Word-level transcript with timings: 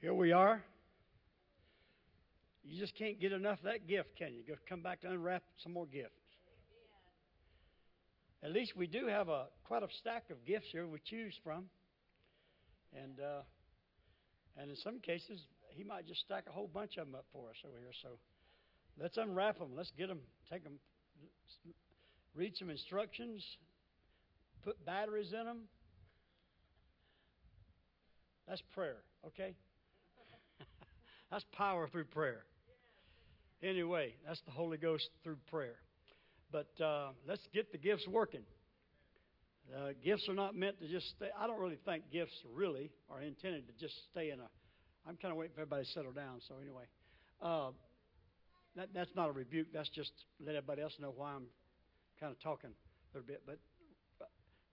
Here 0.00 0.14
we 0.14 0.30
are. 0.30 0.62
You 2.62 2.78
just 2.78 2.94
can't 2.96 3.20
get 3.20 3.32
enough 3.32 3.58
of 3.58 3.64
that 3.64 3.88
gift, 3.88 4.10
can 4.16 4.32
you? 4.32 4.42
Go 4.46 4.54
come 4.68 4.80
back 4.80 5.00
to 5.00 5.10
unwrap 5.10 5.42
some 5.62 5.72
more 5.72 5.86
gifts. 5.86 6.12
At 8.44 8.52
least 8.52 8.76
we 8.76 8.86
do 8.86 9.08
have 9.08 9.28
a 9.28 9.46
quite 9.64 9.82
a 9.82 9.88
stack 9.98 10.30
of 10.30 10.44
gifts 10.46 10.68
here 10.70 10.86
we 10.86 11.00
choose 11.04 11.34
from, 11.42 11.64
and 12.94 13.18
uh, 13.18 13.42
and 14.56 14.70
in 14.70 14.76
some 14.76 15.00
cases 15.00 15.40
he 15.70 15.82
might 15.82 16.06
just 16.06 16.20
stack 16.20 16.44
a 16.48 16.52
whole 16.52 16.70
bunch 16.72 16.96
of 16.96 17.06
them 17.06 17.16
up 17.16 17.24
for 17.32 17.50
us 17.50 17.56
over 17.66 17.76
here. 17.76 17.90
So 18.00 18.10
let's 19.00 19.16
unwrap 19.16 19.58
them. 19.58 19.70
Let's 19.76 19.90
get 19.98 20.06
them. 20.06 20.20
Take 20.48 20.62
them. 20.62 20.74
Read 22.36 22.56
some 22.56 22.70
instructions. 22.70 23.44
Put 24.62 24.84
batteries 24.86 25.32
in 25.32 25.44
them. 25.44 25.62
That's 28.46 28.62
prayer, 28.72 28.98
okay? 29.26 29.54
That's 31.30 31.44
power 31.52 31.88
through 31.88 32.04
prayer. 32.04 32.44
Anyway, 33.62 34.14
that's 34.26 34.40
the 34.46 34.52
Holy 34.52 34.78
Ghost 34.78 35.08
through 35.24 35.36
prayer. 35.50 35.76
But 36.50 36.68
uh, 36.82 37.10
let's 37.26 37.42
get 37.52 37.72
the 37.72 37.78
gifts 37.78 38.06
working. 38.08 38.42
Uh, 39.76 39.90
gifts 40.02 40.26
are 40.28 40.34
not 40.34 40.56
meant 40.56 40.80
to 40.80 40.88
just 40.88 41.10
stay. 41.10 41.26
I 41.38 41.46
don't 41.46 41.60
really 41.60 41.78
think 41.84 42.04
gifts 42.10 42.32
really 42.54 42.90
are 43.10 43.20
intended 43.20 43.66
to 43.66 43.72
just 43.78 43.94
stay 44.10 44.30
in 44.30 44.40
a. 44.40 44.48
I'm 45.06 45.16
kind 45.16 45.32
of 45.32 45.36
waiting 45.36 45.54
for 45.54 45.60
everybody 45.60 45.84
to 45.84 45.90
settle 45.90 46.12
down. 46.12 46.40
So 46.48 46.54
anyway, 46.62 46.84
uh, 47.42 47.70
that, 48.76 48.88
that's 48.94 49.10
not 49.14 49.28
a 49.28 49.32
rebuke. 49.32 49.66
That's 49.72 49.88
just 49.90 50.12
let 50.40 50.54
everybody 50.54 50.80
else 50.80 50.94
know 51.00 51.12
why 51.14 51.32
I'm 51.32 51.46
kind 52.18 52.32
of 52.32 52.40
talking 52.40 52.70
a 52.70 53.16
little 53.16 53.26
bit. 53.26 53.42
But 53.44 53.58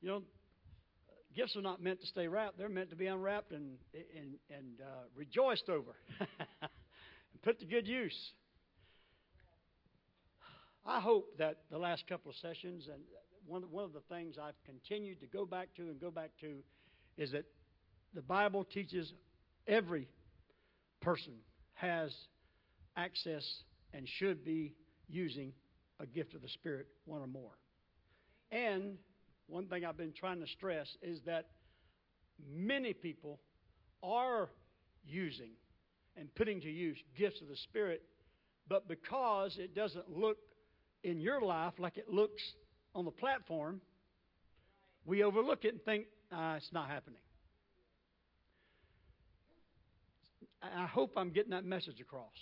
you 0.02 0.08
know, 0.08 0.22
gifts 1.36 1.56
are 1.56 1.62
not 1.62 1.82
meant 1.82 2.02
to 2.02 2.08
stay 2.08 2.28
wrapped. 2.28 2.58
They're 2.58 2.70
meant 2.70 2.90
to 2.92 2.96
be 2.96 3.08
unwrapped 3.08 3.52
and 3.52 3.78
and 3.94 4.36
and 4.50 4.82
uh, 4.82 5.04
rejoiced 5.16 5.70
over, 5.70 5.96
and 6.20 7.42
put 7.44 7.60
to 7.60 7.66
good 7.66 7.88
use. 7.88 8.18
I 10.86 11.00
hope 11.00 11.38
that 11.40 11.62
the 11.72 11.80
last 11.80 12.08
couple 12.08 12.30
of 12.30 12.38
sessions, 12.38 12.88
and 12.92 13.02
one, 13.48 13.64
one 13.72 13.84
of 13.86 13.94
the 13.94 14.04
things 14.08 14.36
I've 14.42 14.54
continued 14.66 15.20
to 15.22 15.26
go 15.26 15.46
back 15.46 15.70
to 15.78 15.84
and 15.84 16.00
go 16.00 16.12
back 16.12 16.30
to, 16.42 16.58
is 17.18 17.32
that 17.32 17.46
the 18.14 18.22
Bible 18.22 18.64
teaches 18.64 19.12
every 19.68 20.08
person 21.02 21.34
has 21.74 22.14
access 22.96 23.44
and 23.94 24.08
should 24.20 24.46
be 24.46 24.74
using 25.10 25.54
a 26.00 26.06
gift 26.06 26.36
of 26.36 26.42
the 26.42 26.50
Spirit, 26.50 26.88
one 27.06 27.22
or 27.22 27.28
more. 27.28 27.58
And 28.52 28.98
one 29.48 29.68
thing 29.68 29.86
I've 29.86 29.98
been 29.98 30.14
trying 30.14 30.40
to 30.40 30.48
stress 30.48 30.88
is 31.02 31.20
that 31.26 31.48
many 32.54 32.94
people 32.94 33.40
are 34.04 34.50
using 35.06 35.52
and 36.18 36.34
putting 36.36 36.62
to 36.62 36.70
use 36.70 36.98
gifts 37.18 37.42
of 37.42 37.48
the 37.48 37.56
Spirit, 37.58 38.04
but 38.68 38.88
because 38.88 39.58
it 39.58 39.76
doesn't 39.76 40.10
look 40.10 40.38
in 41.04 41.20
your 41.20 41.42
life 41.42 41.74
like 41.78 41.98
it 41.98 42.10
looks 42.10 42.42
on 42.94 43.06
the 43.06 43.12
platform, 43.12 43.82
we 45.06 45.24
overlook 45.24 45.66
it 45.66 45.74
and 45.74 45.84
think, 45.84 46.06
ah, 46.32 46.56
it's 46.56 46.72
not 46.72 46.90
happening. 46.90 47.20
I 50.64 50.88
hope 50.88 51.14
I'm 51.16 51.30
getting 51.30 51.52
that 51.52 51.66
message 51.66 52.02
across. 52.02 52.34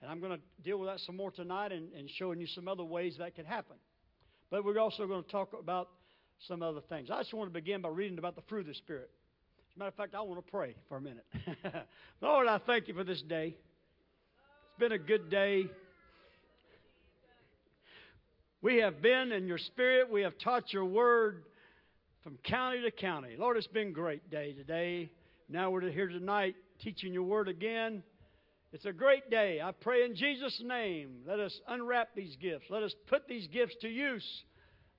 And 0.00 0.10
I'm 0.10 0.18
going 0.18 0.32
to 0.32 0.40
deal 0.64 0.78
with 0.78 0.88
that 0.88 0.98
some 1.00 1.16
more 1.16 1.30
tonight 1.30 1.70
and, 1.70 1.92
and 1.92 2.10
showing 2.10 2.40
you 2.40 2.48
some 2.48 2.66
other 2.66 2.82
ways 2.82 3.16
that 3.18 3.36
can 3.36 3.44
happen. 3.44 3.76
But 4.50 4.64
we're 4.64 4.80
also 4.80 5.06
going 5.06 5.22
to 5.22 5.30
talk 5.30 5.50
about 5.58 5.88
some 6.48 6.62
other 6.62 6.80
things. 6.88 7.10
I 7.10 7.18
just 7.18 7.34
want 7.34 7.50
to 7.50 7.54
begin 7.54 7.82
by 7.82 7.88
reading 7.88 8.18
about 8.18 8.36
the 8.36 8.42
fruit 8.42 8.60
of 8.60 8.66
the 8.66 8.74
Spirit. 8.74 9.10
As 9.70 9.76
a 9.76 9.78
matter 9.78 9.88
of 9.88 9.94
fact, 9.94 10.14
I 10.14 10.20
want 10.22 10.44
to 10.44 10.50
pray 10.50 10.74
for 10.88 10.96
a 10.96 11.00
minute. 11.00 11.24
Lord, 12.20 12.46
I 12.46 12.58
thank 12.58 12.88
you 12.88 12.94
for 12.94 13.04
this 13.04 13.22
day. 13.22 13.54
It's 13.56 14.78
been 14.78 14.92
a 14.92 14.98
good 14.98 15.30
day. 15.30 15.66
We 18.60 18.78
have 18.78 19.00
been 19.00 19.32
in 19.32 19.46
your 19.46 19.58
spirit. 19.58 20.10
We 20.10 20.22
have 20.22 20.34
taught 20.38 20.72
your 20.72 20.84
word 20.84 21.44
from 22.22 22.38
county 22.44 22.82
to 22.82 22.90
county. 22.90 23.34
Lord, 23.38 23.56
it's 23.56 23.66
been 23.66 23.88
a 23.88 23.92
great 23.92 24.30
day 24.30 24.52
today. 24.52 25.10
Now 25.48 25.70
we're 25.70 25.90
here 25.90 26.08
tonight 26.08 26.54
teaching 26.80 27.12
your 27.12 27.24
word 27.24 27.48
again. 27.48 28.02
It's 28.72 28.84
a 28.84 28.92
great 28.92 29.30
day. 29.30 29.60
I 29.62 29.72
pray 29.72 30.04
in 30.04 30.14
Jesus' 30.14 30.62
name, 30.64 31.22
let 31.26 31.40
us 31.40 31.58
unwrap 31.68 32.14
these 32.14 32.36
gifts. 32.40 32.66
Let 32.70 32.82
us 32.82 32.94
put 33.08 33.26
these 33.26 33.46
gifts 33.48 33.74
to 33.82 33.88
use. 33.88 34.24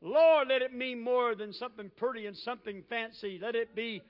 Lord, 0.05 0.49
let 0.49 0.61
it 0.61 0.73
mean 0.73 1.01
more 1.01 1.33
than 1.33 1.53
something 1.53 1.89
pretty 1.95 2.27
and 2.27 2.35
something 2.35 2.83
fancy. 2.89 3.39
Let 3.41 3.55
it 3.55 3.73
be 3.73 4.01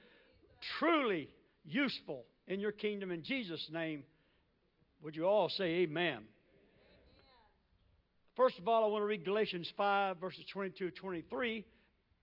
truly 0.80 1.30
useful 1.64 2.26
in 2.48 2.60
your 2.60 2.72
kingdom. 2.72 3.12
In 3.12 3.24
Jesus' 3.24 3.70
name, 3.72 4.04
would 5.04 5.16
you 5.16 5.28
all 5.28 5.50
say 5.50 5.66
amen? 5.84 6.24
First 8.36 8.58
of 8.58 8.68
all, 8.68 8.84
I 8.84 8.88
want 8.88 9.04
to 9.04 9.06
read 9.06 9.24
Galatians 9.24 9.72
5, 9.78 10.18
verses 10.18 10.44
22 10.52 10.90
23. 10.90 11.64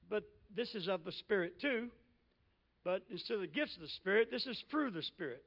But 0.08 0.24
this 0.56 0.74
is 0.74 0.88
of 0.88 1.04
the 1.04 1.12
Spirit 1.12 1.60
too. 1.60 1.90
But 2.82 3.02
instead 3.08 3.34
of 3.34 3.40
the 3.42 3.46
gifts 3.46 3.76
of 3.76 3.82
the 3.82 3.88
Spirit, 3.88 4.32
this 4.32 4.46
is 4.46 4.60
through 4.68 4.90
the 4.90 5.02
Spirit. 5.02 5.44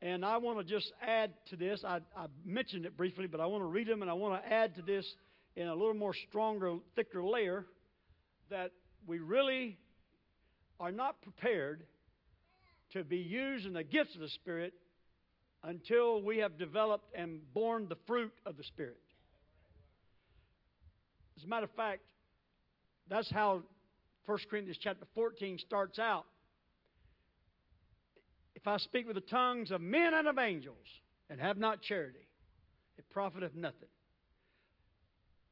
And 0.00 0.24
I 0.24 0.38
want 0.38 0.58
to 0.58 0.64
just 0.64 0.90
add 1.06 1.32
to 1.50 1.56
this. 1.56 1.84
I, 1.86 1.98
I 2.16 2.26
mentioned 2.46 2.86
it 2.86 2.96
briefly, 2.96 3.26
but 3.26 3.40
I 3.40 3.46
want 3.46 3.60
to 3.60 3.66
read 3.66 3.88
them 3.88 4.00
and 4.00 4.10
I 4.10 4.14
want 4.14 4.42
to 4.42 4.50
add 4.50 4.74
to 4.76 4.82
this 4.82 5.04
in 5.56 5.68
a 5.68 5.74
little 5.74 5.94
more 5.94 6.14
stronger, 6.28 6.76
thicker 6.94 7.24
layer 7.24 7.64
that 8.50 8.72
we 9.06 9.18
really 9.18 9.78
are 10.78 10.92
not 10.92 11.20
prepared 11.22 11.84
to 12.92 13.02
be 13.02 13.16
used 13.16 13.66
in 13.66 13.72
the 13.72 13.82
gifts 13.82 14.14
of 14.14 14.20
the 14.20 14.28
Spirit 14.28 14.74
until 15.62 16.22
we 16.22 16.38
have 16.38 16.58
developed 16.58 17.10
and 17.16 17.40
borne 17.54 17.88
the 17.88 17.96
fruit 18.06 18.32
of 18.44 18.56
the 18.56 18.64
Spirit. 18.64 19.00
As 21.36 21.44
a 21.44 21.46
matter 21.46 21.64
of 21.64 21.72
fact, 21.72 22.02
that's 23.08 23.30
how 23.30 23.62
1 24.26 24.38
Corinthians 24.50 24.78
chapter 24.80 25.06
14 25.14 25.58
starts 25.58 25.98
out. 25.98 26.26
If 28.54 28.66
I 28.66 28.78
speak 28.78 29.06
with 29.06 29.16
the 29.16 29.22
tongues 29.22 29.70
of 29.70 29.80
men 29.80 30.12
and 30.14 30.28
of 30.28 30.38
angels 30.38 30.76
and 31.30 31.40
have 31.40 31.56
not 31.56 31.82
charity, 31.82 32.26
it 32.98 33.04
profiteth 33.10 33.54
nothing. 33.54 33.88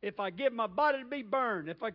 If 0.05 0.21
I 0.21 0.29
give 0.29 0.53
my 0.53 0.67
body 0.67 0.99
to 0.99 1.09
be 1.09 1.23
burned, 1.23 1.71
if 1.71 1.83
I 1.83 1.93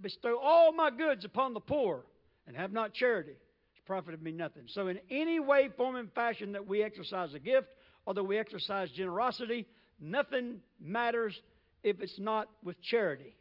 bestow 0.00 0.38
all 0.42 0.72
my 0.72 0.90
goods 0.90 1.26
upon 1.26 1.52
the 1.52 1.60
poor 1.60 2.06
and 2.46 2.56
have 2.56 2.72
not 2.72 2.94
charity, 2.94 3.32
it's 3.32 3.86
profited 3.86 4.22
me 4.22 4.32
nothing. 4.32 4.62
So, 4.68 4.88
in 4.88 4.98
any 5.10 5.38
way, 5.38 5.68
form, 5.76 5.96
and 5.96 6.10
fashion 6.14 6.52
that 6.52 6.66
we 6.66 6.82
exercise 6.82 7.34
a 7.34 7.38
gift 7.38 7.68
or 8.06 8.14
that 8.14 8.24
we 8.24 8.38
exercise 8.38 8.90
generosity, 8.90 9.66
nothing 10.00 10.60
matters 10.80 11.38
if 11.82 12.00
it's 12.00 12.18
not 12.18 12.48
with 12.64 12.80
charity. 12.80 13.36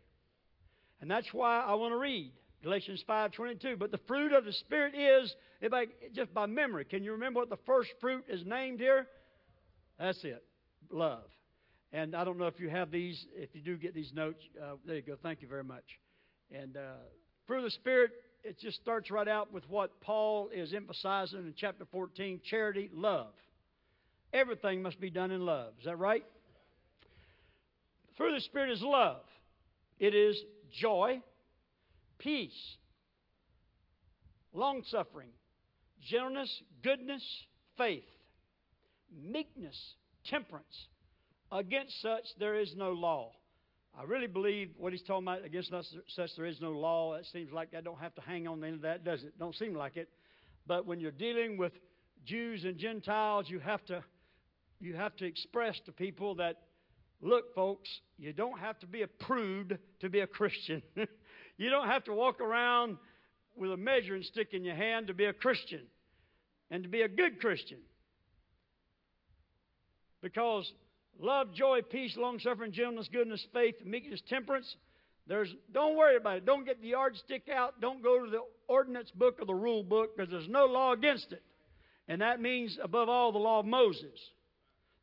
And 1.00 1.10
that's 1.10 1.34
why 1.34 1.62
I 1.62 1.76
want 1.76 1.94
to 1.94 1.98
read 1.98 2.34
Galatians 2.64 3.02
5:22. 3.08 3.78
But 3.78 3.92
the 3.92 4.00
fruit 4.10 4.34
of 4.34 4.44
the 4.44 4.52
Spirit 4.52 4.94
is, 4.94 5.34
I, 5.72 5.88
just 6.14 6.34
by 6.34 6.48
memory, 6.48 6.84
can 6.84 7.02
you 7.02 7.14
remember 7.14 7.40
what 7.40 7.50
the 7.50 7.64
first 7.66 7.92
fruit 8.02 8.26
is 8.28 8.46
named 8.46 8.82
here? 8.82 9.08
That's 9.98 10.22
it, 10.26 10.44
love. 10.92 11.24
And 11.94 12.16
I 12.16 12.24
don't 12.24 12.38
know 12.38 12.48
if 12.48 12.60
you 12.60 12.70
have 12.70 12.92
these. 12.92 13.26
If 13.36 13.50
you 13.54 13.62
do 13.62 13.78
get 13.78 13.94
these 13.94 14.12
notes, 14.14 14.44
uh, 14.62 14.76
there 14.86 14.96
you 14.96 15.02
go. 15.02 15.16
Thank 15.22 15.42
you 15.42 15.48
very 15.48 15.64
much. 15.64 15.84
And 16.52 16.76
uh, 16.78 16.96
fruit 17.48 17.60
of 17.60 17.64
the 17.64 17.72
Spirit, 17.72 18.12
it 18.44 18.60
just 18.60 18.82
starts 18.82 19.10
right 19.10 19.28
out 19.28 19.54
with 19.54 19.64
what 19.70 20.02
Paul 20.02 20.50
is 20.54 20.74
emphasizing 20.74 21.40
in 21.40 21.54
chapter 21.56 21.86
14: 21.92 22.42
charity, 22.44 22.90
love. 22.94 23.34
Everything 24.34 24.82
must 24.82 25.00
be 25.00 25.10
done 25.10 25.32
in 25.32 25.46
love. 25.46 25.74
Is 25.80 25.86
that 25.86 25.98
right? 25.98 26.26
Fruit 28.18 28.30
of 28.30 28.36
the 28.36 28.42
Spirit 28.42 28.72
is 28.72 28.82
love. 28.82 29.22
It 30.00 30.14
is 30.14 30.38
joy, 30.74 31.22
peace, 32.18 32.76
long 34.54 34.84
suffering, 34.88 35.30
gentleness, 36.10 36.62
goodness, 36.84 37.24
faith, 37.78 38.04
meekness, 39.18 39.78
temperance. 40.26 40.88
Against 41.52 42.02
such 42.02 42.24
there 42.40 42.56
is 42.56 42.76
no 42.76 42.92
law. 42.92 43.32
I 43.98 44.04
really 44.04 44.28
believe 44.28 44.72
what 44.78 44.92
he's 44.92 45.04
talking 45.04 45.28
about 45.28 45.46
against 45.46 45.72
such 46.08 46.30
there 46.36 46.46
is 46.46 46.60
no 46.60 46.72
law. 46.72 47.16
It 47.16 47.26
seems 47.32 47.52
like 47.52 47.70
I 47.78 47.82
don't 47.82 48.00
have 48.00 48.14
to 48.16 48.22
hang 48.22 48.48
on 48.48 48.60
to 48.60 48.68
any 48.68 48.76
of 48.76 48.82
that, 48.82 49.06
does 49.06 49.24
it? 49.24 49.38
Don't 49.40 49.56
seem 49.56 49.74
like 49.74 49.96
it. 49.96 50.10
But 50.68 50.86
when 50.86 51.00
you're 51.00 51.12
dealing 51.12 51.58
with 51.58 51.72
Jews 52.26 52.66
and 52.66 52.78
Gentiles, 52.78 53.46
you 53.48 53.60
have 53.60 53.86
to 53.86 54.04
you 54.82 54.96
have 54.96 55.16
to 55.18 55.26
express 55.26 55.80
to 55.86 55.92
people 55.92 56.36
that 56.36 56.58
Look, 57.22 57.56
folks, 57.56 57.90
you 58.18 58.34
don't 58.34 58.60
have 58.60 58.78
to 58.80 58.88
be 58.88 59.02
a 59.02 59.08
prude 59.08 59.80
to 60.02 60.10
be 60.10 60.20
a 60.20 60.28
Christian. 60.28 60.82
you 61.58 61.70
don't 61.70 61.88
have 61.88 62.04
to 62.06 62.14
walk 62.14 62.42
around 62.42 62.98
with 63.56 63.72
a 63.72 63.78
measuring 63.78 64.24
stick 64.24 64.50
in 64.54 64.64
your 64.64 64.76
hand 64.76 65.08
to 65.08 65.14
be 65.14 65.26
a 65.26 65.34
Christian 65.34 65.82
and 66.70 66.84
to 66.84 66.90
be 66.90 67.02
a 67.02 67.08
good 67.08 67.40
Christian. 67.40 67.80
Because 70.22 70.72
love, 71.20 71.54
joy, 71.54 71.82
peace, 71.82 72.16
long 72.18 72.40
suffering, 72.40 72.72
gentleness, 72.72 73.10
goodness, 73.12 73.46
faith, 73.54 73.76
meekness, 73.86 74.22
temperance, 74.28 74.76
there's 75.28 75.54
don't 75.72 75.98
worry 75.98 76.18
about 76.18 76.38
it. 76.38 76.46
Don't 76.46 76.66
get 76.66 76.82
the 76.82 76.90
yardstick 76.90 77.50
out. 77.50 77.82
Don't 77.82 78.04
go 78.04 78.24
to 78.24 78.30
the 78.30 78.42
ordinance 78.68 79.12
book 79.12 79.38
or 79.40 79.46
the 79.46 79.56
rule 79.56 79.84
book 79.84 80.16
because 80.16 80.32
there's 80.32 80.48
no 80.48 80.66
law 80.66 80.94
against 80.94 81.32
it. 81.32 81.42
And 82.08 82.22
that 82.22 82.40
means, 82.40 82.78
above 82.82 83.10
all, 83.10 83.32
the 83.32 83.40
law 83.40 83.60
of 83.60 83.66
Moses. 83.66 84.20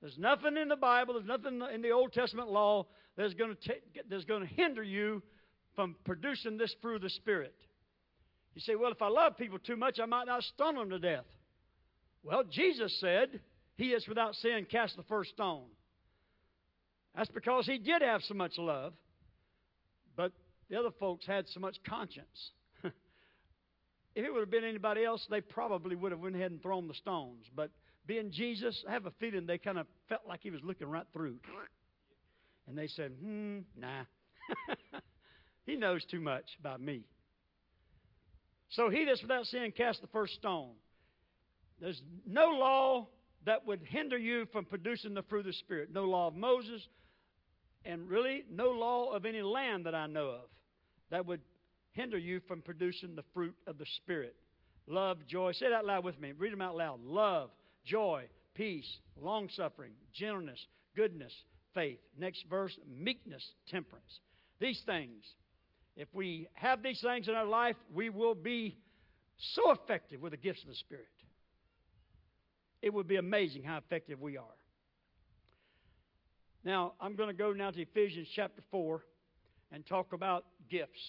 There's 0.00 0.19
nothing 0.19 0.56
in 0.56 0.69
the 0.69 0.76
Bible, 0.76 1.14
there's 1.14 1.26
nothing 1.26 1.62
in 1.73 1.82
the 1.82 1.91
Old 1.91 2.12
Testament 2.12 2.50
law 2.50 2.87
that's 3.17 3.35
going 3.35 3.56
to, 3.56 3.75
that's 4.08 4.25
going 4.25 4.47
to 4.47 4.55
hinder 4.55 4.82
you 4.82 5.23
from 5.75 5.97
producing 6.05 6.56
this 6.56 6.75
fruit 6.82 6.97
of 6.97 7.03
the 7.03 7.11
Spirit. 7.11 7.55
You 8.55 8.61
say, 8.61 8.75
well, 8.75 8.93
if 8.93 9.00
I 9.00 9.08
love 9.08 9.37
people 9.37 9.58
too 9.58 9.76
much, 9.76 9.99
I 10.00 10.06
might 10.06 10.26
not 10.26 10.43
stone 10.43 10.75
them 10.75 10.91
to 10.91 10.99
death. 10.99 11.25
Well, 12.23 12.44
Jesus 12.44 12.99
said, 13.00 13.41
He 13.76 13.88
is 13.88 14.06
without 14.06 14.35
sin, 14.37 14.67
cast 14.70 14.97
the 14.97 15.03
first 15.05 15.31
stone. 15.31 15.65
That's 17.17 17.31
because 17.31 17.67
He 17.67 17.79
did 17.79 18.03
have 18.03 18.23
so 18.23 18.35
much 18.35 18.59
love, 18.59 18.94
but 20.17 20.32
the 20.70 20.79
other 20.79 20.91
folks 20.99 21.26
had 21.26 21.47
so 21.49 21.61
much 21.61 21.76
conscience. 21.88 22.50
if 22.85 22.93
it 24.14 24.32
would 24.32 24.41
have 24.41 24.50
been 24.50 24.64
anybody 24.64 25.05
else, 25.05 25.26
they 25.31 25.41
probably 25.41 25.97
would 25.97 26.12
have 26.12 26.20
went 26.20 26.37
ahead 26.37 26.50
and 26.50 26.62
thrown 26.62 26.88
the 26.88 26.94
stones. 26.94 27.44
But 27.55 27.70
being 28.06 28.31
Jesus, 28.31 28.85
I 28.88 28.93
have 28.93 29.06
a 29.06 29.12
feeling 29.20 29.47
they 29.47 29.59
kind 29.59 29.79
of 29.79 29.87
felt 30.09 30.23
like 30.26 30.41
He 30.43 30.50
was 30.50 30.61
looking 30.62 30.88
right 30.88 31.06
through. 31.12 31.37
And 32.67 32.79
they 32.79 32.87
said, 32.87 33.12
hmm, 33.20 33.58
nah. 33.76 34.05
he 35.67 35.76
knows 35.76 36.05
too 36.05 36.20
much 36.20 36.44
about 36.61 36.81
me. 36.81 37.03
So 38.70 38.88
he 38.88 39.05
that's 39.05 39.20
without 39.20 39.44
sin 39.47 39.73
cast 39.76 40.00
the 40.00 40.06
first 40.08 40.35
stone. 40.35 40.73
There's 41.81 42.00
no 42.26 42.47
law 42.47 43.08
that 43.47 43.67
would 43.67 43.81
hinder 43.83 44.19
you 44.19 44.47
from 44.53 44.65
producing 44.65 45.15
the 45.15 45.23
fruit 45.23 45.41
of 45.41 45.47
the 45.47 45.53
Spirit. 45.53 45.91
No 45.93 46.05
law 46.05 46.29
of 46.29 46.35
Moses, 46.35 46.87
and 47.85 48.09
really 48.09 48.44
no 48.50 48.71
law 48.71 49.12
of 49.12 49.25
any 49.27 49.43
land 49.43 49.87
that 49.87 49.94
I 49.94 50.06
know 50.06 50.29
of 50.29 50.49
that 51.11 51.27
would 51.27 51.41
hinder 51.93 52.19
you 52.19 52.41
from 52.47 52.62
producing 52.62 53.15
the 53.15 53.25
fruit 53.35 53.55
of 53.67 53.79
the 53.79 53.87
Spirit. 53.97 54.35
Love, 54.87 55.19
joy. 55.27 55.53
Say 55.53 55.69
that 55.71 55.85
loud 55.85 56.05
with 56.05 56.21
me. 56.21 56.33
Read 56.37 56.53
them 56.53 56.62
out 56.62 56.77
loud. 56.77 57.00
Love, 57.05 57.50
joy, 57.85 58.25
peace, 58.55 58.99
long 59.21 59.49
suffering, 59.50 59.93
gentleness, 60.12 60.67
goodness, 60.97 61.33
faith. 61.75 61.99
Next 62.19 62.44
verse, 62.49 62.77
meekness, 62.89 63.44
temperance. 63.69 64.21
These 64.59 64.81
things 64.87 65.25
if 65.97 66.09
we 66.12 66.49
have 66.55 66.83
these 66.83 67.00
things 67.00 67.29
in 67.29 67.35
our 67.35 67.47
life, 67.47 67.77
we 67.93 68.09
will 68.09 68.35
be 68.35 68.77
so 69.55 69.73
effective 69.73 70.23
with 70.23 70.33
the 70.33 70.39
gifts 70.39 70.62
of 70.62 70.69
the 70.69 70.75
Spirit. 70.75 71.06
It 72.82 72.93
would 72.93 73.06
be 73.06 73.17
amazing 73.17 73.62
how 73.62 73.79
effective 73.79 74.20
we 74.20 74.37
are. 74.37 74.44
Now, 76.64 76.93
I'm 77.00 77.17
going 77.17 77.29
to 77.29 77.34
go 77.34 77.52
now 77.52 77.70
to 77.70 77.81
Ephesians 77.81 78.29
chapter 78.34 78.62
4 78.70 79.02
and 79.73 79.87
talk 79.87 80.12
about 80.12 80.44
gifts. 80.69 81.00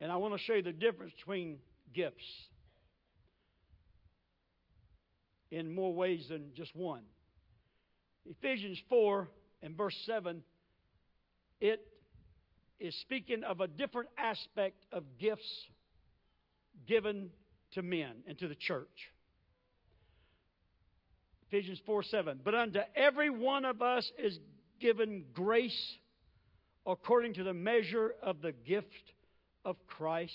And 0.00 0.10
I 0.10 0.16
want 0.16 0.34
to 0.34 0.40
show 0.40 0.54
you 0.54 0.62
the 0.62 0.72
difference 0.72 1.12
between 1.16 1.58
gifts 1.94 2.24
in 5.50 5.74
more 5.74 5.94
ways 5.94 6.26
than 6.28 6.50
just 6.54 6.74
one. 6.74 7.02
Ephesians 8.26 8.78
4 8.88 9.28
and 9.62 9.76
verse 9.76 9.96
7, 10.04 10.42
it 11.60 11.80
is 12.80 12.94
speaking 13.02 13.44
of 13.44 13.60
a 13.60 13.68
different 13.68 14.08
aspect 14.18 14.84
of 14.92 15.04
gifts 15.18 15.66
given 16.86 17.30
to 17.72 17.82
men 17.82 18.12
and 18.26 18.38
to 18.38 18.48
the 18.48 18.54
church. 18.54 19.10
Ephesians 21.48 21.80
4 21.86 22.02
7. 22.02 22.40
But 22.44 22.54
unto 22.54 22.80
every 22.94 23.30
one 23.30 23.64
of 23.64 23.82
us 23.82 24.10
is 24.18 24.38
given 24.80 25.24
grace 25.32 25.96
according 26.86 27.34
to 27.34 27.44
the 27.44 27.54
measure 27.54 28.14
of 28.22 28.42
the 28.42 28.52
gift 28.52 29.12
of 29.64 29.76
Christ. 29.86 30.32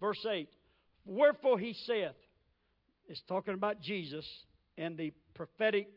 Verse 0.00 0.24
8. 0.28 0.48
Wherefore 1.04 1.58
he 1.58 1.72
saith, 1.72 2.14
it's 3.08 3.22
talking 3.26 3.54
about 3.54 3.80
Jesus 3.80 4.26
and 4.76 4.96
the 4.96 5.12
prophetic 5.34 5.88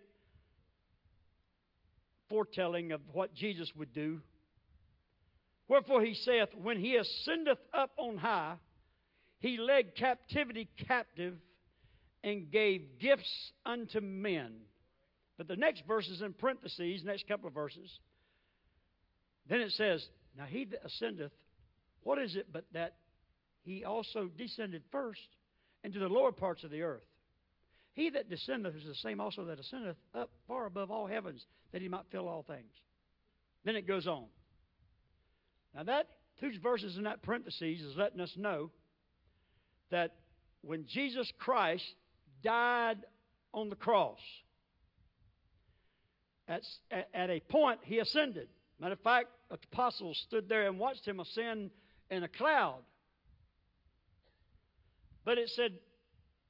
foretelling 2.29 2.93
of 2.93 3.01
what 3.11 3.33
Jesus 3.35 3.71
would 3.75 3.93
do. 3.93 4.21
Wherefore 5.67 6.03
he 6.03 6.13
saith, 6.13 6.49
When 6.61 6.79
he 6.79 6.95
ascendeth 6.95 7.59
up 7.73 7.91
on 7.97 8.17
high, 8.17 8.55
he 9.39 9.57
led 9.57 9.95
captivity 9.95 10.69
captive 10.87 11.35
and 12.23 12.51
gave 12.51 12.99
gifts 12.99 13.51
unto 13.65 13.99
men. 13.99 14.53
But 15.37 15.47
the 15.47 15.55
next 15.55 15.83
verse 15.87 16.07
is 16.07 16.21
in 16.21 16.33
parentheses, 16.33 17.03
next 17.03 17.27
couple 17.27 17.47
of 17.47 17.53
verses. 17.53 17.89
Then 19.49 19.61
it 19.61 19.71
says, 19.71 20.05
Now 20.37 20.45
he 20.45 20.65
that 20.65 20.85
ascendeth, 20.85 21.31
what 22.03 22.19
is 22.19 22.35
it 22.35 22.47
but 22.51 22.65
that 22.73 22.95
he 23.63 23.83
also 23.83 24.29
descended 24.37 24.83
first 24.91 25.19
into 25.83 25.99
the 25.99 26.07
lower 26.07 26.31
parts 26.31 26.63
of 26.63 26.71
the 26.71 26.83
earth? 26.83 27.05
He 27.93 28.09
that 28.11 28.29
descendeth 28.29 28.75
is 28.75 28.85
the 28.85 28.95
same 28.95 29.19
also 29.19 29.45
that 29.45 29.59
ascendeth 29.59 29.97
up 30.13 30.29
far 30.47 30.65
above 30.65 30.91
all 30.91 31.07
heavens, 31.07 31.45
that 31.71 31.81
he 31.81 31.89
might 31.89 32.05
fill 32.11 32.27
all 32.27 32.43
things. 32.43 32.71
Then 33.65 33.75
it 33.75 33.87
goes 33.87 34.07
on. 34.07 34.25
Now, 35.75 35.83
that 35.83 36.07
two 36.39 36.51
verses 36.61 36.97
in 36.97 37.03
that 37.03 37.21
parentheses 37.21 37.81
is 37.81 37.95
letting 37.95 38.21
us 38.21 38.33
know 38.37 38.71
that 39.89 40.15
when 40.61 40.85
Jesus 40.87 41.31
Christ 41.37 41.95
died 42.43 42.97
on 43.53 43.69
the 43.69 43.75
cross, 43.75 44.19
at, 46.47 46.61
at 47.13 47.29
a 47.29 47.39
point 47.39 47.79
he 47.83 47.99
ascended. 47.99 48.47
Matter 48.79 48.93
of 48.93 48.99
fact, 49.01 49.27
apostles 49.49 50.17
stood 50.27 50.49
there 50.49 50.67
and 50.67 50.79
watched 50.79 51.07
him 51.07 51.19
ascend 51.19 51.71
in 52.09 52.23
a 52.23 52.27
cloud. 52.27 52.79
But 55.23 55.37
it 55.37 55.49
said, 55.49 55.73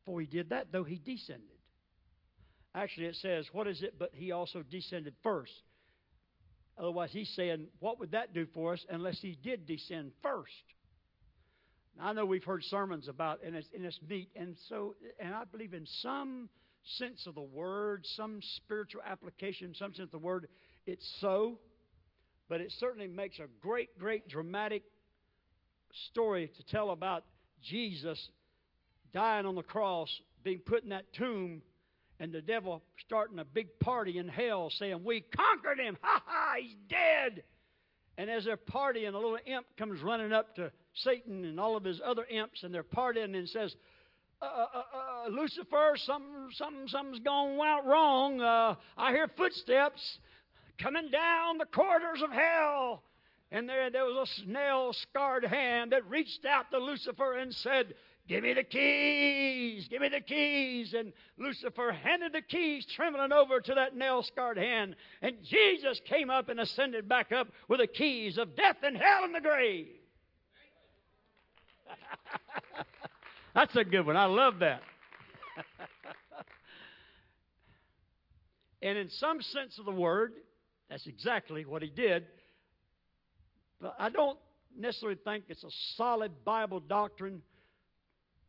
for 0.06 0.20
he 0.22 0.28
did 0.28 0.50
that, 0.50 0.68
though 0.72 0.84
he 0.84 0.98
descended. 0.98 1.48
Actually, 2.74 3.08
it 3.08 3.16
says, 3.16 3.48
what 3.52 3.68
is 3.68 3.84
it? 3.84 4.00
But 4.00 4.12
he 4.14 4.32
also 4.32 4.64
descended 4.64 5.14
first. 5.24 5.52
Otherwise, 6.78 7.10
he's 7.12 7.30
saying, 7.36 7.68
what 7.80 8.00
would 8.00 8.12
that 8.12 8.34
do 8.34 8.48
for 8.54 8.74
us 8.74 8.86
unless 8.90 9.20
he 9.20 9.38
did 9.44 9.66
descend 9.66 10.12
first? 10.24 10.54
I 12.00 12.14
know 12.14 12.26
we've 12.26 12.44
heard 12.44 12.64
sermons 12.64 13.08
about, 13.08 13.42
and 13.46 13.56
it's, 13.56 13.68
and 13.74 13.86
it's 13.86 14.00
neat, 14.08 14.30
and 14.36 14.56
so, 14.70 14.96
and 15.20 15.34
I 15.34 15.44
believe 15.44 15.74
in 15.74 15.86
some 16.02 16.50
sense 16.98 17.28
of 17.28 17.36
the 17.36 17.42
word, 17.42 18.06
some 18.16 18.40
spiritual 18.56 19.02
application, 19.06 19.74
some 19.76 19.94
sense 19.94 20.08
of 20.08 20.12
the 20.12 20.18
word, 20.18 20.48
it's 20.86 21.08
so, 21.20 21.60
but 22.50 22.62
it 22.62 22.72
certainly 22.80 23.08
makes 23.08 23.40
a 23.40 23.48
great, 23.62 23.98
great 24.00 24.28
dramatic 24.28 24.84
story 26.10 26.52
to 26.58 26.64
tell 26.64 26.92
about 26.92 27.24
Jesus 27.62 28.30
dying 29.14 29.46
on 29.46 29.56
the 29.56 29.64
cross, 29.64 30.10
being 30.44 30.60
put 30.60 30.84
in 30.84 30.90
that 30.90 31.12
tomb, 31.14 31.62
and 32.20 32.32
the 32.32 32.42
devil 32.42 32.82
starting 33.06 33.40
a 33.40 33.46
big 33.46 33.68
party 33.80 34.18
in 34.18 34.28
hell 34.28 34.72
saying, 34.78 35.04
We 35.04 35.22
conquered 35.22 35.80
him! 35.80 35.98
Ha 36.02 36.24
ha! 36.26 36.54
He's 36.60 36.76
dead! 36.88 37.44
And 38.18 38.30
as 38.30 38.46
they're 38.46 38.58
partying, 38.58 39.14
a 39.14 39.18
little 39.18 39.38
imp 39.46 39.66
comes 39.78 40.02
running 40.02 40.32
up 40.32 40.56
to 40.56 40.72
Satan 40.94 41.46
and 41.46 41.60
all 41.60 41.76
of 41.78 41.84
his 41.84 42.02
other 42.04 42.26
imps, 42.26 42.64
and 42.64 42.74
they're 42.74 42.84
partying 42.84 43.36
and 43.36 43.48
says, 43.48 43.76
uh, 44.42 44.46
uh, 44.46 44.66
uh, 44.74 44.84
uh 45.28 45.30
Lucifer, 45.30 45.94
something, 45.98 46.50
something, 46.54 46.88
something's 46.88 47.20
gone 47.20 47.60
out 47.60 47.86
wrong. 47.86 48.42
Uh, 48.42 48.76
I 48.98 49.12
hear 49.12 49.28
footsteps 49.38 50.20
coming 50.80 51.12
down 51.12 51.58
the 51.58 51.66
corridors 51.66 52.22
of 52.24 52.32
hell. 52.32 53.04
And 53.52 53.68
there, 53.68 53.90
there 53.90 54.06
was 54.06 54.30
a 54.30 54.44
snail 54.44 54.94
scarred 54.94 55.44
hand 55.44 55.92
that 55.92 56.10
reached 56.10 56.46
out 56.46 56.72
to 56.72 56.80
Lucifer 56.80 57.38
and 57.38 57.54
said, 57.54 57.94
Give 58.28 58.44
me 58.44 58.54
the 58.54 58.64
keys. 58.64 59.88
Give 59.90 60.02
me 60.02 60.08
the 60.08 60.22
keys. 60.22 60.94
And 60.94 61.12
Lucifer 61.38 61.92
handed 61.92 62.32
the 62.32 62.42
keys, 62.42 62.86
trembling 62.96 63.34
over 63.34 63.60
to 63.60 63.74
that 63.76 63.96
nail 63.96 64.24
scarred 64.24 64.58
hand. 64.58 64.96
And 65.22 65.36
Jesus 65.44 66.00
came 66.06 66.30
up 66.30 66.48
and 66.48 66.60
ascended 66.60 67.10
back 67.10 67.32
up 67.32 67.50
with 67.68 67.82
the 67.82 67.88
keys 67.88 68.38
of 68.38 68.56
death 68.56 68.78
and 68.84 68.96
hell 68.96 69.26
and 69.26 69.36
the 69.36 69.42
grave. 69.42 69.90
That's 73.56 73.76
a 73.76 73.84
good 73.84 74.06
one. 74.06 74.16
I 74.16 74.26
love 74.26 74.60
that. 74.60 74.82
and 78.82 78.98
in 78.98 79.10
some 79.10 79.42
sense 79.42 79.78
of 79.80 79.86
the 79.86 79.92
word, 79.92 80.34
that's 80.90 81.08
exactly 81.08 81.66
what 81.66 81.82
he 81.82 81.90
did. 81.90 82.26
But 83.82 83.96
I 84.00 84.10
don't 84.10 84.38
necessarily 84.78 85.18
think 85.24 85.46
it's 85.50 85.64
a 85.64 85.72
solid 85.96 86.46
Bible 86.46 86.80
doctrine 86.80 87.42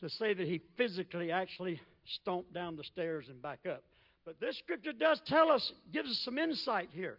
to 0.00 0.08
say 0.10 0.34
that 0.34 0.46
he 0.46 0.60
physically 0.76 1.30
actually 1.30 1.80
stomped 2.20 2.52
down 2.52 2.76
the 2.76 2.84
stairs 2.84 3.26
and 3.28 3.40
back 3.40 3.60
up. 3.70 3.82
But 4.24 4.40
this 4.40 4.58
scripture 4.58 4.92
does 4.92 5.20
tell 5.26 5.50
us, 5.50 5.72
gives 5.92 6.10
us 6.10 6.20
some 6.24 6.38
insight 6.38 6.90
here. 6.92 7.18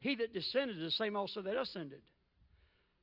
He 0.00 0.16
that 0.16 0.32
descended 0.32 0.78
is 0.78 0.84
the 0.84 0.90
same 0.92 1.16
also 1.16 1.42
that 1.42 1.56
ascended. 1.56 2.00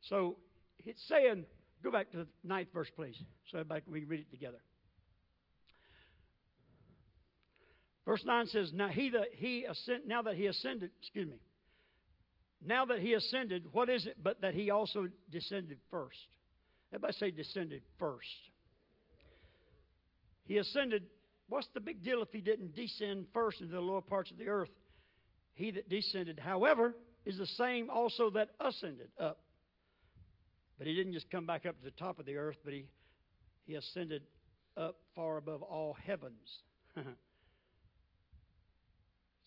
So 0.09 0.38
it's 0.79 1.01
saying, 1.07 1.45
go 1.83 1.91
back 1.91 2.12
to 2.12 2.17
the 2.17 2.27
ninth 2.43 2.69
verse, 2.74 2.89
please, 2.95 3.15
so 3.51 3.59
everybody 3.59 3.81
we 3.88 4.03
read 4.03 4.19
it 4.21 4.31
together. 4.31 4.59
Verse 8.05 8.24
9 8.24 8.47
says, 8.47 8.71
Now 8.74 8.89
he 8.89 9.09
that 9.09 9.29
he 9.33 9.65
ascend, 9.65 10.03
now 10.05 10.21
that 10.21 10.35
he 10.35 10.45
ascended, 10.45 10.91
excuse 11.01 11.27
me, 11.27 11.38
now 12.63 12.85
that 12.85 13.00
he 13.00 13.13
ascended, 13.13 13.65
what 13.71 13.89
is 13.89 14.05
it 14.05 14.17
but 14.21 14.41
that 14.41 14.53
he 14.53 14.69
also 14.69 15.07
descended 15.31 15.79
first? 15.89 16.17
Everybody 16.93 17.13
say 17.13 17.31
descended 17.31 17.81
first. 18.00 18.27
He 20.45 20.57
ascended. 20.57 21.03
What's 21.50 21.67
the 21.74 21.79
big 21.79 22.03
deal 22.03 22.21
if 22.21 22.29
he 22.31 22.41
didn't 22.41 22.75
descend 22.75 23.25
first 23.33 23.62
into 23.62 23.74
the 23.74 23.81
lower 23.81 24.01
parts 24.01 24.31
of 24.31 24.38
the 24.38 24.47
earth? 24.47 24.69
He 25.55 25.71
that 25.71 25.89
descended, 25.89 26.39
however, 26.39 26.95
is 27.25 27.38
the 27.38 27.45
same 27.45 27.89
also 27.89 28.29
that 28.31 28.50
ascended 28.59 29.09
up. 29.19 29.39
But 30.77 30.88
he 30.88 30.96
didn't 30.96 31.13
just 31.13 31.29
come 31.29 31.46
back 31.46 31.65
up 31.65 31.77
to 31.77 31.84
the 31.84 31.91
top 31.91 32.20
of 32.20 32.25
the 32.25 32.36
earth, 32.36 32.58
but 32.63 32.74
he, 32.74 32.86
he 33.65 33.75
ascended 33.75 34.24
up 34.75 34.98
far 35.15 35.38
above 35.38 35.62
all 35.62 35.96
heavens. 36.05 36.60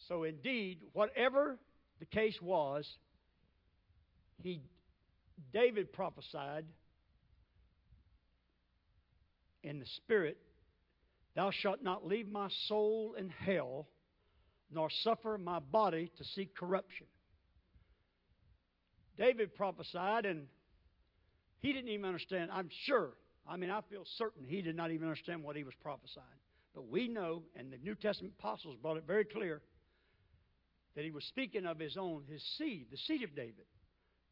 so, 0.09 0.25
indeed, 0.25 0.79
whatever 0.93 1.59
the 1.99 2.07
case 2.07 2.39
was, 2.41 2.89
he 4.43 4.63
David 5.53 5.93
prophesied 5.93 6.65
in 9.63 9.79
the 9.79 9.87
spirit, 9.87 10.39
Thou 11.35 11.51
shalt 11.51 11.83
not 11.83 12.07
leave 12.07 12.29
my 12.29 12.49
soul 12.67 13.15
in 13.17 13.29
hell, 13.29 13.87
nor 14.73 14.91
suffer 14.91 15.39
my 15.39 15.61
body 15.61 16.11
to 16.17 16.25
see 16.25 16.51
corruption. 16.59 17.07
David 19.17 19.55
prophesied, 19.55 20.27
and 20.27 20.47
he 21.61 21.73
didn't 21.73 21.91
even 21.91 22.05
understand. 22.05 22.51
I'm 22.53 22.69
sure. 22.85 23.11
I 23.49 23.57
mean, 23.57 23.71
I 23.71 23.81
feel 23.91 24.05
certain 24.17 24.45
he 24.45 24.63
did 24.63 24.77
not 24.77 24.91
even 24.91 25.09
understand 25.09 25.43
what 25.43 25.57
he 25.57 25.65
was 25.65 25.75
prophesying. 25.83 26.25
But 26.75 26.89
we 26.89 27.09
know, 27.09 27.43
and 27.57 27.73
the 27.73 27.79
New 27.79 27.95
Testament 27.95 28.35
apostles 28.39 28.77
brought 28.81 28.99
it 28.99 29.05
very 29.07 29.25
clear, 29.25 29.63
that 30.95 31.05
he 31.05 31.11
was 31.11 31.25
speaking 31.25 31.67
of 31.67 31.79
his 31.79 31.97
own, 31.97 32.23
his 32.31 32.43
seed, 32.59 32.87
the 32.91 32.97
seed 32.97 33.23
of 33.23 33.35
David. 33.35 33.65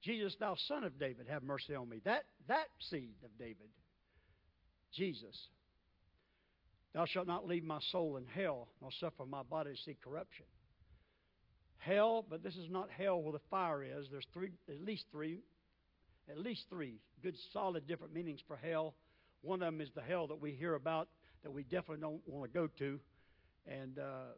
Jesus, 0.03 0.37
thou 0.39 0.57
son 0.69 0.85
of 0.85 0.99
David, 0.99 1.27
have 1.29 1.43
mercy 1.43 1.75
on 1.75 1.89
me. 1.89 2.01
That, 2.05 2.25
that 2.49 2.67
seed 2.79 3.15
of 3.25 3.31
David, 3.39 3.69
Jesus. 4.93 5.49
Thou 6.93 7.07
shalt 7.07 7.27
not 7.27 7.47
leave 7.47 7.65
my 7.65 7.81
soul 7.91 8.17
in 8.17 8.25
hell, 8.27 8.69
nor 8.81 8.91
suffer 9.01 9.27
my 9.27 9.43
body 9.43 9.73
to 9.73 9.83
see 9.83 9.97
corruption. 10.03 10.47
Hell, 11.79 12.25
but 12.29 12.43
this 12.43 12.57
is 12.57 12.71
not 12.71 12.91
hell 12.91 13.21
where 13.21 13.33
the 13.33 13.41
fire 13.51 13.83
is. 13.83 14.07
There's 14.11 14.27
three, 14.33 14.51
at 14.69 14.81
least 14.81 15.05
three, 15.11 15.41
at 16.31 16.39
least 16.39 16.65
three 16.69 17.01
good, 17.23 17.35
solid, 17.53 17.87
different 17.87 18.15
meanings 18.15 18.41
for 18.47 18.57
hell. 18.57 18.95
One 19.43 19.63
of 19.63 19.67
them 19.67 19.81
is 19.81 19.89
the 19.95 20.03
hell 20.03 20.27
that 20.29 20.41
we 20.41 20.53
hear 20.53 20.75
about 20.75 21.09
that 21.43 21.53
we 21.53 21.63
definitely 21.63 22.01
don't 22.01 22.21
want 22.27 22.51
to 22.51 22.59
go 22.59 22.69
to, 22.79 22.99
and 23.67 23.99
uh, 23.99 24.33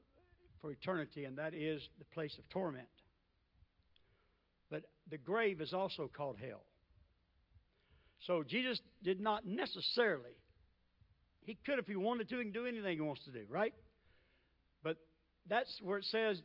for 0.61 0.71
eternity, 0.71 1.25
and 1.25 1.39
that 1.39 1.55
is 1.55 1.81
the 1.99 2.05
place 2.07 2.37
of 2.39 2.49
torment. 2.51 2.89
But 4.71 4.83
the 5.11 5.19
grave 5.19 5.61
is 5.61 5.73
also 5.73 6.11
called 6.15 6.37
hell. 6.39 6.63
So 8.27 8.43
Jesus 8.43 8.81
did 9.03 9.21
not 9.21 9.47
necessarily. 9.47 10.37
He 11.45 11.57
could, 11.65 11.79
if 11.79 11.87
he 11.87 11.97
wanted 11.97 12.29
to, 12.29 12.39
he 12.39 12.43
can 12.43 12.53
do 12.53 12.67
anything 12.67 12.97
he 12.97 13.01
wants 13.01 13.25
to 13.25 13.31
do, 13.31 13.45
right? 13.49 13.73
But 14.83 14.97
that's 15.49 15.81
where 15.83 15.99
it 15.99 16.05
says 16.05 16.43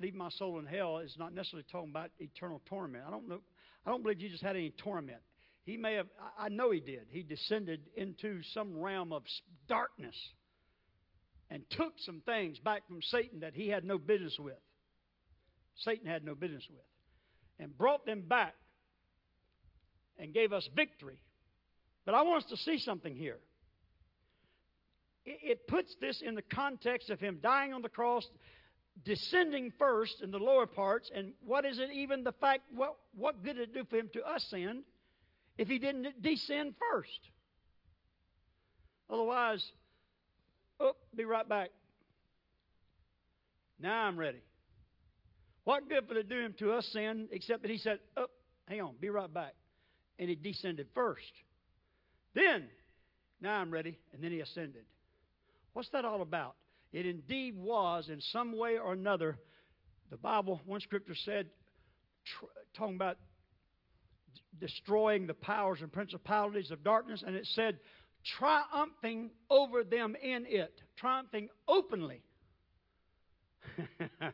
leave 0.00 0.14
my 0.14 0.30
soul 0.30 0.58
in 0.58 0.66
hell 0.66 0.98
is 0.98 1.14
not 1.18 1.34
necessarily 1.34 1.66
talking 1.70 1.90
about 1.90 2.10
eternal 2.18 2.62
torment. 2.68 3.04
I 3.06 3.10
don't 3.10 3.28
know. 3.28 3.40
I 3.88 3.90
don't 3.90 4.02
believe 4.02 4.18
Jesus 4.18 4.42
had 4.42 4.54
any 4.54 4.74
torment. 4.76 5.22
He 5.64 5.78
may 5.78 5.94
have. 5.94 6.08
I 6.38 6.50
know 6.50 6.70
he 6.72 6.80
did. 6.80 7.06
He 7.08 7.22
descended 7.22 7.80
into 7.96 8.42
some 8.52 8.78
realm 8.78 9.14
of 9.14 9.22
darkness 9.66 10.14
and 11.48 11.62
took 11.70 11.94
some 12.04 12.20
things 12.26 12.58
back 12.58 12.86
from 12.86 13.00
Satan 13.00 13.40
that 13.40 13.54
he 13.54 13.68
had 13.68 13.84
no 13.84 13.96
business 13.96 14.36
with. 14.38 14.58
Satan 15.76 16.06
had 16.06 16.22
no 16.22 16.34
business 16.34 16.64
with, 16.68 16.84
and 17.58 17.78
brought 17.78 18.04
them 18.04 18.20
back 18.28 18.54
and 20.18 20.34
gave 20.34 20.52
us 20.52 20.68
victory. 20.76 21.16
But 22.04 22.14
I 22.14 22.20
want 22.24 22.44
us 22.44 22.50
to 22.50 22.58
see 22.58 22.78
something 22.80 23.16
here. 23.16 23.38
It 25.24 25.66
puts 25.66 25.94
this 25.98 26.20
in 26.20 26.34
the 26.34 26.42
context 26.42 27.08
of 27.08 27.20
him 27.20 27.38
dying 27.42 27.72
on 27.72 27.80
the 27.80 27.88
cross, 27.88 28.26
descending 29.04 29.72
first 29.78 30.22
in 30.22 30.30
the 30.30 30.38
lower 30.38 30.66
parts, 30.66 31.10
and 31.14 31.32
what 31.44 31.64
is 31.64 31.78
it 31.78 31.90
even 31.92 32.24
the 32.24 32.32
fact, 32.32 32.62
what, 32.74 32.96
what 33.16 33.42
good 33.42 33.56
did 33.56 33.70
it 33.70 33.74
do 33.74 33.84
for 33.88 33.96
him 33.96 34.10
to 34.12 34.34
ascend 34.34 34.82
if 35.56 35.68
he 35.68 35.78
didn't 35.78 36.22
descend 36.22 36.74
first? 36.90 37.20
Otherwise, 39.10 39.64
oh, 40.80 40.92
be 41.14 41.24
right 41.24 41.48
back. 41.48 41.70
Now 43.80 44.04
I'm 44.04 44.18
ready. 44.18 44.42
What 45.64 45.88
good 45.88 46.08
would 46.08 46.16
it 46.16 46.28
do 46.28 46.40
him 46.40 46.54
to 46.58 46.76
ascend 46.76 47.28
except 47.30 47.62
that 47.62 47.70
he 47.70 47.78
said, 47.78 47.98
oh, 48.16 48.26
hang 48.66 48.80
on, 48.80 48.94
be 49.00 49.10
right 49.10 49.32
back. 49.32 49.54
And 50.18 50.28
he 50.28 50.34
descended 50.34 50.88
first. 50.94 51.32
Then, 52.34 52.64
now 53.40 53.60
I'm 53.60 53.70
ready, 53.70 53.98
and 54.12 54.22
then 54.22 54.32
he 54.32 54.40
ascended. 54.40 54.84
What's 55.72 55.90
that 55.90 56.04
all 56.04 56.22
about? 56.22 56.56
It 56.92 57.06
indeed 57.06 57.56
was, 57.56 58.08
in 58.08 58.20
some 58.20 58.56
way 58.56 58.78
or 58.78 58.92
another, 58.92 59.38
the 60.10 60.16
Bible, 60.16 60.60
one 60.64 60.80
scripture 60.80 61.14
said, 61.14 61.48
tr- 62.24 62.46
talking 62.74 62.96
about 62.96 63.18
d- 64.34 64.40
destroying 64.66 65.26
the 65.26 65.34
powers 65.34 65.80
and 65.82 65.92
principalities 65.92 66.70
of 66.70 66.82
darkness, 66.82 67.22
and 67.26 67.36
it 67.36 67.46
said, 67.54 67.78
triumphing 68.38 69.30
over 69.50 69.84
them 69.84 70.16
in 70.22 70.46
it, 70.46 70.80
triumphing 70.96 71.48
openly. 71.66 72.22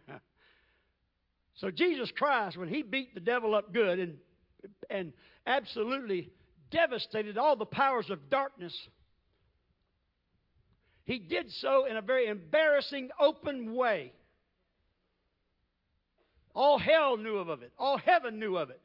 so 1.56 1.70
Jesus 1.70 2.12
Christ, 2.16 2.56
when 2.56 2.68
he 2.68 2.82
beat 2.82 3.14
the 3.14 3.20
devil 3.20 3.54
up 3.54 3.72
good 3.72 3.98
and, 3.98 4.16
and 4.88 5.12
absolutely 5.46 6.30
devastated 6.70 7.36
all 7.36 7.56
the 7.56 7.66
powers 7.66 8.10
of 8.10 8.30
darkness, 8.30 8.74
he 11.04 11.18
did 11.18 11.50
so 11.52 11.86
in 11.86 11.96
a 11.96 12.02
very 12.02 12.26
embarrassing, 12.26 13.10
open 13.20 13.74
way. 13.74 14.12
All 16.54 16.78
hell 16.78 17.16
knew 17.16 17.36
of 17.36 17.62
it. 17.62 17.72
All 17.78 17.98
heaven 17.98 18.38
knew 18.38 18.56
of 18.56 18.70
it. 18.70 18.80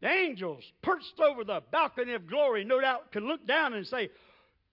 The 0.00 0.08
angels 0.08 0.62
perched 0.82 1.18
over 1.18 1.42
the 1.44 1.62
balcony 1.72 2.12
of 2.12 2.28
glory, 2.28 2.64
no 2.64 2.80
doubt, 2.80 3.10
could 3.12 3.22
look 3.22 3.46
down 3.46 3.72
and 3.72 3.86
say, 3.86 4.10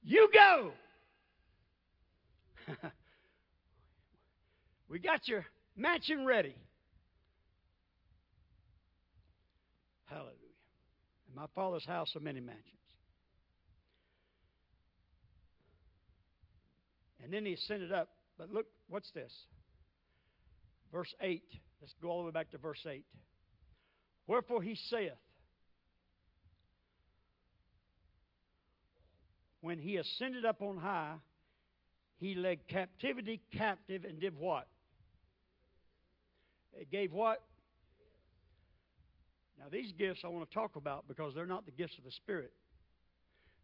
You 0.04 0.30
go! 0.34 0.72
we 4.90 5.00
got 5.00 5.28
your 5.28 5.46
mansion 5.76 6.26
ready. 6.26 6.56
Hallelujah. 10.06 10.36
In 11.30 11.36
my 11.36 11.46
father's 11.56 11.86
house 11.86 12.14
are 12.16 12.20
many 12.20 12.42
mansions. 12.42 12.81
And 17.32 17.38
then 17.38 17.46
he 17.46 17.54
ascended 17.54 17.94
up. 17.94 18.10
But 18.38 18.52
look, 18.52 18.66
what's 18.90 19.10
this? 19.12 19.32
Verse 20.92 21.14
8. 21.22 21.42
Let's 21.80 21.94
go 22.02 22.10
all 22.10 22.20
the 22.20 22.26
way 22.26 22.32
back 22.32 22.52
to 22.52 22.58
verse 22.58 22.86
8. 22.86 23.06
Wherefore 24.28 24.62
he 24.62 24.76
saith, 24.90 25.14
When 29.62 29.80
he 29.80 29.96
ascended 29.96 30.44
up 30.44 30.62
on 30.62 30.76
high, 30.76 31.14
he 32.18 32.36
led 32.36 32.68
captivity 32.68 33.40
captive 33.54 34.04
and 34.04 34.20
did 34.20 34.38
what? 34.38 34.68
It 36.74 36.92
gave 36.92 37.14
what? 37.14 37.42
Now, 39.58 39.68
these 39.72 39.94
gifts 39.98 40.20
I 40.26 40.28
want 40.28 40.50
to 40.50 40.54
talk 40.54 40.76
about 40.76 41.08
because 41.08 41.34
they're 41.34 41.46
not 41.46 41.66
the 41.66 41.72
gifts 41.72 41.98
of 41.98 42.04
the 42.04 42.12
Spirit. 42.12 42.52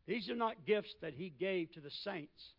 These 0.08 0.30
are 0.30 0.36
not 0.38 0.66
gifts 0.66 0.96
that 1.02 1.16
he 1.16 1.34
gave 1.38 1.74
to 1.74 1.82
the 1.82 1.92
saints 2.06 2.54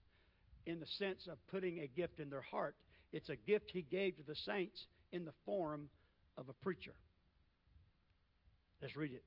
in 0.69 0.81
the 0.81 0.87
sense 0.99 1.27
of 1.31 1.39
putting 1.51 1.81
a 1.81 1.87
gift 1.87 2.21
in 2.21 2.29
their 2.29 2.43
heart. 2.43 2.77
It's 3.13 3.31
a 3.31 3.37
gift 3.37 3.71
he 3.73 3.83
gave 3.83 4.17
to 4.19 4.23
the 4.23 4.35
saints 4.35 4.87
in 5.13 5.25
the 5.25 5.33
form 5.47 5.89
of 6.37 6.49
a 6.49 6.53
preacher. 6.53 6.93
Let's 8.83 8.95
read 8.95 9.13
it. 9.13 9.25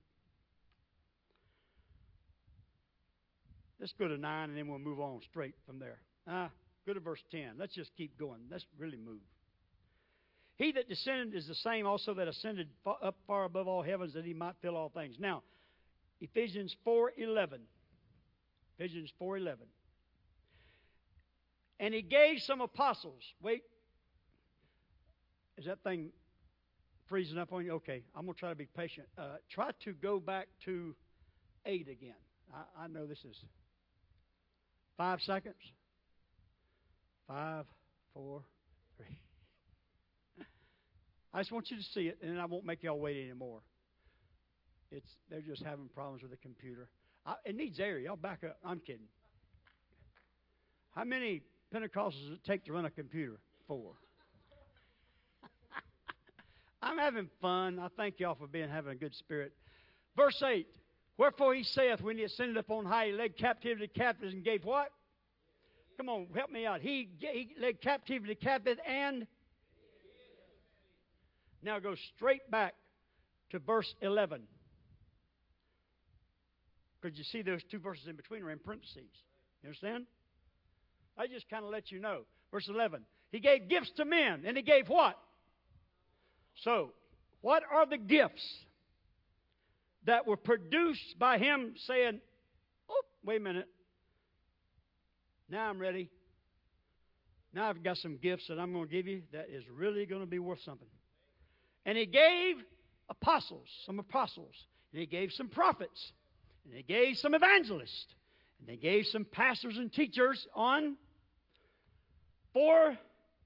Let's 3.80 3.94
go 3.98 4.08
to 4.08 4.18
9 4.18 4.50
and 4.50 4.58
then 4.58 4.68
we'll 4.68 4.78
move 4.78 5.00
on 5.00 5.20
straight 5.30 5.56
from 5.66 5.80
there. 5.80 5.98
Ah, 6.28 6.52
go 6.86 6.94
to 6.94 7.00
verse 7.00 7.24
10. 7.32 7.54
Let's 7.58 7.74
just 7.74 7.90
keep 7.98 8.18
going. 8.20 8.42
Let's 8.52 8.66
really 8.78 8.98
move. 8.98 9.22
He 10.58 10.72
that 10.74 10.88
descended 10.88 11.34
is 11.34 11.48
the 11.48 11.56
same 11.56 11.88
also 11.88 12.14
that 12.14 12.28
ascended 12.28 12.68
up 12.86 13.16
far 13.26 13.46
above 13.46 13.68
all 13.68 13.82
heavens 13.82 14.14
that 14.14 14.26
he 14.26 14.36
might 14.36 14.54
fill 14.62 14.78
all 14.78 14.90
things. 14.90 15.16
Now, 15.20 15.42
Ephesians 16.22 16.76
4:11. 16.86 17.62
Ephesians 18.78 19.12
4:11. 19.20 19.58
And 21.82 21.96
he 21.96 22.04
gave 22.04 22.40
some 22.42 22.62
apostles. 22.62 23.24
Wait. 23.42 23.64
Is 25.58 25.66
that 25.66 25.84
thing 25.84 26.12
freezing 27.10 27.40
up 27.40 27.52
on 27.52 27.66
you? 27.66 27.74
Okay, 27.74 28.04
I'm 28.16 28.26
going 28.26 28.36
to 28.36 28.40
try 28.40 28.50
to 28.50 28.56
be 28.56 28.68
patient. 28.68 29.08
Uh, 29.18 29.38
try 29.50 29.72
to 29.84 29.94
go 29.94 30.20
back 30.20 30.48
to 30.66 30.96
8 31.66 31.88
again. 31.90 32.14
I, 32.54 32.84
I 32.84 32.88
know 32.88 33.08
this 33.08 33.18
is 33.28 33.36
five 34.96 35.22
seconds. 35.22 35.56
Five, 37.28 37.66
four, 38.14 38.44
three. 38.98 39.18
I 41.34 41.40
just 41.40 41.52
want 41.52 41.72
you 41.72 41.78
to 41.78 41.84
see 41.84 42.02
it, 42.02 42.20
and 42.22 42.40
I 42.40 42.46
won't 42.46 42.66
make 42.66 42.84
y'all 42.84 43.00
wait 43.00 43.24
anymore. 43.24 43.62
It's 44.92 45.10
they're 45.30 45.42
just 45.42 45.64
having 45.64 45.88
problems 45.96 46.22
with 46.22 46.32
the 46.32 46.38
computer. 46.38 46.90
I, 47.26 47.36
it 47.46 47.56
needs 47.56 47.80
air. 47.80 47.98
Y'all 47.98 48.18
back 48.18 48.44
up. 48.44 48.58
I'm 48.64 48.80
kidding. 48.80 49.08
How 50.94 51.06
many 51.06 51.42
Pentecostals 51.74 52.34
it 52.34 52.44
take 52.44 52.66
to 52.66 52.74
run 52.74 52.86
a 52.86 52.90
computer? 52.90 53.40
Four. 53.68 53.94
I'm 56.82 56.98
having 56.98 57.30
fun. 57.42 57.80
I 57.80 57.88
thank 57.96 58.20
y'all 58.20 58.36
for 58.36 58.48
being 58.48 58.70
having 58.70 58.92
a 58.92 58.96
good 58.96 59.16
spirit. 59.16 59.54
Verse 60.16 60.42
8 60.46 60.68
Wherefore 61.18 61.54
he 61.54 61.64
saith, 61.64 62.02
when 62.02 62.18
he 62.18 62.24
ascended 62.24 62.58
up 62.58 62.70
on 62.72 62.86
high, 62.86 63.08
he 63.08 63.12
led 63.12 63.38
captivity 63.38 63.88
captives 63.88 64.34
and 64.34 64.44
gave 64.44 64.66
what? 64.66 64.92
Come 65.98 66.10
on, 66.10 66.28
help 66.36 66.50
me 66.50 66.66
out. 66.66 66.82
He, 66.82 67.10
he 67.20 67.56
led 67.60 67.82
captivity 67.82 68.36
captive 68.36 68.78
and. 68.88 69.28
Now 71.64 71.78
go 71.78 71.94
straight 72.16 72.50
back 72.50 72.74
to 73.52 73.60
verse 73.60 73.94
11. 74.02 74.42
Because 77.00 77.18
you 77.18 77.24
see 77.24 77.44
those 77.44 77.62
two 77.70 77.80
verses 77.80 78.08
in 78.08 78.16
between 78.16 78.42
are 78.44 78.50
in 78.50 78.60
parentheses. 78.60 79.10
You 79.62 79.68
understand? 79.68 80.06
I 81.22 81.28
just 81.28 81.48
kind 81.50 81.64
of 81.64 81.70
let 81.70 81.92
you 81.92 82.00
know. 82.00 82.22
Verse 82.52 82.68
11. 82.68 83.04
He 83.32 83.40
gave 83.40 83.70
gifts 83.70 83.92
to 83.98 84.06
men, 84.06 84.42
and 84.44 84.58
he 84.58 84.64
gave 84.64 84.90
what? 84.90 85.18
So, 86.64 86.94
what 87.42 87.62
are 87.72 87.86
the 87.86 88.00
gifts 88.00 88.44
that 90.06 90.26
were 90.26 90.36
produced 90.36 91.20
by 91.20 91.38
him 91.38 91.76
saying, 91.86 92.20
Oh, 92.90 93.02
wait 93.24 93.38
a 93.38 93.44
minute. 93.44 93.68
Now 95.48 95.70
I'm 95.70 95.78
ready. 95.78 96.10
Now 97.54 97.70
I've 97.70 97.84
got 97.84 97.98
some 97.98 98.18
gifts 98.18 98.48
that 98.48 98.58
I'm 98.58 98.74
going 98.74 98.88
to 98.88 98.92
give 98.92 99.06
you 99.06 99.22
that 99.32 99.48
is 99.50 99.64
really 99.70 100.08
going 100.08 100.22
to 100.22 100.28
be 100.28 100.40
worth 100.40 100.62
something. 100.64 100.88
And 101.86 101.98
he 101.98 102.08
gave 102.08 102.56
apostles, 103.10 103.68
some 103.86 104.00
apostles, 104.00 104.56
and 104.92 105.00
he 105.00 105.06
gave 105.06 105.32
some 105.34 105.50
prophets, 105.50 106.14
and 106.66 106.74
he 106.74 106.82
gave 106.82 107.18
some 107.18 107.36
evangelists, 107.36 108.08
and 108.60 108.70
he 108.70 108.78
gave 108.78 109.06
some 109.06 109.24
pastors 109.24 109.78
and 109.78 109.94
teachers 109.94 110.48
on 110.56 110.96
for 112.54 112.98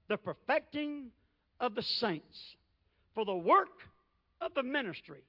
the 0.08 0.16
perfecting 0.16 1.06
of 1.60 1.74
the 1.74 1.82
saints, 1.82 2.56
for 3.14 3.24
the 3.24 3.34
work 3.34 3.68
of 4.40 4.52
the 4.54 4.62
ministry, 4.62 5.22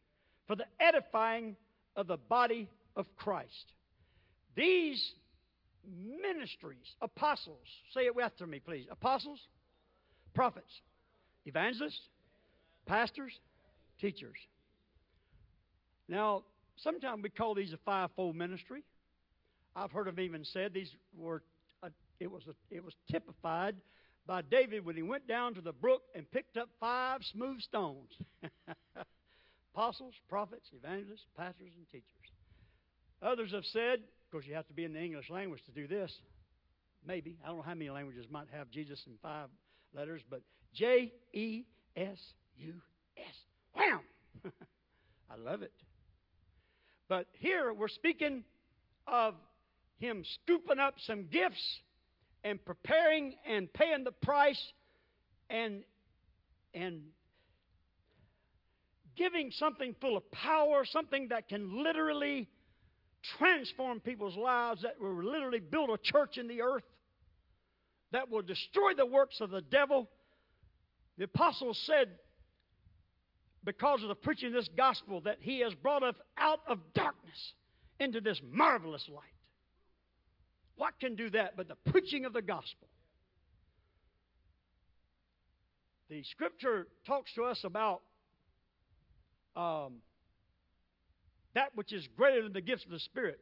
for 0.47 0.55
the 0.55 0.65
edifying 0.79 1.55
of 1.95 2.07
the 2.07 2.17
body 2.17 2.69
of 2.95 3.05
Christ. 3.15 3.73
These 4.55 5.13
ministries, 6.21 6.95
apostles, 7.01 7.67
say 7.93 8.01
it 8.01 8.13
after 8.21 8.45
me, 8.45 8.59
please. 8.59 8.85
Apostles, 8.91 9.39
prophets, 10.33 10.71
evangelists, 11.45 12.01
pastors, 12.85 13.31
teachers. 13.99 14.37
Now, 16.09 16.43
sometimes 16.77 17.23
we 17.23 17.29
call 17.29 17.55
these 17.55 17.73
a 17.73 17.77
fivefold 17.85 18.35
ministry. 18.35 18.83
I've 19.75 19.91
heard 19.91 20.07
them 20.07 20.19
even 20.19 20.43
said 20.45 20.73
these 20.73 20.91
were. 21.17 21.43
It 22.19 22.31
was 22.31 22.43
a, 22.47 22.75
it 22.75 22.83
was 22.83 22.93
typified 23.11 23.75
by 24.25 24.41
David 24.41 24.85
when 24.85 24.95
he 24.95 25.03
went 25.03 25.27
down 25.27 25.53
to 25.55 25.61
the 25.61 25.71
brook 25.71 26.01
and 26.15 26.29
picked 26.29 26.57
up 26.57 26.69
five 26.79 27.21
smooth 27.31 27.61
stones. 27.61 28.11
Apostles, 29.73 30.15
prophets, 30.27 30.69
evangelists, 30.75 31.25
pastors, 31.37 31.71
and 31.77 31.87
teachers. 31.91 32.03
Others 33.21 33.51
have 33.53 33.65
said, 33.65 33.99
of 33.99 34.31
course, 34.31 34.45
you 34.47 34.55
have 34.55 34.67
to 34.67 34.73
be 34.73 34.83
in 34.83 34.93
the 34.93 34.99
English 34.99 35.29
language 35.29 35.61
to 35.65 35.71
do 35.71 35.87
this. 35.87 36.11
Maybe. 37.05 37.37
I 37.43 37.47
don't 37.47 37.57
know 37.57 37.63
how 37.63 37.73
many 37.73 37.89
languages 37.89 38.25
might 38.29 38.47
have 38.51 38.69
Jesus 38.69 39.01
in 39.07 39.13
five 39.21 39.49
letters, 39.93 40.21
but 40.29 40.41
J 40.73 41.13
E 41.33 41.63
S 41.95 42.17
U 42.57 42.73
S. 43.17 43.35
Wham! 43.73 44.01
I 45.29 45.35
love 45.37 45.61
it. 45.61 45.73
But 47.07 47.27
here 47.39 47.73
we're 47.73 47.87
speaking 47.87 48.43
of 49.07 49.35
him 49.99 50.23
scooping 50.43 50.79
up 50.79 50.95
some 51.05 51.27
gifts 51.31 51.79
and 52.43 52.63
preparing 52.63 53.35
and 53.47 53.71
paying 53.73 54.03
the 54.03 54.11
price 54.11 54.61
and 55.49 55.83
and 56.73 57.01
giving 59.15 59.51
something 59.51 59.95
full 59.99 60.15
of 60.15 60.29
power, 60.31 60.85
something 60.85 61.29
that 61.29 61.49
can 61.49 61.83
literally 61.83 62.47
transform 63.37 63.99
people's 63.99 64.37
lives, 64.37 64.83
that 64.83 64.99
will 65.01 65.23
literally 65.23 65.59
build 65.59 65.89
a 65.89 65.97
church 65.97 66.37
in 66.37 66.47
the 66.47 66.61
earth, 66.61 66.83
that 68.11 68.29
will 68.29 68.43
destroy 68.43 68.93
the 68.95 69.05
works 69.05 69.41
of 69.41 69.49
the 69.49 69.61
devil. 69.61 70.07
The 71.17 71.23
apostles 71.25 71.81
said 71.85 72.09
because 73.63 74.01
of 74.03 74.09
the 74.09 74.15
preaching 74.15 74.49
of 74.49 74.53
this 74.53 74.69
gospel 74.77 75.21
that 75.21 75.37
he 75.41 75.59
has 75.59 75.73
brought 75.73 76.03
us 76.03 76.15
out 76.37 76.59
of 76.67 76.79
darkness 76.93 77.53
into 77.99 78.21
this 78.21 78.39
marvelous 78.51 79.05
light. 79.09 79.23
What 80.77 80.99
can 80.99 81.15
do 81.15 81.29
that 81.31 81.57
but 81.57 81.67
the 81.67 81.91
preaching 81.91 82.25
of 82.25 82.33
the 82.33 82.41
gospel? 82.41 82.87
The 86.09 86.23
scripture 86.31 86.87
talks 87.05 87.33
to 87.33 87.43
us 87.43 87.61
about 87.65 88.01
um, 89.55 89.95
that 91.53 91.75
which 91.75 91.91
is 91.91 92.07
greater 92.15 92.43
than 92.43 92.53
the 92.53 92.61
gifts 92.61 92.85
of 92.85 92.91
the 92.91 92.99
Spirit. 92.99 93.39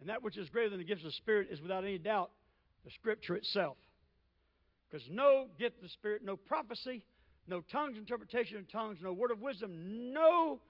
And 0.00 0.08
that 0.08 0.22
which 0.22 0.38
is 0.38 0.48
greater 0.48 0.70
than 0.70 0.78
the 0.78 0.84
gifts 0.84 1.02
of 1.02 1.08
the 1.08 1.12
Spirit 1.12 1.48
is 1.50 1.60
without 1.60 1.84
any 1.84 1.98
doubt 1.98 2.30
the 2.84 2.90
Scripture 2.90 3.36
itself. 3.36 3.76
Because 4.90 5.06
no 5.10 5.46
gift 5.58 5.76
of 5.76 5.82
the 5.82 5.88
Spirit, 5.90 6.22
no 6.24 6.36
prophecy, 6.36 7.04
no 7.46 7.60
tongues, 7.60 7.98
interpretation 7.98 8.56
of 8.56 8.70
tongues, 8.72 8.98
no 9.02 9.12
word 9.12 9.30
of 9.30 9.40
wisdom, 9.40 10.12
no 10.12 10.60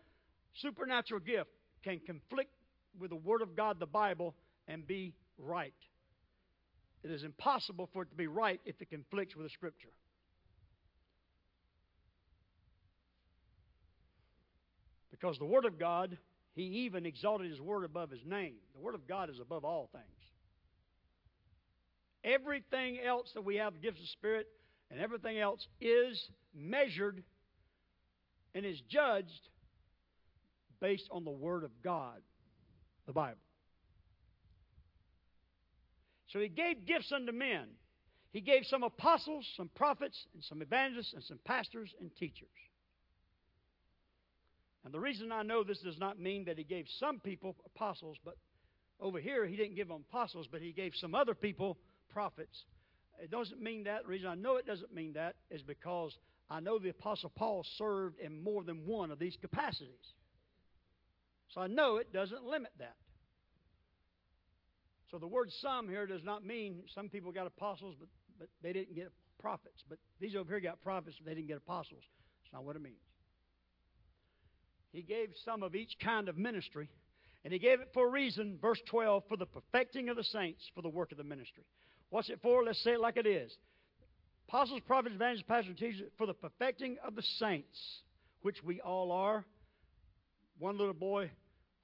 supernatural 0.54 1.20
gift 1.20 1.50
can 1.84 2.00
conflict 2.04 2.50
with 2.98 3.10
the 3.10 3.16
Word 3.16 3.40
of 3.40 3.56
God, 3.56 3.78
the 3.78 3.86
Bible, 3.86 4.34
and 4.66 4.86
be 4.86 5.14
right. 5.40 5.74
It 7.02 7.10
is 7.10 7.24
impossible 7.24 7.88
for 7.92 8.02
it 8.02 8.10
to 8.10 8.16
be 8.16 8.26
right 8.26 8.60
if 8.64 8.80
it 8.80 8.90
conflicts 8.90 9.34
with 9.34 9.46
the 9.46 9.50
Scripture. 9.50 9.88
Because 15.10 15.38
the 15.38 15.46
Word 15.46 15.64
of 15.64 15.78
God, 15.78 16.16
He 16.54 16.62
even 16.62 17.06
exalted 17.06 17.50
His 17.50 17.60
Word 17.60 17.84
above 17.84 18.10
His 18.10 18.24
name. 18.24 18.54
The 18.74 18.80
Word 18.80 18.94
of 18.94 19.06
God 19.06 19.30
is 19.30 19.38
above 19.40 19.64
all 19.64 19.88
things. 19.92 20.04
Everything 22.22 22.98
else 23.00 23.30
that 23.34 23.42
we 23.42 23.56
have, 23.56 23.80
gifts 23.80 24.00
of 24.00 24.08
Spirit, 24.08 24.46
and 24.90 25.00
everything 25.00 25.38
else 25.38 25.66
is 25.80 26.28
measured 26.54 27.22
and 28.54 28.66
is 28.66 28.80
judged 28.88 29.48
based 30.80 31.08
on 31.10 31.24
the 31.24 31.30
Word 31.30 31.64
of 31.64 31.70
God, 31.82 32.20
the 33.06 33.12
Bible. 33.12 33.38
So 36.32 36.38
he 36.38 36.48
gave 36.48 36.86
gifts 36.86 37.12
unto 37.12 37.32
men. 37.32 37.66
He 38.32 38.40
gave 38.40 38.64
some 38.64 38.84
apostles, 38.84 39.44
some 39.56 39.68
prophets, 39.74 40.26
and 40.34 40.44
some 40.44 40.62
evangelists, 40.62 41.12
and 41.14 41.24
some 41.24 41.40
pastors 41.44 41.92
and 42.00 42.14
teachers. 42.16 42.48
And 44.84 44.94
the 44.94 45.00
reason 45.00 45.32
I 45.32 45.42
know 45.42 45.64
this 45.64 45.80
does 45.80 45.98
not 45.98 46.20
mean 46.20 46.44
that 46.44 46.56
he 46.56 46.64
gave 46.64 46.86
some 46.98 47.18
people 47.20 47.56
apostles, 47.66 48.16
but 48.24 48.36
over 49.00 49.18
here 49.18 49.46
he 49.46 49.56
didn't 49.56 49.74
give 49.74 49.88
them 49.88 50.04
apostles, 50.08 50.48
but 50.50 50.62
he 50.62 50.72
gave 50.72 50.92
some 50.94 51.14
other 51.14 51.34
people 51.34 51.76
prophets. 52.12 52.64
It 53.22 53.30
doesn't 53.30 53.60
mean 53.60 53.84
that. 53.84 54.04
The 54.04 54.08
reason 54.08 54.28
I 54.28 54.36
know 54.36 54.56
it 54.56 54.66
doesn't 54.66 54.94
mean 54.94 55.14
that 55.14 55.34
is 55.50 55.62
because 55.62 56.16
I 56.48 56.60
know 56.60 56.78
the 56.78 56.88
Apostle 56.88 57.30
Paul 57.34 57.64
served 57.76 58.18
in 58.18 58.42
more 58.42 58.64
than 58.64 58.86
one 58.86 59.10
of 59.10 59.18
these 59.18 59.36
capacities. 59.40 60.14
So 61.54 61.60
I 61.60 61.66
know 61.66 61.96
it 61.96 62.12
doesn't 62.12 62.44
limit 62.44 62.72
that. 62.78 62.96
So 65.10 65.18
the 65.18 65.26
word 65.26 65.50
some 65.60 65.88
here 65.88 66.06
does 66.06 66.22
not 66.22 66.44
mean 66.44 66.82
some 66.94 67.08
people 67.08 67.32
got 67.32 67.46
apostles, 67.46 67.96
but, 67.98 68.08
but 68.38 68.48
they 68.62 68.72
didn't 68.72 68.94
get 68.94 69.10
prophets. 69.40 69.82
But 69.88 69.98
these 70.20 70.36
over 70.36 70.48
here 70.48 70.60
got 70.60 70.80
prophets, 70.82 71.16
but 71.18 71.28
they 71.28 71.34
didn't 71.34 71.48
get 71.48 71.56
apostles. 71.56 72.02
That's 72.42 72.52
not 72.52 72.64
what 72.64 72.76
it 72.76 72.82
means. 72.82 72.96
He 74.92 75.02
gave 75.02 75.30
some 75.44 75.62
of 75.62 75.74
each 75.74 75.96
kind 76.02 76.28
of 76.28 76.36
ministry, 76.36 76.88
and 77.44 77.52
he 77.52 77.58
gave 77.58 77.80
it 77.80 77.90
for 77.92 78.06
a 78.06 78.10
reason. 78.10 78.58
Verse 78.60 78.80
12, 78.88 79.24
for 79.28 79.36
the 79.36 79.46
perfecting 79.46 80.08
of 80.08 80.16
the 80.16 80.24
saints, 80.24 80.62
for 80.74 80.82
the 80.82 80.88
work 80.88 81.12
of 81.12 81.18
the 81.18 81.24
ministry. 81.24 81.64
What's 82.10 82.28
it 82.28 82.40
for? 82.42 82.64
Let's 82.64 82.82
say 82.82 82.92
it 82.92 83.00
like 83.00 83.16
it 83.16 83.26
is. 83.26 83.52
Apostles, 84.48 84.80
prophets, 84.86 85.14
evangelists, 85.14 85.46
pastors, 85.48 85.76
teachers, 85.78 86.02
for 86.18 86.26
the 86.26 86.34
perfecting 86.34 86.96
of 87.06 87.14
the 87.14 87.22
saints, 87.38 88.02
which 88.42 88.62
we 88.64 88.80
all 88.80 89.12
are. 89.12 89.44
One 90.58 90.76
little 90.76 90.94
boy 90.94 91.30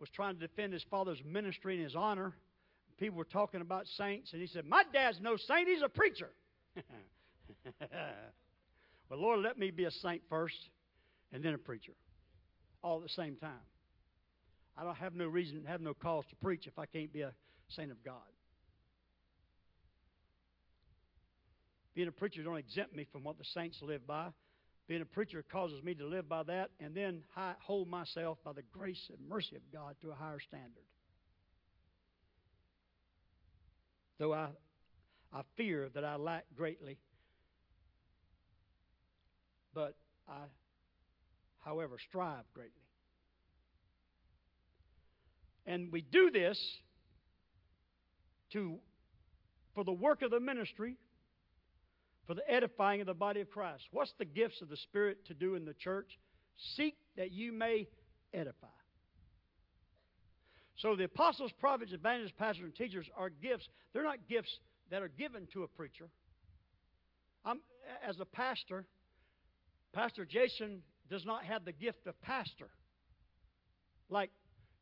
was 0.01 0.11
trying 0.11 0.35
to 0.35 0.41
defend 0.41 0.73
his 0.73 0.85
father's 0.91 1.23
ministry 1.25 1.77
and 1.77 1.85
his 1.85 1.95
honor 1.95 2.35
people 2.99 3.19
were 3.19 3.25
talking 3.25 3.61
about 3.61 3.87
saints, 3.97 4.33
and 4.33 4.41
he 4.41 4.49
said, 4.49 4.65
My 4.65 4.83
dad's 4.93 5.19
no 5.21 5.37
saint, 5.37 5.69
he's 5.69 5.83
a 5.83 5.89
preacher. 5.89 6.31
well, 9.11 9.21
Lord, 9.21 9.41
let 9.41 9.59
me 9.59 9.71
be 9.71 9.85
a 9.85 9.91
saint 9.91 10.23
first 10.29 10.57
and 11.33 11.43
then 11.43 11.55
a 11.55 11.59
preacher, 11.59 11.93
all 12.83 12.99
at 12.99 13.03
the 13.03 13.09
same 13.11 13.37
time. 13.37 13.53
I 14.77 14.85
don't 14.85 14.97
have 14.97 15.15
no 15.15 15.27
reason, 15.27 15.65
have 15.67 15.81
no 15.81 15.95
cause 15.95 16.25
to 16.31 16.37
preach 16.37 16.67
if 16.67 16.79
I 16.79 16.87
can't 16.87 17.13
be 17.13 17.23
a 17.23 17.33
saint 17.69 17.91
of 17.91 18.03
God. 18.05 18.15
Being 21.95 22.09
a 22.09 22.13
preacher 22.13 22.43
don't 22.43 22.59
exempt 22.59 22.95
me 22.95 23.07
from 23.11 23.25
what 23.25 23.39
the 23.39 23.45
saints 23.55 23.79
live 23.81 24.07
by. 24.07 24.29
Being 24.87 25.01
a 25.01 25.07
preacher 25.07 25.43
causes 25.51 25.83
me 25.83 25.95
to 25.95 26.07
live 26.07 26.29
by 26.29 26.43
that 26.45 26.71
and 26.79 26.95
then 26.95 27.23
hold 27.35 27.89
myself 27.89 28.39
by 28.45 28.53
the 28.53 28.63
grace 28.71 29.11
and 29.11 29.29
mercy 29.29 29.57
of 29.57 29.63
God 29.73 29.97
to 30.03 30.11
a 30.11 30.15
higher 30.15 30.39
standard. 30.39 30.85
Though 34.19 34.33
I, 34.33 34.49
I 35.33 35.43
fear 35.57 35.89
that 35.95 36.05
I 36.05 36.17
lack 36.17 36.45
greatly. 36.57 36.99
But 39.75 39.95
I, 40.29 40.45
however, 41.65 41.97
strive 42.09 42.45
greatly. 42.55 42.73
And 45.67 45.93
we 45.93 46.01
do 46.01 46.31
this 46.31 46.59
to, 48.53 48.79
for 49.75 49.85
the 49.85 49.93
work 49.93 50.23
of 50.23 50.31
the 50.31 50.41
ministry, 50.41 50.97
for 52.27 52.35
the 52.35 52.49
edifying 52.51 53.01
of 53.01 53.07
the 53.07 53.15
body 53.15 53.41
of 53.41 53.51
Christ. 53.51 53.85
What's 53.91 54.13
the 54.19 54.25
gifts 54.25 54.63
of 54.63 54.69
the 54.69 54.77
Spirit 54.77 55.27
to 55.27 55.35
do 55.35 55.55
in 55.55 55.65
the 55.65 55.75
church? 55.75 56.19
Seek 56.77 56.97
that 57.17 57.33
you 57.33 57.53
may 57.53 57.89
edify. 58.33 58.69
So 60.77 60.95
the 60.95 61.05
apostles, 61.05 61.53
prophets, 61.59 61.93
evangelists, 61.93 62.35
pastors, 62.39 62.65
and 62.65 62.75
teachers 62.75 63.07
are 63.17 63.31
gifts. 63.31 63.69
They're 63.93 64.05
not 64.05 64.19
gifts 64.29 64.59
that 64.91 65.03
are 65.03 65.09
given 65.09 65.49
to 65.55 65.63
a 65.63 65.69
preacher. 65.69 66.09
I'm, 67.45 67.61
as 68.07 68.21
a 68.21 68.25
pastor, 68.25 68.85
Pastor 69.95 70.27
Jason 70.27 70.83
does 71.09 71.25
not 71.25 71.45
have 71.45 71.65
the 71.65 71.73
gift 71.73 72.07
of 72.07 72.21
pastor 72.21 72.69
like 74.11 74.31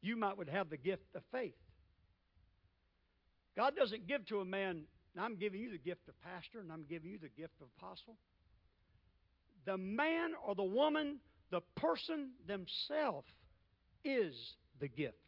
you 0.02 0.16
might 0.16 0.36
would 0.36 0.48
have 0.48 0.70
the 0.70 0.76
gift 0.76 1.04
of 1.14 1.22
faith. 1.30 1.54
God 3.56 3.74
doesn't 3.76 4.08
give 4.08 4.26
to 4.26 4.40
a 4.40 4.44
man, 4.44 4.82
I'm 5.18 5.36
giving 5.36 5.60
you 5.60 5.70
the 5.70 5.78
gift 5.78 6.08
of 6.08 6.14
pastor 6.22 6.58
and 6.58 6.72
I'm 6.72 6.84
giving 6.88 7.10
you 7.10 7.18
the 7.18 7.28
gift 7.28 7.54
of 7.60 7.68
apostle. 7.78 8.16
The 9.64 9.78
man 9.78 10.32
or 10.44 10.54
the 10.54 10.64
woman, 10.64 11.18
the 11.50 11.60
person 11.76 12.30
themselves 12.46 13.28
is 14.04 14.34
the 14.80 14.88
gift 14.88 15.23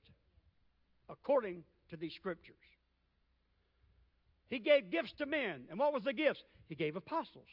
according 1.09 1.65
to 1.91 1.97
these 1.97 2.13
scriptures. 2.15 2.57
He 4.49 4.59
gave 4.59 4.91
gifts 4.91 5.13
to 5.19 5.27
men. 5.27 5.65
And 5.71 5.79
what 5.79 5.93
was 5.93 6.05
the 6.05 6.13
gifts? 6.13 6.43
He 6.69 6.75
gave 6.75 6.97
apostles. 6.97 7.49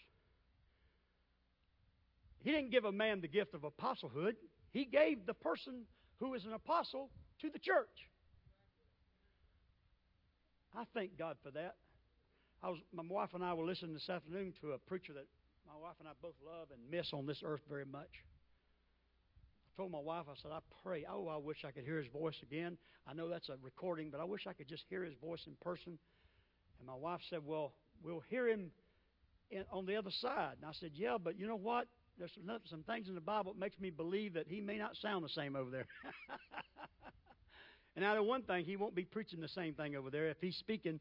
He 2.44 2.52
didn't 2.52 2.72
give 2.72 2.86
a 2.86 2.92
man 2.92 3.22
the 3.22 3.28
gift 3.28 3.54
of 3.54 3.62
apostlehood. 3.62 4.36
He 4.72 4.86
gave 4.86 5.26
the 5.26 5.34
person 5.34 5.84
who 6.20 6.34
is 6.34 6.46
an 6.46 6.54
apostle 6.54 7.10
to 7.42 7.50
the 7.50 7.60
church. 7.60 8.10
I 10.76 10.84
thank 10.94 11.18
God 11.18 11.38
for 11.44 11.52
that. 11.52 11.76
I 12.62 12.70
was, 12.70 12.80
my 12.94 13.04
wife 13.08 13.30
and 13.34 13.44
I 13.44 13.54
were 13.54 13.66
listening 13.66 13.94
this 13.94 14.10
afternoon 14.10 14.54
to 14.62 14.72
a 14.72 14.78
preacher 14.78 15.14
that 15.14 15.28
my 15.68 15.76
wife 15.80 15.96
and 16.00 16.08
I 16.08 16.12
both 16.22 16.36
love 16.46 16.68
and 16.72 16.82
miss 16.90 17.14
on 17.14 17.26
this 17.26 17.42
earth 17.44 17.62
very 17.70 17.86
much 17.86 18.10
told 19.76 19.92
my 19.92 20.00
wife, 20.00 20.26
I 20.30 20.34
said, 20.42 20.52
I 20.52 20.60
pray, 20.84 21.06
oh, 21.10 21.28
I 21.28 21.38
wish 21.38 21.66
I 21.66 21.72
could 21.72 21.84
hear 21.84 21.98
his 21.98 22.08
voice 22.08 22.36
again. 22.44 22.78
I 23.08 23.14
know 23.14 23.28
that's 23.28 23.50
a 23.50 23.56
recording, 23.62 24.10
but 24.10 24.20
I 24.20 24.24
wish 24.24 24.48
I 24.48 24.54
could 24.54 24.68
just 24.68 24.84
hear 24.90 25.04
his 25.04 25.14
voice 25.22 25.42
in 25.48 25.54
person. 25.62 25.98
And 26.80 26.88
my 26.88 26.96
wife 26.96 27.22
said, 27.30 27.40
Well, 27.46 27.74
we'll 28.04 28.24
hear 28.30 28.48
him 28.48 28.72
in, 29.52 29.64
on 29.72 29.86
the 29.86 29.96
other 29.96 30.12
side. 30.22 30.56
And 30.62 30.70
I 30.70 30.74
said, 30.80 30.92
Yeah, 30.94 31.18
but 31.22 31.38
you 31.40 31.48
know 31.48 31.56
what? 31.56 31.88
There's 32.18 32.32
some, 32.34 32.60
some 32.70 32.84
things 32.84 33.08
in 33.08 33.16
the 33.16 33.22
Bible 33.22 33.54
that 33.54 33.60
makes 33.60 33.80
me 33.80 33.90
believe 33.90 34.34
that 34.36 34.48
he 34.48 34.62
may 34.62 34.78
not 34.78 34.96
sound 35.02 35.26
the 35.26 35.30
same 35.30 35.56
over 35.56 35.70
there. 35.72 35.88
and 37.96 38.06
out 38.06 38.18
of 38.18 38.26
one 38.26 38.44
thing, 38.44 38.66
he 38.66 38.76
won't 38.76 38.96
be 38.96 39.06
preaching 39.06 39.42
the 39.42 39.48
same 39.48 39.74
thing 39.74 39.96
over 39.96 40.10
there. 40.10 40.30
If 40.30 40.38
he's 40.40 40.56
speaking, 40.58 41.00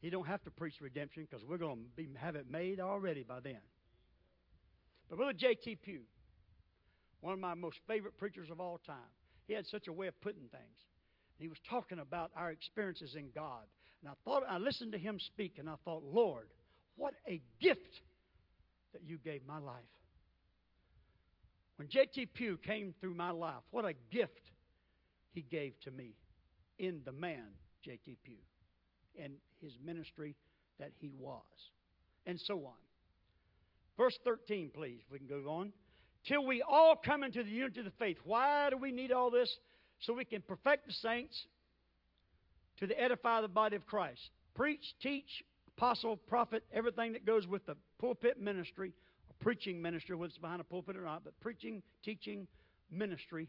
he 0.00 0.10
don't 0.10 0.26
have 0.26 0.42
to 0.44 0.50
preach 0.50 0.74
redemption 0.80 1.26
because 1.28 1.44
we're 1.44 1.58
going 1.58 1.84
to 1.96 2.04
have 2.18 2.34
it 2.36 2.50
made 2.50 2.80
already 2.80 3.22
by 3.22 3.40
then. 3.40 3.60
But 5.08 5.16
Brother 5.16 5.32
J.T. 5.32 5.76
Pugh, 5.76 6.02
one 7.20 7.32
of 7.32 7.40
my 7.40 7.54
most 7.54 7.78
favorite 7.86 8.16
preachers 8.18 8.50
of 8.50 8.60
all 8.60 8.80
time. 8.86 8.96
He 9.46 9.54
had 9.54 9.66
such 9.66 9.88
a 9.88 9.92
way 9.92 10.06
of 10.06 10.20
putting 10.20 10.48
things. 10.50 10.84
He 11.38 11.48
was 11.48 11.58
talking 11.68 11.98
about 11.98 12.30
our 12.36 12.50
experiences 12.50 13.14
in 13.14 13.30
God. 13.34 13.64
And 14.02 14.10
I 14.10 14.14
thought 14.24 14.42
I 14.48 14.58
listened 14.58 14.92
to 14.92 14.98
him 14.98 15.18
speak 15.18 15.54
and 15.58 15.68
I 15.68 15.74
thought, 15.84 16.02
Lord, 16.04 16.48
what 16.96 17.14
a 17.26 17.40
gift 17.60 18.00
that 18.92 19.02
you 19.06 19.18
gave 19.18 19.46
my 19.46 19.58
life. 19.58 19.74
When 21.76 21.88
J.T. 21.88 22.26
Pugh 22.34 22.58
came 22.58 22.92
through 23.00 23.14
my 23.14 23.30
life, 23.30 23.62
what 23.70 23.84
a 23.84 23.94
gift 24.10 24.50
he 25.32 25.42
gave 25.42 25.78
to 25.82 25.92
me 25.92 26.14
in 26.78 27.00
the 27.04 27.12
man, 27.12 27.44
J.T. 27.84 28.16
Pugh, 28.24 28.34
and 29.22 29.34
his 29.62 29.72
ministry 29.84 30.34
that 30.80 30.90
he 30.98 31.10
was, 31.18 31.42
and 32.26 32.38
so 32.40 32.58
on. 32.66 32.72
Verse 33.96 34.18
13, 34.24 34.70
please, 34.74 35.02
we 35.10 35.18
can 35.18 35.28
go 35.28 35.42
on 35.48 35.72
till 36.28 36.44
we 36.44 36.62
all 36.62 36.94
come 36.94 37.24
into 37.24 37.42
the 37.42 37.50
unity 37.50 37.80
of 37.80 37.86
the 37.86 37.92
faith. 37.98 38.18
Why 38.24 38.68
do 38.70 38.76
we 38.76 38.92
need 38.92 39.10
all 39.10 39.30
this? 39.30 39.50
So 40.00 40.12
we 40.12 40.24
can 40.24 40.42
perfect 40.42 40.86
the 40.86 40.92
saints 40.92 41.46
to 42.78 42.86
the 42.86 43.00
edify 43.00 43.40
the 43.40 43.48
body 43.48 43.74
of 43.74 43.86
Christ. 43.86 44.20
Preach, 44.54 44.94
teach, 45.00 45.42
apostle, 45.76 46.16
prophet, 46.16 46.62
everything 46.72 47.14
that 47.14 47.24
goes 47.24 47.46
with 47.46 47.64
the 47.66 47.76
pulpit 47.98 48.40
ministry, 48.40 48.92
preaching 49.40 49.80
ministry, 49.80 50.14
whether 50.14 50.28
it's 50.28 50.38
behind 50.38 50.60
a 50.60 50.64
pulpit 50.64 50.96
or 50.96 51.04
not, 51.04 51.24
but 51.24 51.38
preaching, 51.40 51.82
teaching, 52.04 52.46
ministry, 52.90 53.48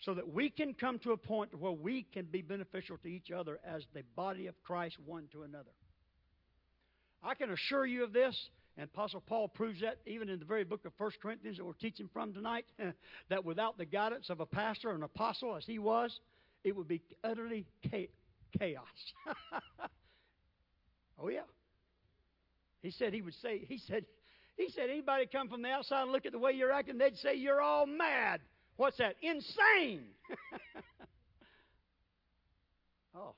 so 0.00 0.14
that 0.14 0.28
we 0.28 0.50
can 0.50 0.74
come 0.74 0.98
to 1.00 1.12
a 1.12 1.16
point 1.16 1.54
where 1.58 1.72
we 1.72 2.02
can 2.02 2.26
be 2.26 2.42
beneficial 2.42 2.96
to 2.98 3.08
each 3.08 3.30
other 3.30 3.60
as 3.64 3.84
the 3.94 4.02
body 4.14 4.46
of 4.46 4.54
Christ 4.62 4.96
one 5.04 5.24
to 5.32 5.42
another. 5.42 5.70
I 7.22 7.34
can 7.34 7.50
assure 7.50 7.86
you 7.86 8.04
of 8.04 8.12
this 8.12 8.36
and 8.78 8.90
Apostle 8.92 9.22
Paul 9.22 9.48
proves 9.48 9.80
that 9.80 9.98
even 10.06 10.28
in 10.28 10.38
the 10.38 10.44
very 10.44 10.64
book 10.64 10.84
of 10.84 10.92
1 10.98 11.12
Corinthians 11.22 11.56
that 11.56 11.64
we're 11.64 11.72
teaching 11.72 12.10
from 12.12 12.34
tonight, 12.34 12.66
that 13.30 13.44
without 13.44 13.78
the 13.78 13.86
guidance 13.86 14.28
of 14.28 14.40
a 14.40 14.46
pastor 14.46 14.90
or 14.90 14.94
an 14.94 15.02
apostle 15.02 15.56
as 15.56 15.64
he 15.64 15.78
was, 15.78 16.20
it 16.62 16.76
would 16.76 16.88
be 16.88 17.00
utterly 17.24 17.64
chaos. 18.58 18.84
oh 21.18 21.28
yeah. 21.28 21.40
He 22.82 22.90
said 22.90 23.14
he 23.14 23.22
would 23.22 23.34
say, 23.34 23.64
he 23.66 23.78
said, 23.78 24.04
he 24.56 24.68
said 24.70 24.90
anybody 24.90 25.26
come 25.26 25.48
from 25.48 25.62
the 25.62 25.70
outside 25.70 26.02
and 26.02 26.12
look 26.12 26.26
at 26.26 26.32
the 26.32 26.38
way 26.38 26.52
you're 26.52 26.72
acting, 26.72 26.98
they'd 26.98 27.16
say 27.16 27.34
you're 27.34 27.62
all 27.62 27.86
mad. 27.86 28.40
What's 28.76 28.98
that? 28.98 29.16
Insane. 29.22 30.02
oh. 33.16 33.34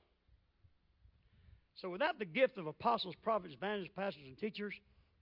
So 1.75 1.89
without 1.89 2.19
the 2.19 2.25
gift 2.25 2.57
of 2.57 2.67
apostles, 2.67 3.15
prophets, 3.23 3.53
evangelists, 3.53 3.91
pastors, 3.95 4.23
and 4.27 4.37
teachers, 4.37 4.73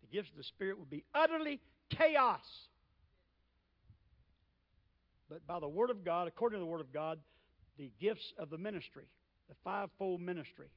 the 0.10 0.18
gifts 0.18 0.30
of 0.32 0.38
the 0.38 0.44
Spirit 0.44 0.80
would 0.80 0.90
be 0.90 1.04
utterly 1.14 1.60
chaos. 1.90 2.42
But 5.30 5.46
by 5.46 5.60
the 5.60 5.68
Word 5.68 5.90
of 5.90 6.06
God, 6.06 6.28
according 6.28 6.60
to 6.60 6.66
the 6.66 6.70
Word 6.70 6.82
of 6.82 6.94
God, 6.94 7.20
the 7.78 7.92
gifts 8.00 8.34
of 8.38 8.50
the 8.50 8.58
ministry, 8.58 9.06
the 9.50 9.56
fivefold 9.64 10.22
ministry. 10.22 10.68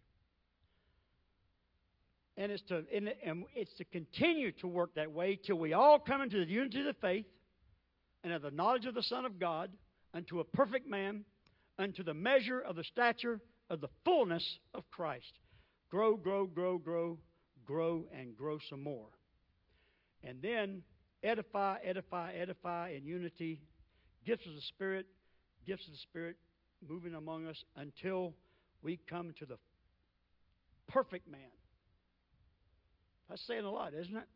And 2.37 2.51
it's 2.51 2.63
to, 2.69 2.85
and 2.95 3.11
it's 3.55 3.73
to 3.79 3.85
continue 3.85 4.53
to 4.53 4.67
work 4.67 4.95
that 4.95 5.13
way 5.13 5.37
till 5.37 5.57
we 5.57 5.73
all 5.73 5.99
come 5.99 6.23
into 6.23 6.45
the 6.45 6.51
unity 6.51 6.81
of 6.81 6.87
the 6.87 6.95
faith 7.01 7.27
and 8.25 8.33
of 8.33 8.43
the 8.43 8.51
knowledge 8.51 8.87
of 8.87 8.95
the 8.95 9.03
Son 9.03 9.25
of 9.25 9.39
God 9.39 9.71
unto 10.15 10.41
a 10.41 10.45
perfect 10.45 10.89
man, 10.89 11.25
unto 11.79 12.03
the 12.03 12.15
measure 12.15 12.61
of 12.61 12.77
the 12.77 12.85
stature 12.85 13.41
of 13.69 13.81
the 13.81 13.89
fullness 14.05 14.59
of 14.75 14.89
Christ. 14.91 15.39
Grow, 15.91 16.17
grow, 16.17 16.47
grow, 16.47 16.79
grow, 16.79 17.19
grow, 17.65 18.05
and 18.19 18.37
grow 18.37 18.59
some 18.69 18.83
more. 18.83 19.09
And 20.25 20.43
then 20.43 20.83
edify, 21.23 21.79
edify, 21.85 22.33
edify 22.33 22.91
in 22.91 23.05
unity, 23.05 23.61
gifts 24.27 24.47
of 24.47 24.55
the 24.55 24.61
Spirit, 24.61 25.07
gifts 25.67 25.87
of 25.87 25.93
the 25.93 25.99
Spirit 25.99 26.37
moving 26.89 27.15
among 27.15 27.47
us 27.47 27.63
until 27.77 28.35
we 28.83 28.99
come 29.09 29.33
to 29.39 29.47
the 29.47 29.59
perfect 30.89 31.29
man. 31.29 31.41
That's 33.29 33.47
saying 33.47 33.65
a 33.65 33.71
lot, 33.71 33.95
isn't 33.95 34.17
it? 34.17 34.29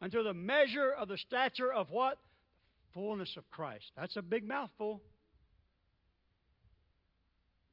Until 0.00 0.24
the 0.24 0.34
measure 0.34 0.90
of 0.90 1.08
the 1.08 1.18
stature 1.18 1.72
of 1.72 1.90
what? 1.90 2.18
Fullness 2.94 3.36
of 3.36 3.48
Christ. 3.50 3.84
That's 3.96 4.16
a 4.16 4.22
big 4.22 4.46
mouthful. 4.46 5.02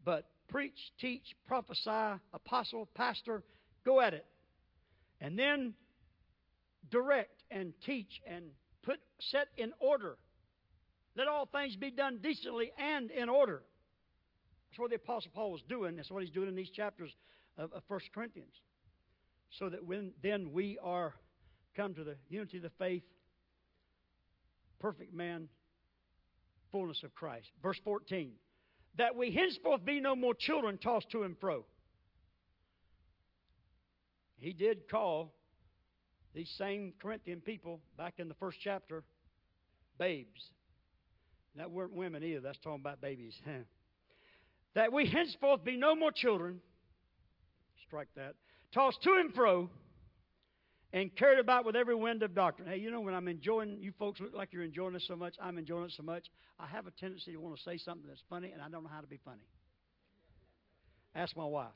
But 0.03 0.27
preach, 0.49 0.77
teach, 0.99 1.35
prophesy, 1.47 2.19
apostle, 2.33 2.87
pastor, 2.95 3.43
go 3.85 4.01
at 4.01 4.13
it. 4.13 4.25
And 5.19 5.37
then 5.37 5.75
direct 6.89 7.43
and 7.49 7.73
teach 7.85 8.21
and 8.25 8.45
put 8.83 8.99
set 9.19 9.47
in 9.57 9.71
order. 9.79 10.17
Let 11.15 11.27
all 11.27 11.45
things 11.45 11.75
be 11.75 11.91
done 11.91 12.19
decently 12.21 12.71
and 12.77 13.11
in 13.11 13.29
order. 13.29 13.63
That's 14.69 14.79
what 14.79 14.89
the 14.89 14.95
Apostle 14.95 15.31
Paul 15.33 15.51
was 15.51 15.61
doing. 15.67 15.97
That's 15.97 16.09
what 16.09 16.23
he's 16.23 16.31
doing 16.31 16.47
in 16.47 16.55
these 16.55 16.69
chapters 16.69 17.11
of, 17.57 17.73
of 17.73 17.83
1 17.87 17.99
Corinthians. 18.13 18.53
So 19.59 19.69
that 19.69 19.85
when 19.85 20.13
then 20.23 20.53
we 20.53 20.77
are 20.81 21.13
come 21.75 21.93
to 21.95 22.03
the 22.03 22.15
unity 22.29 22.57
of 22.57 22.63
the 22.63 22.71
faith, 22.79 23.03
perfect 24.79 25.13
man, 25.13 25.49
fullness 26.71 27.03
of 27.03 27.13
Christ. 27.13 27.47
Verse 27.61 27.79
14. 27.83 28.31
That 28.97 29.15
we 29.15 29.31
henceforth 29.31 29.85
be 29.85 29.99
no 29.99 30.15
more 30.15 30.33
children 30.33 30.77
tossed 30.77 31.09
to 31.11 31.23
and 31.23 31.37
fro. 31.39 31.65
He 34.37 34.53
did 34.53 34.89
call 34.89 35.33
these 36.33 36.49
same 36.57 36.93
Corinthian 37.01 37.41
people 37.41 37.79
back 37.97 38.15
in 38.17 38.27
the 38.27 38.33
first 38.35 38.57
chapter, 38.61 39.03
babes. 39.97 40.41
That 41.55 41.71
weren't 41.71 41.93
women 41.93 42.23
either, 42.23 42.39
that's 42.39 42.57
talking 42.59 42.79
about 42.79 43.01
babies. 43.01 43.37
that 44.73 44.93
we 44.93 45.05
henceforth 45.07 45.63
be 45.63 45.75
no 45.75 45.95
more 45.95 46.11
children. 46.11 46.61
strike 47.85 48.07
that. 48.15 48.35
Tossed 48.73 49.01
to 49.03 49.15
and 49.19 49.33
fro 49.33 49.69
and 50.93 51.13
carried 51.15 51.39
about 51.39 51.65
with 51.65 51.75
every 51.75 51.95
wind 51.95 52.23
of 52.23 52.35
doctrine. 52.35 52.67
Hey, 52.67 52.77
you 52.77 52.91
know, 52.91 53.01
when 53.01 53.13
I'm 53.13 53.27
enjoying, 53.27 53.77
you 53.81 53.93
folks 53.97 54.19
look 54.19 54.33
like 54.33 54.51
you're 54.51 54.63
enjoying 54.63 54.93
this 54.93 55.07
so 55.07 55.15
much, 55.15 55.35
I'm 55.41 55.57
enjoying 55.57 55.85
it 55.85 55.93
so 55.95 56.03
much, 56.03 56.27
I 56.59 56.67
have 56.67 56.87
a 56.87 56.91
tendency 56.91 57.31
to 57.31 57.37
want 57.37 57.55
to 57.57 57.63
say 57.63 57.77
something 57.77 58.07
that's 58.07 58.23
funny, 58.29 58.51
and 58.51 58.61
I 58.61 58.69
don't 58.69 58.83
know 58.83 58.89
how 58.93 59.01
to 59.01 59.07
be 59.07 59.19
funny. 59.23 59.47
Ask 61.15 61.35
my 61.35 61.45
wife. 61.45 61.69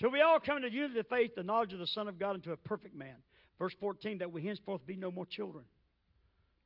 Till 0.00 0.10
we 0.10 0.20
all 0.20 0.38
come 0.40 0.58
into 0.58 0.70
unity 0.70 1.00
of 1.00 1.06
faith, 1.08 1.34
the 1.34 1.42
knowledge 1.42 1.72
of 1.72 1.78
the 1.78 1.86
Son 1.86 2.08
of 2.08 2.18
God, 2.18 2.36
into 2.36 2.52
a 2.52 2.56
perfect 2.56 2.94
man. 2.94 3.16
Verse 3.58 3.74
14, 3.80 4.18
that 4.18 4.32
we 4.32 4.42
henceforth 4.42 4.86
be 4.86 4.96
no 4.96 5.10
more 5.10 5.24
children, 5.24 5.64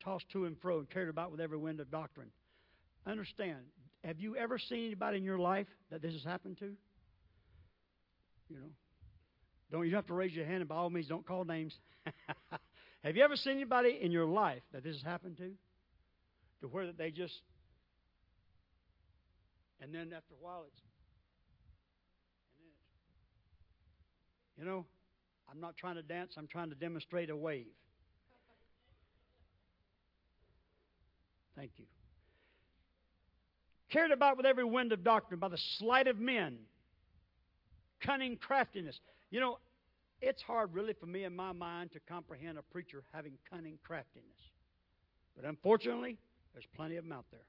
tossed 0.03 0.29
to 0.33 0.47
and 0.47 0.57
fro 0.61 0.79
and 0.79 0.91
carried 0.91 1.09
about 1.09 1.31
with 1.31 1.41
every 1.41 1.59
wind 1.59 1.81
of 1.81 1.91
doctrine. 1.91 2.31
Understand, 3.07 3.59
have 4.05 4.19
you 4.19 4.37
ever 4.37 4.59
seen 4.59 4.87
anybody 4.87 5.19
in 5.19 5.25
your 5.25 5.39
life 5.39 5.69
that 5.91 6.03
this 6.03 6.13
has 6.15 6.25
happened 6.25 6.59
to? 6.59 6.73
You 8.49 8.57
know, 8.57 8.71
don't 9.71 9.89
you 9.89 9.95
have 9.95 10.07
to 10.07 10.15
raise 10.15 10.33
your 10.33 10.47
hand, 10.47 10.61
and 10.61 10.69
by 10.69 10.75
all 10.77 10.91
means, 10.91 11.07
don't 11.07 11.25
call 11.25 11.45
names. 11.45 11.79
have 13.05 13.17
you 13.17 13.23
ever 13.23 13.37
seen 13.37 13.55
anybody 13.55 13.99
in 14.01 14.11
your 14.11 14.27
life 14.27 14.63
that 14.73 14.83
this 14.83 14.97
has 14.97 15.05
happened 15.05 15.37
to? 15.37 15.53
To 16.63 16.69
where 16.69 16.87
that 16.87 16.99
they 16.99 17.11
just, 17.11 17.41
and 19.81 19.95
then 19.95 20.13
after 20.15 20.35
a 20.35 20.45
while, 20.45 20.65
it's, 20.67 20.81
and 22.53 22.65
then 22.65 22.73
it's, 22.73 24.50
you 24.61 24.67
know, 24.67 24.85
I'm 25.51 25.59
not 25.59 25.77
trying 25.79 25.95
to 25.95 26.03
dance. 26.03 26.35
I'm 26.37 26.47
trying 26.47 26.69
to 26.69 26.77
demonstrate 26.77 27.31
a 27.31 27.37
wave. 27.37 27.67
Thank 31.57 31.73
you. 31.79 31.87
Carried 33.91 34.13
about 34.13 34.37
with 34.37 34.45
every 34.45 34.65
wind 34.65 34.93
of 34.93 35.03
doctrine 35.03 35.41
by 35.41 35.49
the 35.49 35.59
sleight 35.79 36.07
of 36.07 36.19
men, 36.19 36.59
cunning 38.05 38.37
craftiness. 38.37 39.01
You 39.31 39.41
know, 39.41 39.59
it's 40.21 40.43
hard 40.43 40.75
really 40.75 40.93
for 40.93 41.07
me 41.07 41.25
in 41.25 41.35
my 41.35 41.53
mind 41.53 41.93
to 41.93 42.01
comprehend 42.01 42.59
a 42.59 42.63
preacher 42.63 43.03
having 43.13 43.33
cunning 43.51 43.79
craftiness. 43.83 44.29
But 45.35 45.47
unfortunately, 45.47 46.19
there's 46.53 46.67
plenty 46.77 46.97
of 46.97 47.05
them 47.05 47.13
out 47.13 47.25
there. 47.31 47.41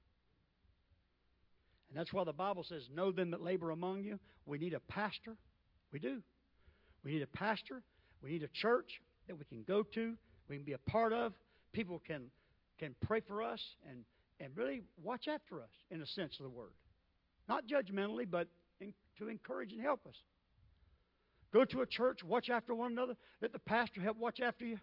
And 1.89 1.99
that's 1.99 2.13
why 2.13 2.23
the 2.23 2.33
Bible 2.33 2.63
says, 2.63 2.83
Know 2.93 3.11
them 3.11 3.31
that 3.31 3.43
labor 3.43 3.71
among 3.71 4.05
you. 4.05 4.17
We 4.45 4.57
need 4.57 4.73
a 4.73 4.79
pastor. 4.79 5.35
We 5.91 5.99
do. 5.99 6.21
We 7.03 7.13
need 7.13 7.21
a 7.21 7.27
pastor. 7.27 7.81
We 8.21 8.31
need 8.31 8.43
a 8.43 8.49
church 8.53 9.01
that 9.27 9.37
we 9.37 9.45
can 9.45 9.63
go 9.63 9.83
to, 9.83 10.13
we 10.49 10.55
can 10.55 10.65
be 10.65 10.73
a 10.73 10.89
part 10.89 11.13
of. 11.13 11.33
People 11.73 12.01
can, 12.05 12.23
can 12.79 12.95
pray 13.01 13.21
for 13.21 13.41
us 13.41 13.61
and, 13.89 14.03
and 14.39 14.55
really 14.55 14.81
watch 15.01 15.27
after 15.27 15.61
us, 15.61 15.69
in 15.89 16.01
a 16.01 16.05
sense 16.05 16.35
of 16.39 16.43
the 16.43 16.49
word. 16.49 16.73
Not 17.47 17.63
judgmentally, 17.67 18.29
but 18.29 18.47
in, 18.79 18.93
to 19.19 19.29
encourage 19.29 19.71
and 19.71 19.81
help 19.81 20.05
us. 20.05 20.15
Go 21.53 21.65
to 21.65 21.81
a 21.81 21.85
church, 21.85 22.23
watch 22.23 22.49
after 22.49 22.73
one 22.73 22.91
another. 22.91 23.15
Let 23.41 23.53
the 23.53 23.59
pastor 23.59 24.01
help 24.01 24.17
watch 24.17 24.39
after 24.39 24.65
you. 24.65 24.77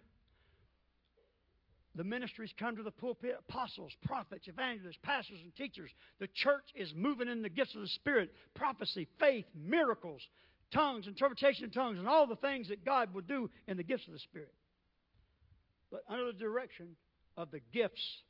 The 1.95 2.03
ministries 2.03 2.53
come 2.57 2.75
to 2.75 2.83
the 2.83 2.91
pulpit 2.91 3.35
apostles, 3.49 3.91
prophets, 4.05 4.47
evangelists, 4.47 4.99
pastors, 5.03 5.39
and 5.43 5.55
teachers. 5.55 5.89
The 6.19 6.29
church 6.33 6.65
is 6.75 6.93
moving 6.95 7.27
in 7.27 7.41
the 7.41 7.49
gifts 7.49 7.75
of 7.75 7.81
the 7.81 7.87
Spirit 7.87 8.31
prophecy, 8.55 9.07
faith, 9.19 9.45
miracles, 9.55 10.21
tongues, 10.71 11.07
interpretation 11.07 11.65
of 11.65 11.73
tongues, 11.73 11.99
and 11.99 12.07
all 12.07 12.27
the 12.27 12.35
things 12.35 12.69
that 12.69 12.85
God 12.85 13.13
would 13.13 13.27
do 13.27 13.49
in 13.67 13.77
the 13.77 13.83
gifts 13.83 14.07
of 14.07 14.13
the 14.13 14.19
Spirit. 14.19 14.53
But 15.91 16.03
under 16.09 16.25
the 16.27 16.33
direction 16.33 16.95
of 17.37 17.51
the 17.51 17.61
gifts 17.73 18.23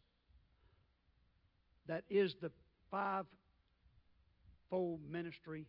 that 1.88 2.04
is 2.10 2.36
the 2.42 2.52
five-fold 2.92 3.30
ministry 5.10 5.66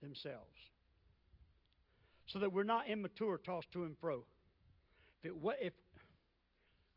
themselves 0.00 0.54
so 2.26 2.38
that 2.38 2.52
we're 2.52 2.64
not 2.64 2.88
immature, 2.88 3.38
tossed 3.38 3.70
to 3.72 3.84
and 3.84 3.96
fro. 4.00 4.24
If, 5.22 5.32
it, 5.32 5.36
if 5.60 5.72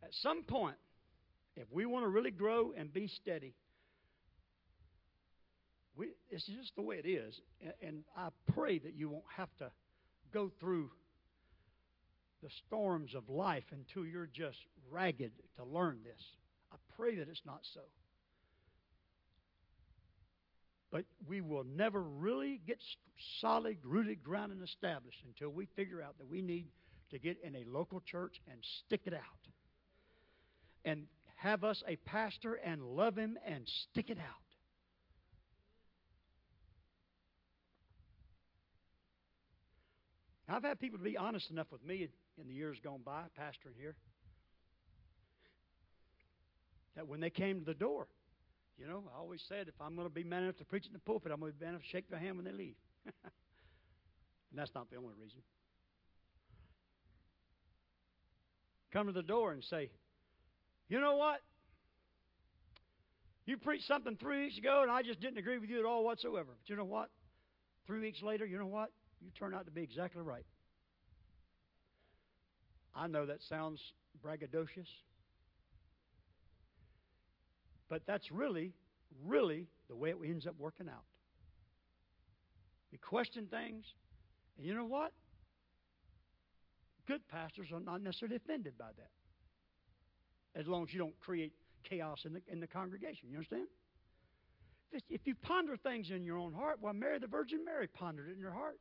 at 0.03 0.13
some 0.21 0.43
point, 0.43 0.77
if 1.55 1.67
we 1.71 1.85
want 1.85 2.05
to 2.05 2.09
really 2.09 2.31
grow 2.31 2.73
and 2.77 2.93
be 2.93 3.07
steady, 3.07 3.53
we, 5.97 6.09
it's 6.29 6.45
just 6.45 6.75
the 6.75 6.81
way 6.81 6.97
it 7.03 7.07
is. 7.07 7.39
And, 7.61 7.73
and 7.81 8.03
I 8.15 8.29
pray 8.53 8.79
that 8.79 8.93
you 8.95 9.09
won't 9.09 9.23
have 9.35 9.49
to 9.59 9.71
go 10.33 10.51
through 10.59 10.91
the 12.43 12.49
storms 12.67 13.15
of 13.15 13.29
life 13.29 13.63
until 13.71 14.05
you're 14.05 14.29
just 14.31 14.57
ragged 14.91 15.31
to 15.57 15.63
learn 15.63 15.99
this. 16.03 16.21
I 16.71 16.75
pray 16.95 17.15
that 17.15 17.27
it's 17.27 17.41
not 17.45 17.61
so. 17.73 17.81
But 20.91 21.05
we 21.27 21.41
will 21.41 21.65
never 21.65 22.01
really 22.01 22.61
get 22.65 22.79
solid, 23.41 23.77
rooted, 23.83 24.23
ground 24.23 24.51
and 24.51 24.63
established 24.63 25.19
until 25.25 25.49
we 25.49 25.67
figure 25.75 26.01
out 26.01 26.17
that 26.19 26.29
we 26.29 26.41
need 26.41 26.67
to 27.11 27.19
get 27.19 27.37
in 27.43 27.55
a 27.55 27.65
local 27.67 28.01
church 28.05 28.39
and 28.49 28.59
stick 28.85 29.01
it 29.05 29.13
out. 29.13 29.21
And 30.85 31.07
have 31.37 31.63
us 31.63 31.83
a 31.87 31.97
pastor 31.97 32.55
and 32.55 32.81
love 32.81 33.15
him 33.15 33.37
and 33.45 33.67
stick 33.91 34.09
it 34.09 34.17
out. 34.17 34.46
I've 40.49 40.63
had 40.63 40.79
people 40.79 40.97
to 40.97 41.03
be 41.03 41.17
honest 41.17 41.51
enough 41.51 41.67
with 41.71 41.83
me 41.83 42.07
in 42.39 42.47
the 42.47 42.53
years 42.53 42.77
gone 42.81 43.01
by, 43.03 43.23
pastoring 43.39 43.75
here, 43.77 43.95
that 46.95 47.07
when 47.07 47.19
they 47.19 47.29
came 47.29 47.59
to 47.59 47.65
the 47.65 47.73
door, 47.73 48.07
you 48.77 48.87
know, 48.87 49.03
I 49.13 49.19
always 49.19 49.41
said 49.49 49.67
if 49.67 49.73
I'm 49.81 49.95
going 49.95 50.07
to 50.07 50.13
be 50.13 50.23
man 50.23 50.43
enough 50.43 50.57
to 50.57 50.65
preach 50.65 50.85
in 50.85 50.93
the 50.93 50.99
pulpit, 50.99 51.31
I'm 51.31 51.39
going 51.39 51.51
to 51.51 51.57
be 51.57 51.65
man 51.65 51.73
enough 51.73 51.83
to 51.83 51.89
shake 51.89 52.09
their 52.09 52.19
hand 52.19 52.37
when 52.37 52.45
they 52.45 52.51
leave. 52.51 52.75
and 53.05 53.13
that's 54.55 54.71
not 54.73 54.89
the 54.89 54.97
only 54.97 55.13
reason. 55.21 55.39
Come 58.93 59.07
to 59.07 59.13
the 59.13 59.23
door 59.23 59.51
and 59.51 59.63
say, 59.63 59.89
you 60.87 61.01
know 61.01 61.17
what? 61.17 61.41
You 63.45 63.57
preached 63.57 63.87
something 63.87 64.17
three 64.17 64.45
weeks 64.45 64.57
ago, 64.57 64.81
and 64.81 64.91
I 64.91 65.03
just 65.03 65.19
didn't 65.19 65.37
agree 65.37 65.57
with 65.57 65.69
you 65.69 65.79
at 65.79 65.85
all 65.85 66.03
whatsoever. 66.03 66.49
But 66.61 66.69
you 66.69 66.75
know 66.75 66.85
what? 66.85 67.09
Three 67.85 67.99
weeks 67.99 68.21
later, 68.21 68.45
you 68.45 68.57
know 68.57 68.67
what? 68.67 68.91
You 69.21 69.31
turn 69.37 69.53
out 69.53 69.65
to 69.65 69.71
be 69.71 69.81
exactly 69.81 70.21
right. 70.21 70.45
I 72.95 73.07
know 73.07 73.25
that 73.25 73.39
sounds 73.47 73.79
braggadocious. 74.25 74.87
But 77.89 78.01
that's 78.05 78.31
really, 78.31 78.73
really 79.25 79.67
the 79.87 79.95
way 79.95 80.09
it 80.09 80.17
ends 80.23 80.47
up 80.47 80.55
working 80.57 80.89
out. 80.89 81.05
You 82.91 82.97
question 82.99 83.47
things, 83.49 83.85
and 84.57 84.65
you 84.65 84.73
know 84.73 84.85
what? 84.85 85.11
Good 87.07 87.21
pastors 87.29 87.67
are 87.73 87.79
not 87.79 88.01
necessarily 88.01 88.35
offended 88.35 88.77
by 88.77 88.89
that. 88.97 90.59
As 90.59 90.67
long 90.67 90.83
as 90.83 90.93
you 90.93 90.99
don't 90.99 91.17
create 91.19 91.53
chaos 91.87 92.19
in 92.25 92.33
the, 92.33 92.41
in 92.47 92.59
the 92.59 92.67
congregation. 92.67 93.29
You 93.29 93.37
understand? 93.37 93.67
If 95.09 95.21
you 95.25 95.35
ponder 95.35 95.77
things 95.77 96.09
in 96.11 96.23
your 96.23 96.37
own 96.37 96.53
heart, 96.53 96.79
well, 96.81 96.93
Mary, 96.93 97.19
the 97.19 97.27
Virgin 97.27 97.63
Mary, 97.63 97.87
pondered 97.87 98.29
it 98.29 98.37
in 98.37 98.43
her 98.43 98.51
heart. 98.51 98.77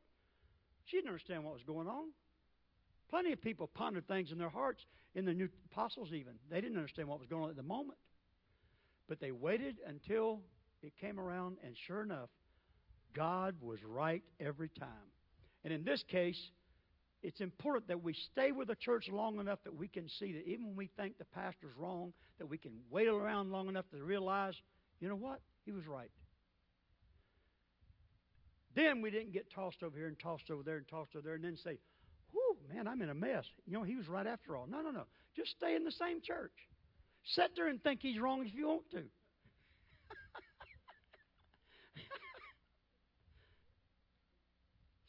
She 0.87 0.97
didn't 0.97 1.09
understand 1.09 1.43
what 1.43 1.53
was 1.53 1.63
going 1.63 1.87
on. 1.87 2.09
Plenty 3.09 3.31
of 3.31 3.41
people 3.41 3.67
pondered 3.67 4.07
things 4.07 4.31
in 4.31 4.37
their 4.37 4.49
hearts, 4.49 4.85
in 5.15 5.25
the 5.25 5.33
new 5.33 5.49
apostles 5.71 6.09
even. 6.13 6.33
They 6.49 6.59
didn't 6.61 6.77
understand 6.77 7.07
what 7.07 7.19
was 7.19 7.27
going 7.27 7.43
on 7.43 7.49
at 7.49 7.55
the 7.55 7.63
moment. 7.63 7.99
But 9.07 9.19
they 9.19 9.31
waited 9.31 9.77
until 9.87 10.41
it 10.81 10.93
came 10.99 11.19
around, 11.19 11.57
and 11.63 11.75
sure 11.87 12.01
enough, 12.03 12.29
God 13.15 13.55
was 13.61 13.79
right 13.85 14.23
every 14.39 14.69
time. 14.69 15.11
And 15.63 15.73
in 15.73 15.83
this 15.83 16.03
case, 16.09 16.39
it's 17.23 17.41
important 17.41 17.87
that 17.87 18.03
we 18.03 18.13
stay 18.31 18.51
with 18.51 18.67
the 18.67 18.75
church 18.75 19.07
long 19.09 19.39
enough 19.39 19.59
that 19.63 19.75
we 19.75 19.87
can 19.87 20.07
see 20.07 20.33
that 20.33 20.47
even 20.47 20.67
when 20.67 20.75
we 20.75 20.89
think 20.97 21.17
the 21.17 21.25
pastor's 21.25 21.75
wrong, 21.77 22.13
that 22.37 22.45
we 22.47 22.57
can 22.57 22.73
wait 22.89 23.07
around 23.07 23.51
long 23.51 23.69
enough 23.69 23.85
to 23.91 24.03
realize, 24.03 24.53
you 24.99 25.09
know 25.09 25.15
what? 25.15 25.41
He 25.65 25.71
was 25.71 25.87
right. 25.87 26.11
Then 28.77 29.01
we 29.01 29.09
didn't 29.09 29.33
get 29.33 29.49
tossed 29.49 29.81
over 29.81 29.97
here 29.97 30.07
and 30.07 30.19
tossed 30.19 30.51
over 30.51 30.61
there 30.61 30.77
and 30.77 30.87
tossed 30.87 31.15
over 31.15 31.25
there 31.25 31.33
and 31.33 31.43
then 31.43 31.57
say, 31.57 31.79
whew, 32.31 32.55
man, 32.71 32.87
I'm 32.87 33.01
in 33.01 33.09
a 33.09 33.15
mess. 33.15 33.43
You 33.65 33.73
know, 33.73 33.81
he 33.81 33.95
was 33.95 34.07
right 34.07 34.27
after 34.27 34.55
all. 34.55 34.67
No, 34.69 34.81
no, 34.81 34.91
no. 34.91 35.05
Just 35.35 35.49
stay 35.57 35.75
in 35.75 35.83
the 35.83 35.91
same 35.91 36.21
church. 36.21 36.53
Sit 37.25 37.55
there 37.55 37.69
and 37.69 37.81
think 37.81 38.01
he's 38.03 38.19
wrong 38.19 38.45
if 38.45 38.53
you 38.53 38.67
want 38.67 38.91
to. 38.91 39.01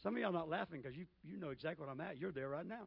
Some 0.02 0.14
of 0.14 0.20
y'all 0.22 0.32
not 0.32 0.48
laughing 0.48 0.80
because 0.80 0.96
you, 0.96 1.04
you 1.22 1.36
know 1.36 1.50
exactly 1.50 1.84
what 1.84 1.92
I'm 1.92 2.00
at. 2.00 2.18
You're 2.18 2.32
there 2.32 2.48
right 2.48 2.66
now. 2.66 2.76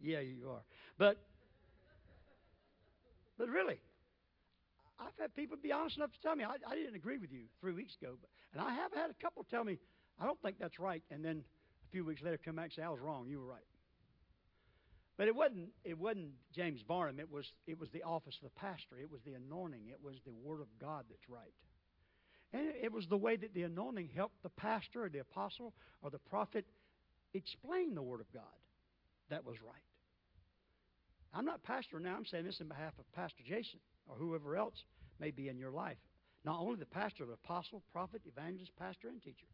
yeah, 0.00 0.20
you 0.20 0.48
are. 0.48 0.62
But 0.96 1.18
but 3.36 3.48
really, 3.48 3.80
I've 4.98 5.16
had 5.18 5.34
people 5.34 5.56
be 5.62 5.72
honest 5.72 5.96
enough 5.96 6.12
to 6.12 6.20
tell 6.20 6.36
me 6.36 6.44
I, 6.44 6.56
I 6.66 6.74
didn't 6.74 6.94
agree 6.94 7.18
with 7.18 7.32
you 7.32 7.42
three 7.60 7.72
weeks 7.72 7.94
ago, 8.00 8.14
but, 8.20 8.30
and 8.52 8.60
I 8.60 8.74
have 8.74 8.92
had 8.92 9.10
a 9.10 9.22
couple 9.22 9.44
tell 9.44 9.64
me 9.64 9.78
I 10.18 10.24
don't 10.24 10.40
think 10.40 10.58
that's 10.58 10.78
right, 10.78 11.02
and 11.10 11.24
then 11.24 11.42
a 11.86 11.90
few 11.90 12.04
weeks 12.04 12.22
later 12.22 12.38
come 12.42 12.56
back 12.56 12.66
and 12.66 12.72
say 12.72 12.82
I 12.82 12.88
was 12.88 13.00
wrong. 13.00 13.26
You 13.28 13.38
were 13.38 13.46
right. 13.46 13.66
But 15.18 15.28
it 15.28 15.36
wasn't 15.36 15.70
it 15.84 15.98
wasn't 15.98 16.30
James 16.54 16.82
Barnum. 16.82 17.20
It 17.20 17.30
was 17.30 17.46
it 17.66 17.78
was 17.78 17.90
the 17.90 18.02
office 18.02 18.36
of 18.42 18.50
the 18.50 18.60
pastor. 18.60 18.96
It 19.00 19.10
was 19.10 19.20
the 19.24 19.34
anointing. 19.34 19.88
It 19.88 19.98
was 20.02 20.16
the 20.24 20.32
word 20.32 20.60
of 20.60 20.68
God 20.80 21.04
that's 21.08 21.28
right. 21.28 21.54
And 22.52 22.72
it 22.82 22.92
was 22.92 23.06
the 23.08 23.16
way 23.16 23.36
that 23.36 23.54
the 23.54 23.64
anointing 23.64 24.10
helped 24.14 24.42
the 24.42 24.50
pastor 24.50 25.04
or 25.04 25.08
the 25.08 25.18
apostle 25.18 25.74
or 26.02 26.10
the 26.10 26.18
prophet 26.18 26.64
explain 27.34 27.94
the 27.94 28.02
Word 28.02 28.20
of 28.20 28.32
God 28.32 28.42
that 29.30 29.44
was 29.44 29.56
right. 29.60 29.74
I'm 31.34 31.44
not 31.44 31.62
pastor 31.62 32.00
now. 32.00 32.16
I'm 32.16 32.24
saying 32.24 32.44
this 32.44 32.60
in 32.60 32.68
behalf 32.68 32.92
of 32.98 33.12
Pastor 33.12 33.42
Jason 33.46 33.80
or 34.08 34.16
whoever 34.16 34.56
else 34.56 34.84
may 35.18 35.30
be 35.30 35.48
in 35.48 35.58
your 35.58 35.70
life. 35.70 35.96
Not 36.44 36.60
only 36.60 36.76
the 36.76 36.86
pastor, 36.86 37.24
but 37.26 37.38
apostle, 37.44 37.82
prophet, 37.92 38.22
evangelist, 38.26 38.72
pastor, 38.78 39.08
and 39.08 39.22
teacher. 39.22 39.46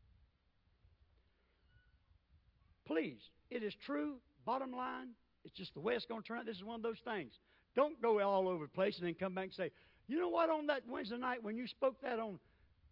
Please, 2.86 3.20
it 3.50 3.62
is 3.62 3.74
true. 3.86 4.16
Bottom 4.44 4.72
line, 4.72 5.08
it's 5.44 5.56
just 5.56 5.72
the 5.74 5.80
way 5.80 5.94
it's 5.94 6.06
going 6.06 6.22
to 6.22 6.28
turn 6.28 6.38
out. 6.38 6.46
This 6.46 6.56
is 6.56 6.64
one 6.64 6.76
of 6.76 6.82
those 6.82 7.00
things. 7.04 7.32
Don't 7.74 8.00
go 8.02 8.20
all 8.20 8.48
over 8.48 8.64
the 8.64 8.72
place 8.72 8.98
and 8.98 9.06
then 9.06 9.14
come 9.14 9.34
back 9.34 9.44
and 9.44 9.54
say, 9.54 9.70
you 10.08 10.18
know 10.18 10.28
what, 10.28 10.50
on 10.50 10.66
that 10.66 10.82
Wednesday 10.88 11.16
night 11.16 11.42
when 11.42 11.56
you 11.56 11.66
spoke 11.66 12.00
that 12.02 12.18
on 12.18 12.38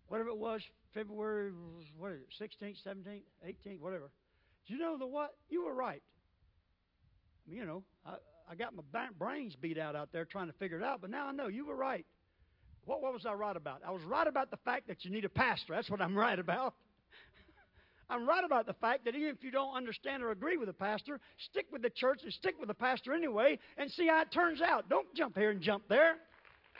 whatever 0.08 0.30
it 0.30 0.38
was, 0.38 0.62
February, 0.94 1.52
what 1.98 2.12
is 2.12 2.20
it, 2.40 2.50
16th, 2.62 2.76
17th, 2.86 3.22
18th, 3.46 3.80
whatever. 3.80 4.10
Do 4.66 4.74
you 4.74 4.80
know 4.80 4.96
the 4.96 5.06
what? 5.06 5.34
You 5.48 5.64
were 5.64 5.74
right. 5.74 6.02
You 7.46 7.64
know, 7.66 7.82
I, 8.06 8.14
I 8.50 8.56
got 8.56 8.74
my 8.74 8.82
brains 9.16 9.54
beat 9.54 9.78
out 9.78 9.94
out 9.94 10.08
there 10.12 10.24
trying 10.24 10.48
to 10.48 10.52
figure 10.54 10.76
it 10.76 10.82
out, 10.82 11.00
but 11.00 11.08
now 11.08 11.28
I 11.28 11.32
know 11.32 11.46
you 11.46 11.66
were 11.66 11.76
right. 11.76 12.04
What, 12.84 13.00
what 13.00 13.12
was 13.12 13.24
I 13.24 13.32
right 13.32 13.56
about? 13.56 13.82
I 13.86 13.92
was 13.92 14.02
right 14.02 14.26
about 14.26 14.50
the 14.50 14.56
fact 14.64 14.88
that 14.88 15.04
you 15.04 15.10
need 15.12 15.24
a 15.24 15.28
pastor. 15.28 15.74
That's 15.74 15.88
what 15.88 16.00
I'm 16.00 16.16
right 16.18 16.38
about. 16.38 16.74
I'm 18.08 18.28
right 18.28 18.42
about 18.42 18.66
the 18.66 18.72
fact 18.72 19.04
that 19.04 19.14
even 19.14 19.28
if 19.28 19.44
you 19.44 19.52
don't 19.52 19.76
understand 19.76 20.24
or 20.24 20.32
agree 20.32 20.56
with 20.56 20.66
the 20.66 20.72
pastor, 20.72 21.20
stick 21.50 21.66
with 21.70 21.82
the 21.82 21.90
church 21.90 22.22
and 22.24 22.32
stick 22.32 22.56
with 22.58 22.66
the 22.66 22.74
pastor 22.74 23.14
anyway 23.14 23.56
and 23.78 23.88
see 23.88 24.08
how 24.08 24.22
it 24.22 24.32
turns 24.32 24.60
out. 24.60 24.88
Don't 24.88 25.06
jump 25.14 25.38
here 25.38 25.50
and 25.50 25.60
jump 25.60 25.84
there. 25.88 26.16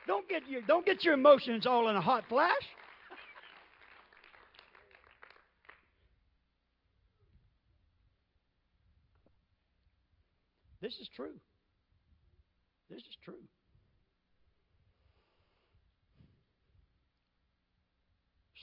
Don't 0.09 0.28
get 0.28 0.42
your, 0.48 0.62
don't 0.62 0.85
get 0.85 1.04
your 1.04 1.14
emotions 1.14 1.66
all 1.66 1.88
in 1.88 1.94
a 1.94 2.00
hot 2.00 2.24
flash. 2.28 2.50
This 10.80 10.94
is 10.94 11.09
true. 11.14 11.35
This 12.90 13.00
is 13.00 13.16
true. 13.24 13.35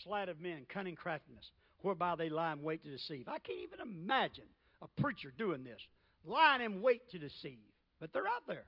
Sleight 0.04 0.30
of 0.30 0.40
men, 0.40 0.66
cunning 0.70 0.96
craftiness, 0.96 1.50
whereby 1.82 2.16
they 2.16 2.30
lie 2.30 2.52
in 2.52 2.62
wait 2.62 2.84
to 2.84 2.92
deceive. 2.92 3.28
I 3.28 3.40
can't 3.40 3.60
even 3.64 3.80
imagine 3.80 4.46
a 4.82 5.02
preacher 5.02 5.34
doing 5.38 5.64
this, 5.64 5.80
lying 6.26 6.62
in 6.62 6.82
wait 6.82 7.10
to 7.12 7.20
deceive. 7.20 7.58
But 8.00 8.14
they're 8.14 8.28
out 8.28 8.46
there. 8.48 8.66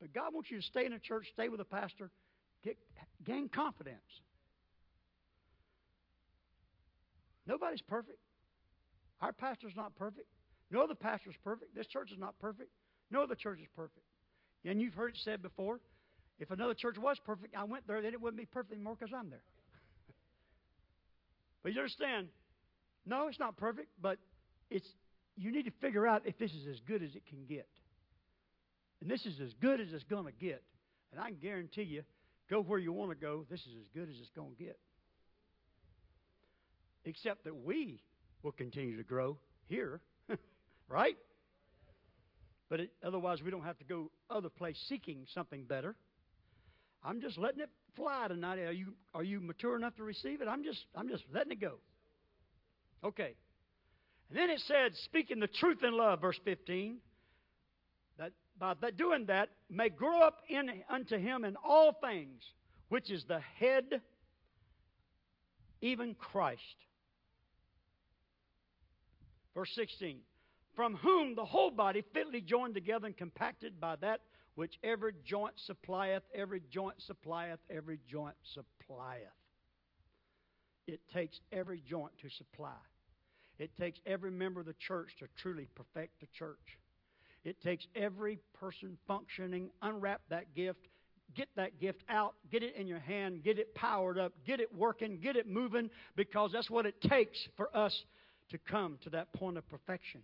But 0.00 0.12
God 0.14 0.32
wants 0.32 0.50
you 0.50 0.58
to 0.58 0.62
stay 0.62 0.86
in 0.86 0.92
a 0.92 0.98
church, 0.98 1.26
stay 1.32 1.48
with 1.48 1.60
a 1.60 1.64
pastor, 1.64 2.10
get, 2.64 2.76
gain 3.24 3.48
confidence. 3.48 4.00
Nobody's 7.46 7.82
perfect. 7.82 8.18
Our 9.20 9.32
pastor's 9.32 9.76
not 9.76 9.94
perfect. 9.96 10.26
No 10.70 10.82
other 10.82 10.94
pastor's 10.94 11.36
perfect. 11.44 11.74
This 11.74 11.86
church 11.86 12.10
is 12.10 12.18
not 12.18 12.38
perfect. 12.38 12.70
No 13.12 13.22
other 13.22 13.34
church 13.34 13.60
is 13.60 13.68
perfect. 13.76 14.06
And 14.64 14.80
you've 14.80 14.94
heard 14.94 15.14
it 15.14 15.20
said 15.22 15.42
before 15.42 15.80
if 16.38 16.50
another 16.50 16.74
church 16.74 16.96
was 16.98 17.18
perfect, 17.24 17.54
I 17.54 17.64
went 17.64 17.86
there, 17.86 18.00
then 18.00 18.14
it 18.14 18.20
wouldn't 18.20 18.40
be 18.40 18.46
perfect 18.46 18.72
anymore 18.72 18.96
because 18.98 19.14
I'm 19.14 19.30
there. 19.30 19.44
but 21.62 21.72
you 21.72 21.78
understand, 21.78 22.28
no, 23.06 23.28
it's 23.28 23.38
not 23.38 23.56
perfect, 23.56 23.88
but 24.00 24.18
it's 24.70 24.88
you 25.36 25.52
need 25.52 25.64
to 25.64 25.70
figure 25.80 26.06
out 26.06 26.22
if 26.24 26.38
this 26.38 26.52
is 26.52 26.66
as 26.66 26.80
good 26.80 27.02
as 27.02 27.14
it 27.14 27.22
can 27.26 27.44
get. 27.46 27.68
And 29.00 29.10
this 29.10 29.26
is 29.26 29.40
as 29.40 29.52
good 29.60 29.80
as 29.80 29.92
it's 29.92 30.04
going 30.04 30.24
to 30.24 30.32
get. 30.32 30.62
And 31.12 31.20
I 31.20 31.28
can 31.28 31.38
guarantee 31.40 31.82
you, 31.82 32.02
go 32.48 32.62
where 32.62 32.78
you 32.78 32.92
want 32.92 33.10
to 33.10 33.16
go, 33.16 33.44
this 33.50 33.60
is 33.60 33.74
as 33.78 33.88
good 33.94 34.08
as 34.08 34.16
it's 34.20 34.30
going 34.34 34.54
to 34.56 34.64
get. 34.64 34.78
Except 37.04 37.44
that 37.44 37.64
we 37.64 38.00
will 38.42 38.52
continue 38.52 38.96
to 38.96 39.02
grow 39.02 39.36
here 39.68 40.00
Right? 40.88 41.16
But 42.72 42.80
it, 42.80 42.90
otherwise, 43.04 43.42
we 43.42 43.50
don't 43.50 43.64
have 43.64 43.76
to 43.80 43.84
go 43.84 44.10
other 44.30 44.48
place 44.48 44.82
seeking 44.88 45.26
something 45.34 45.64
better. 45.64 45.94
I'm 47.04 47.20
just 47.20 47.36
letting 47.36 47.60
it 47.60 47.68
fly 47.96 48.28
tonight. 48.28 48.60
Are 48.60 48.72
you 48.72 48.94
are 49.12 49.22
you 49.22 49.42
mature 49.42 49.76
enough 49.76 49.94
to 49.96 50.04
receive 50.04 50.40
it? 50.40 50.48
I'm 50.48 50.64
just 50.64 50.86
I'm 50.94 51.06
just 51.06 51.22
letting 51.34 51.52
it 51.52 51.60
go. 51.60 51.74
Okay. 53.04 53.34
And 54.30 54.38
then 54.38 54.48
it 54.48 54.60
said, 54.60 54.92
speaking 55.04 55.38
the 55.38 55.48
truth 55.48 55.84
in 55.84 55.94
love, 55.94 56.22
verse 56.22 56.40
15, 56.46 56.96
that 58.16 58.32
by 58.58 58.72
that 58.80 58.96
doing 58.96 59.26
that 59.26 59.50
may 59.68 59.90
grow 59.90 60.22
up 60.22 60.38
in 60.48 60.70
unto 60.88 61.18
him 61.18 61.44
in 61.44 61.56
all 61.62 61.92
things, 62.02 62.40
which 62.88 63.10
is 63.10 63.22
the 63.28 63.40
head, 63.58 64.00
even 65.82 66.14
Christ. 66.14 66.62
Verse 69.54 69.70
16 69.74 70.20
from 70.74 70.96
whom 70.96 71.34
the 71.34 71.44
whole 71.44 71.70
body 71.70 72.02
fitly 72.14 72.40
joined 72.40 72.74
together 72.74 73.06
and 73.06 73.16
compacted 73.16 73.80
by 73.80 73.96
that 73.96 74.20
which 74.54 74.78
every 74.84 75.14
joint 75.24 75.54
supplieth, 75.66 76.22
every 76.34 76.62
joint 76.70 76.96
supplieth, 77.06 77.58
every 77.70 77.98
joint 78.10 78.34
supplieth. 78.54 79.22
It 80.86 81.00
takes 81.12 81.40
every 81.52 81.82
joint 81.88 82.12
to 82.20 82.28
supply. 82.30 82.80
It 83.58 83.70
takes 83.78 83.98
every 84.04 84.30
member 84.30 84.60
of 84.60 84.66
the 84.66 84.74
church 84.74 85.10
to 85.20 85.26
truly 85.40 85.68
perfect 85.74 86.20
the 86.20 86.26
church. 86.36 86.78
It 87.44 87.62
takes 87.62 87.86
every 87.94 88.38
person 88.58 88.98
functioning, 89.06 89.70
unwrap 89.80 90.20
that 90.28 90.54
gift, 90.54 90.86
get 91.34 91.48
that 91.56 91.80
gift 91.80 92.02
out, 92.08 92.34
get 92.50 92.62
it 92.62 92.76
in 92.76 92.86
your 92.86 92.98
hand, 92.98 93.42
get 93.42 93.58
it 93.58 93.74
powered 93.74 94.18
up, 94.18 94.32
get 94.46 94.60
it 94.60 94.74
working, 94.74 95.18
get 95.18 95.36
it 95.36 95.48
moving, 95.48 95.90
because 96.14 96.50
that's 96.52 96.70
what 96.70 96.86
it 96.86 97.00
takes 97.00 97.38
for 97.56 97.74
us 97.76 98.04
to 98.50 98.58
come 98.58 98.98
to 99.02 99.10
that 99.10 99.32
point 99.32 99.56
of 99.56 99.68
perfection 99.68 100.22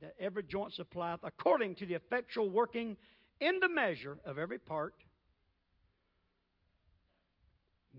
that 0.00 0.14
every 0.20 0.42
joint 0.42 0.74
supplieth 0.74 1.20
according 1.22 1.74
to 1.76 1.86
the 1.86 1.94
effectual 1.94 2.50
working 2.50 2.96
in 3.40 3.58
the 3.60 3.68
measure 3.68 4.18
of 4.24 4.38
every 4.38 4.58
part, 4.58 4.94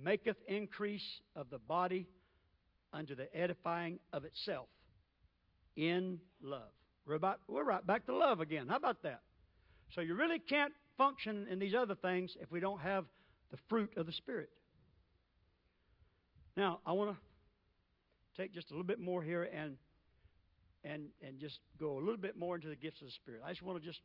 maketh 0.03 0.37
increase 0.47 1.21
of 1.35 1.49
the 1.49 1.57
body 1.57 2.07
unto 2.93 3.15
the 3.15 3.35
edifying 3.35 3.99
of 4.13 4.25
itself 4.25 4.67
in 5.75 6.19
love. 6.41 6.69
We're, 7.05 7.15
about, 7.15 7.39
we're 7.47 7.63
right 7.63 7.85
back 7.85 8.05
to 8.07 8.15
love 8.15 8.41
again. 8.41 8.67
How 8.67 8.75
about 8.75 9.03
that? 9.03 9.21
So 9.95 10.01
you 10.01 10.15
really 10.15 10.39
can't 10.39 10.73
function 10.97 11.47
in 11.49 11.59
these 11.59 11.73
other 11.73 11.95
things 11.95 12.35
if 12.41 12.51
we 12.51 12.59
don't 12.59 12.79
have 12.79 13.05
the 13.51 13.57
fruit 13.69 13.93
of 13.97 14.05
the 14.05 14.11
Spirit. 14.11 14.49
Now, 16.55 16.79
I 16.85 16.91
want 16.91 17.11
to 17.11 18.41
take 18.41 18.53
just 18.53 18.71
a 18.71 18.73
little 18.73 18.83
bit 18.83 18.99
more 18.99 19.23
here 19.23 19.43
and 19.43 19.77
and, 20.83 21.07
and 21.25 21.39
just 21.39 21.59
go 21.79 21.97
a 21.97 22.01
little 22.01 22.17
bit 22.17 22.37
more 22.37 22.55
into 22.55 22.69
the 22.69 22.75
gifts 22.75 23.01
of 23.01 23.07
the 23.07 23.13
Spirit. 23.13 23.41
I 23.45 23.49
just 23.49 23.61
want 23.61 23.81
to 23.81 23.85
just. 23.85 24.01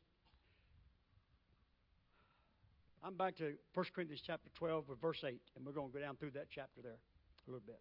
I'm 3.05 3.17
back 3.17 3.37
to 3.39 3.55
1 3.75 3.87
Corinthians 3.95 4.23
chapter 4.25 4.49
12 4.55 4.89
with 4.89 5.01
verse 5.01 5.23
8, 5.27 5.41
and 5.57 5.67
we're 5.67 5.73
going 5.73 5.91
to 5.91 5.93
go 5.93 6.01
down 6.01 6.17
through 6.17 6.31
that 6.33 6.47
chapter 6.55 6.81
there 6.83 6.99
a 7.47 7.51
little 7.51 7.65
bit. 7.67 7.81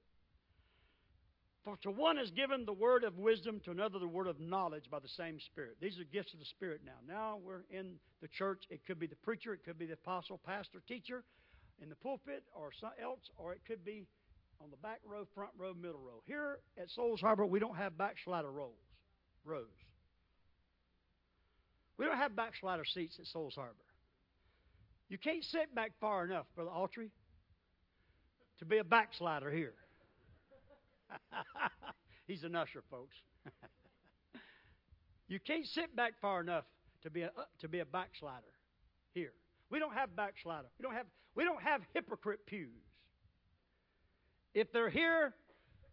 For 1.63 1.77
to 1.84 1.91
one 1.91 2.17
is 2.17 2.32
given 2.32 2.65
the 2.65 2.73
word 2.73 3.04
of 3.04 3.19
wisdom, 3.19 3.62
to 3.65 3.71
another 3.71 3.99
the 3.99 4.08
word 4.08 4.25
of 4.25 4.39
knowledge 4.39 4.86
by 4.89 4.97
the 4.97 5.08
same 5.08 5.39
Spirit. 5.39 5.77
These 5.80 5.99
are 5.99 6.04
gifts 6.06 6.34
of 6.34 6.39
the 6.39 6.45
Spirit 6.45 6.82
now. 6.84 6.97
Now 7.08 7.38
we're 7.43 7.65
in 7.69 7.97
the 8.21 8.27
church. 8.27 8.63
It 8.71 8.82
could 8.88 8.99
be 8.99 9.06
the 9.06 9.15
preacher, 9.17 9.54
it 9.54 9.63
could 9.63 9.77
be 9.77 9.86
the 9.86 9.93
apostle, 9.93 10.39
pastor, 10.43 10.82
teacher 10.88 11.23
in 11.82 11.89
the 11.89 11.95
pulpit, 11.95 12.43
or 12.56 12.71
else, 13.01 13.30
or 13.38 13.54
it 13.54 13.62
could 13.67 13.85
be 13.85 14.08
on 14.64 14.70
the 14.70 14.78
back 14.78 15.00
row, 15.06 15.26
front 15.34 15.52
row, 15.58 15.74
middle 15.74 16.00
row. 16.00 16.22
Here 16.26 16.60
at 16.80 16.90
Souls 16.90 17.20
Harbor, 17.20 17.46
we 17.46 17.60
don't 17.60 17.76
have 17.76 17.98
backslider 17.98 18.52
rows, 18.52 18.72
rows. 19.44 19.66
We 21.98 22.06
don't 22.06 22.18
have 22.18 22.36
backslider 22.36 22.84
seats 22.86 23.18
at 23.20 23.26
Souls 23.28 23.56
Harbor. 23.56 23.76
You 25.10 25.18
can't 25.18 25.44
sit 25.44 25.74
back 25.76 25.92
far 26.00 26.26
enough, 26.26 26.46
Brother 26.56 26.72
Autry, 26.72 27.10
to 28.60 28.66
be 28.66 28.78
a 28.78 28.84
backslider 28.84 29.52
here. 29.52 29.74
He's 32.28 32.44
an 32.44 32.56
usher, 32.56 32.84
folks. 32.90 33.16
you 35.28 35.40
can't 35.40 35.66
sit 35.66 35.96
back 35.96 36.14
far 36.22 36.42
enough 36.42 36.64
to 37.04 37.10
be 37.10 37.24
a, 37.24 37.28
uh, 37.28 37.44
to 37.60 37.68
be 37.68 37.80
a 37.80 37.86
backslider 37.86 38.54
here. 39.14 39.34
We 39.70 39.80
don't 39.80 39.94
have 39.94 40.16
backslider. 40.16 40.68
We 40.80 40.84
don't 40.84 40.94
have 40.94 41.08
we 41.36 41.44
don't 41.44 41.62
have 41.62 41.82
hypocrite 41.94 42.46
pews. 42.46 42.90
If 44.54 44.71
they're 44.73 44.89
here, 44.89 45.33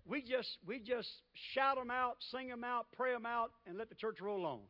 we 0.04 0.22
just 0.22 0.58
we 0.66 0.80
just 0.80 1.08
shout 1.54 1.76
them 1.76 1.90
out, 1.90 2.16
sing 2.30 2.48
them 2.48 2.64
out, 2.64 2.86
pray 2.96 3.12
them 3.12 3.26
out, 3.26 3.52
and 3.66 3.78
let 3.78 3.88
the 3.88 3.94
church 3.94 4.20
roll 4.20 4.44
on. 4.46 4.60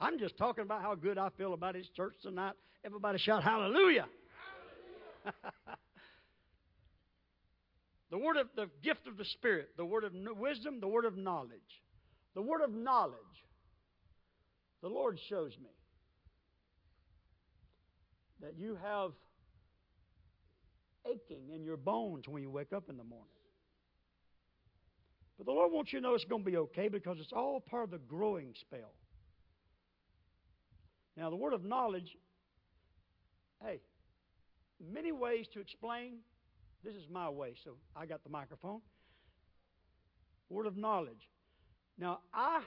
I'm 0.00 0.18
just 0.18 0.36
talking 0.38 0.62
about 0.62 0.82
how 0.82 0.94
good 0.94 1.18
I 1.18 1.28
feel 1.36 1.52
about 1.52 1.74
His 1.74 1.88
church 1.96 2.14
tonight. 2.22 2.54
Everybody 2.84 3.18
shout 3.18 3.44
hallelujah. 3.44 4.06
hallelujah. 5.24 5.52
the 8.10 8.18
word 8.18 8.38
of 8.38 8.48
the 8.56 8.70
gift 8.82 9.06
of 9.06 9.18
the 9.18 9.26
Spirit, 9.26 9.70
the 9.76 9.84
word 9.84 10.04
of 10.04 10.12
wisdom, 10.38 10.80
the 10.80 10.88
word 10.88 11.04
of 11.04 11.16
knowledge. 11.16 11.60
The 12.34 12.42
word 12.42 12.62
of 12.62 12.72
knowledge. 12.72 13.14
The 14.80 14.88
Lord 14.88 15.18
shows 15.28 15.52
me 15.62 15.70
that 18.40 18.58
you 18.58 18.78
have 18.82 19.10
aching 21.06 21.50
in 21.54 21.62
your 21.64 21.76
bones 21.76 22.28
when 22.28 22.42
you 22.42 22.50
wake 22.50 22.72
up 22.72 22.88
in 22.88 22.96
the 22.96 23.04
morning. 23.04 23.28
But 25.38 25.46
the 25.46 25.52
Lord 25.52 25.72
wants 25.72 25.92
you 25.92 26.00
to 26.00 26.02
know 26.02 26.14
it's 26.14 26.24
going 26.24 26.44
to 26.44 26.50
be 26.50 26.56
okay 26.58 26.88
because 26.88 27.18
it's 27.18 27.32
all 27.32 27.60
part 27.60 27.84
of 27.84 27.90
the 27.90 27.98
growing 27.98 28.54
spell. 28.60 28.92
Now, 31.16 31.30
the 31.30 31.36
word 31.36 31.54
of 31.54 31.64
knowledge, 31.64 32.16
hey, 33.64 33.80
many 34.92 35.12
ways 35.12 35.46
to 35.54 35.60
explain. 35.60 36.18
This 36.84 36.94
is 36.94 37.04
my 37.10 37.28
way, 37.28 37.54
so 37.64 37.72
I 37.94 38.06
got 38.06 38.22
the 38.22 38.30
microphone. 38.30 38.80
Word 40.48 40.66
of 40.66 40.76
knowledge. 40.76 41.28
Now, 41.98 42.20
I, 42.32 42.62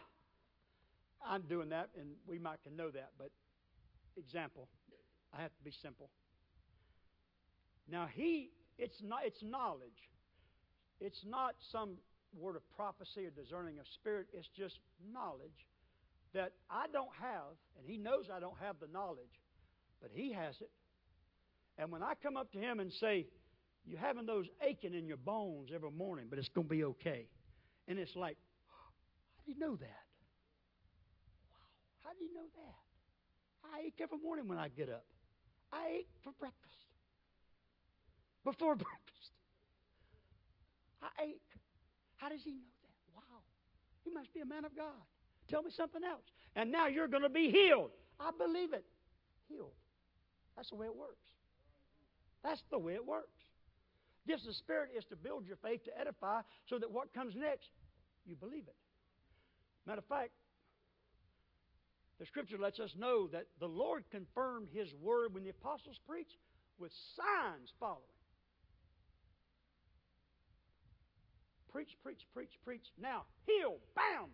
I'm 1.26 1.42
doing 1.44 1.70
that, 1.70 1.90
and 2.00 2.10
we 2.28 2.38
might 2.38 2.64
can 2.64 2.76
know 2.76 2.92
that, 2.92 3.12
but 3.18 3.30
example, 4.18 4.68
I 5.36 5.42
have 5.42 5.56
to 5.58 5.64
be 5.64 5.72
simple. 5.82 6.10
Now, 7.90 8.08
he, 8.14 8.50
it's 8.78 9.02
not, 9.04 9.22
it's 9.26 9.44
knowledge. 9.44 10.10
It's 11.00 11.24
not 11.28 11.56
some 11.72 11.98
word 12.38 12.56
of 12.56 12.62
prophecy 12.76 13.26
or 13.26 13.30
discerning 13.30 13.80
of 13.80 13.86
spirit. 13.96 14.28
It's 14.34 14.48
just 14.58 14.80
knowledge 15.12 15.68
that 16.34 16.54
I 16.70 16.86
don't 16.92 17.14
have, 17.22 17.54
and 17.78 17.88
he 17.88 17.98
knows 17.98 18.26
I 18.34 18.40
don't 18.40 18.58
have 18.60 18.78
the 18.80 18.88
knowledge, 18.92 19.40
but 20.02 20.12
he 20.14 20.34
has 20.34 20.56
it. 20.62 20.72
And 21.78 21.92
when 21.92 22.04
I 22.04 22.14
come 22.22 22.38
up 22.38 22.52
to 22.54 22.60
him 22.60 22.80
and 22.80 22.92
say, 22.92 23.28
You're 23.86 24.00
having 24.00 24.26
those 24.26 24.46
aching 24.62 24.94
in 24.94 25.08
your 25.08 25.18
bones 25.18 25.70
every 25.74 25.92
morning, 25.92 26.26
but 26.30 26.40
it's 26.40 26.50
going 26.50 26.68
to 26.68 26.74
be 26.74 26.84
okay. 26.86 27.28
And 27.88 28.00
it's 28.00 28.16
like, 28.16 28.38
How 28.70 29.44
do 29.46 29.52
you 29.52 29.60
know 29.60 29.76
that? 29.76 30.06
Wow, 31.50 32.04
how 32.04 32.10
do 32.18 32.24
you 32.24 32.34
know 32.34 32.48
that? 32.56 33.74
I 33.74 33.88
ache 33.88 34.00
every 34.02 34.20
morning 34.20 34.48
when 34.48 34.58
I 34.58 34.70
get 34.70 34.90
up. 34.90 35.06
I 35.72 36.00
ache 36.00 36.10
for 36.24 36.32
breakfast. 36.40 36.83
Before 38.44 38.76
breakfast. 38.88 39.32
I 41.02 41.24
ache. 41.24 41.42
How 42.18 42.30
does 42.30 42.42
he 42.44 42.52
know 42.52 42.76
that? 42.82 43.16
Wow. 43.16 43.42
He 44.04 44.12
must 44.12 44.34
be 44.34 44.42
a 44.42 44.46
man 44.46 44.66
of 44.66 44.76
God. 44.76 45.04
Tell 45.50 45.62
me 45.62 45.72
something 45.76 46.04
else. 46.04 46.24
And 46.56 46.72
now 46.72 46.88
you're 46.88 47.08
going 47.08 47.24
to 47.24 47.30
be 47.30 47.50
healed. 47.50 47.92
I 48.20 48.32
believe 48.38 48.74
it. 48.74 48.86
Healed. 49.50 49.74
That's 50.56 50.70
the 50.70 50.76
way 50.76 50.86
it 50.86 50.96
works. 50.96 51.28
That's 52.44 52.62
the 52.72 52.80
way 52.80 52.94
it 52.94 53.06
works. 53.06 53.28
Gifts 54.28 54.48
of 54.48 54.56
Spirit 54.56 54.90
is 54.98 55.04
to 55.06 55.16
build 55.16 55.46
your 55.46 55.58
faith, 55.58 55.84
to 55.86 56.00
edify, 56.00 56.42
so 56.70 56.80
that 56.80 56.92
what 56.92 57.14
comes 57.14 57.36
next, 57.36 57.68
you 58.26 58.36
believe 58.36 58.64
it. 58.68 58.76
Matter 59.86 60.00
of 60.00 60.06
fact, 60.06 60.32
the 62.20 62.26
Scripture 62.26 62.58
lets 62.58 62.80
us 62.80 62.92
know 62.98 63.28
that 63.28 63.48
the 63.60 63.68
Lord 63.68 64.06
confirmed 64.12 64.70
His 64.72 64.88
word 65.02 65.34
when 65.34 65.44
the 65.44 65.50
apostles 65.50 66.00
preached 66.08 66.38
with 66.80 66.92
signs 67.18 67.70
following. 67.80 68.00
Preach, 71.74 71.98
preach, 72.04 72.22
preach, 72.36 72.52
preach. 72.64 72.86
Now, 73.02 73.24
heal, 73.48 73.78
bam! 73.96 74.30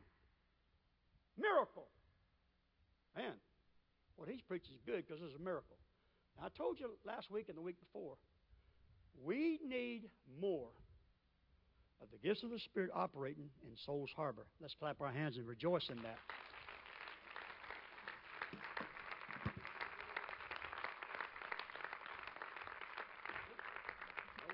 Miracle. 1.37 1.87
Man, 3.15 3.31
what 4.17 4.27
he's 4.27 4.41
preaching 4.41 4.75
is 4.75 4.81
good 4.85 5.07
because 5.07 5.23
it's 5.23 5.39
a 5.39 5.43
miracle. 5.43 5.77
Now, 6.37 6.47
I 6.47 6.49
told 6.57 6.81
you 6.81 6.89
last 7.05 7.31
week 7.31 7.47
and 7.47 7.57
the 7.57 7.61
week 7.61 7.77
before, 7.79 8.15
we 9.23 9.57
need 9.65 10.09
more 10.41 10.67
of 12.01 12.09
the 12.11 12.17
gifts 12.17 12.43
of 12.43 12.49
the 12.49 12.59
Spirit 12.59 12.91
operating 12.93 13.49
in 13.63 13.71
Souls 13.85 14.09
Harbor. 14.15 14.45
Let's 14.61 14.73
clap 14.73 14.99
our 14.99 15.11
hands 15.11 15.37
and 15.37 15.47
rejoice 15.47 15.87
in 15.89 15.95
that. 15.97 16.17